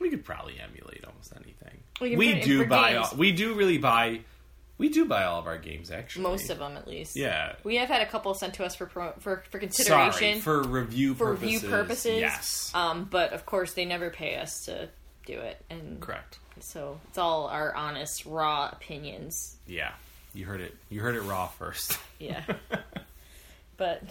We 0.00 0.10
could 0.10 0.24
probably 0.24 0.58
emulate 0.60 1.04
almost 1.06 1.32
anything. 1.36 1.80
We 2.00 2.16
We 2.16 2.26
put 2.34 2.36
it 2.38 2.42
in 2.42 2.48
do 2.48 2.66
buy. 2.66 2.96
All, 2.96 3.08
we 3.16 3.32
do 3.32 3.54
really 3.54 3.78
buy. 3.78 4.20
We 4.76 4.88
do 4.88 5.04
buy 5.04 5.24
all 5.24 5.38
of 5.38 5.46
our 5.46 5.58
games 5.58 5.90
actually. 5.90 6.22
Most 6.22 6.50
of 6.50 6.58
them, 6.58 6.76
at 6.76 6.88
least. 6.88 7.16
Yeah. 7.16 7.54
We 7.64 7.76
have 7.76 7.88
had 7.88 8.02
a 8.02 8.06
couple 8.06 8.34
sent 8.34 8.54
to 8.54 8.64
us 8.64 8.74
for 8.74 8.86
pro- 8.86 9.12
for, 9.20 9.44
for 9.50 9.60
Sorry 9.60 9.66
consideration. 10.10 10.40
for 10.40 10.62
review 10.62 11.14
for 11.14 11.34
purposes. 11.34 11.54
review 11.62 11.68
purposes. 11.68 12.20
Yes. 12.20 12.72
Um, 12.74 13.06
but 13.10 13.32
of 13.32 13.46
course, 13.46 13.74
they 13.74 13.84
never 13.84 14.10
pay 14.10 14.36
us 14.36 14.64
to 14.66 14.88
do 15.30 15.40
it, 15.40 15.62
and 15.70 16.00
Correct. 16.00 16.38
so 16.60 17.00
it's 17.08 17.18
all 17.18 17.46
our 17.46 17.74
honest, 17.74 18.26
raw 18.26 18.68
opinions. 18.72 19.56
Yeah. 19.66 19.92
You 20.34 20.46
heard 20.46 20.60
it. 20.60 20.74
You 20.88 21.00
heard 21.00 21.16
it 21.16 21.22
raw 21.22 21.48
first. 21.48 21.98
Yeah. 22.18 22.42
but 23.76 24.02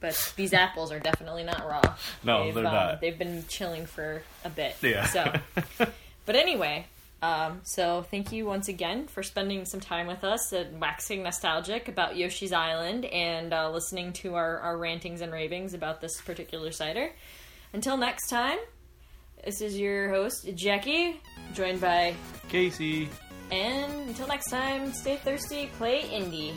but 0.00 0.32
these 0.36 0.52
apples 0.52 0.90
are 0.90 0.98
definitely 0.98 1.44
not 1.44 1.66
raw. 1.66 1.94
No, 2.24 2.44
they've, 2.44 2.54
they're 2.54 2.66
um, 2.66 2.72
not. 2.72 3.00
They've 3.00 3.18
been 3.18 3.44
chilling 3.48 3.86
for 3.86 4.22
a 4.44 4.50
bit. 4.50 4.74
Yeah. 4.82 5.06
So, 5.06 5.32
but 6.26 6.36
anyway. 6.36 6.86
Um, 7.22 7.60
so 7.62 8.04
thank 8.10 8.32
you 8.32 8.46
once 8.46 8.66
again 8.66 9.06
for 9.06 9.22
spending 9.22 9.64
some 9.64 9.78
time 9.78 10.08
with 10.08 10.24
us 10.24 10.52
and 10.52 10.80
waxing 10.80 11.22
nostalgic 11.22 11.86
about 11.86 12.16
Yoshi's 12.16 12.52
Island 12.52 13.04
and 13.04 13.52
uh, 13.52 13.70
listening 13.70 14.12
to 14.14 14.34
our, 14.34 14.58
our 14.58 14.76
rantings 14.76 15.20
and 15.20 15.32
ravings 15.32 15.72
about 15.72 16.00
this 16.00 16.20
particular 16.20 16.72
cider. 16.72 17.12
Until 17.72 17.96
next 17.96 18.28
time, 18.28 18.58
this 19.44 19.60
is 19.60 19.78
your 19.78 20.10
host 20.10 20.48
Jackie, 20.54 21.20
joined 21.54 21.80
by 21.80 22.14
Casey. 22.48 23.08
and 23.50 24.08
until 24.08 24.26
next 24.26 24.50
time, 24.50 24.92
stay 24.92 25.16
thirsty, 25.16 25.70
play 25.78 26.02
indie. 26.02 26.54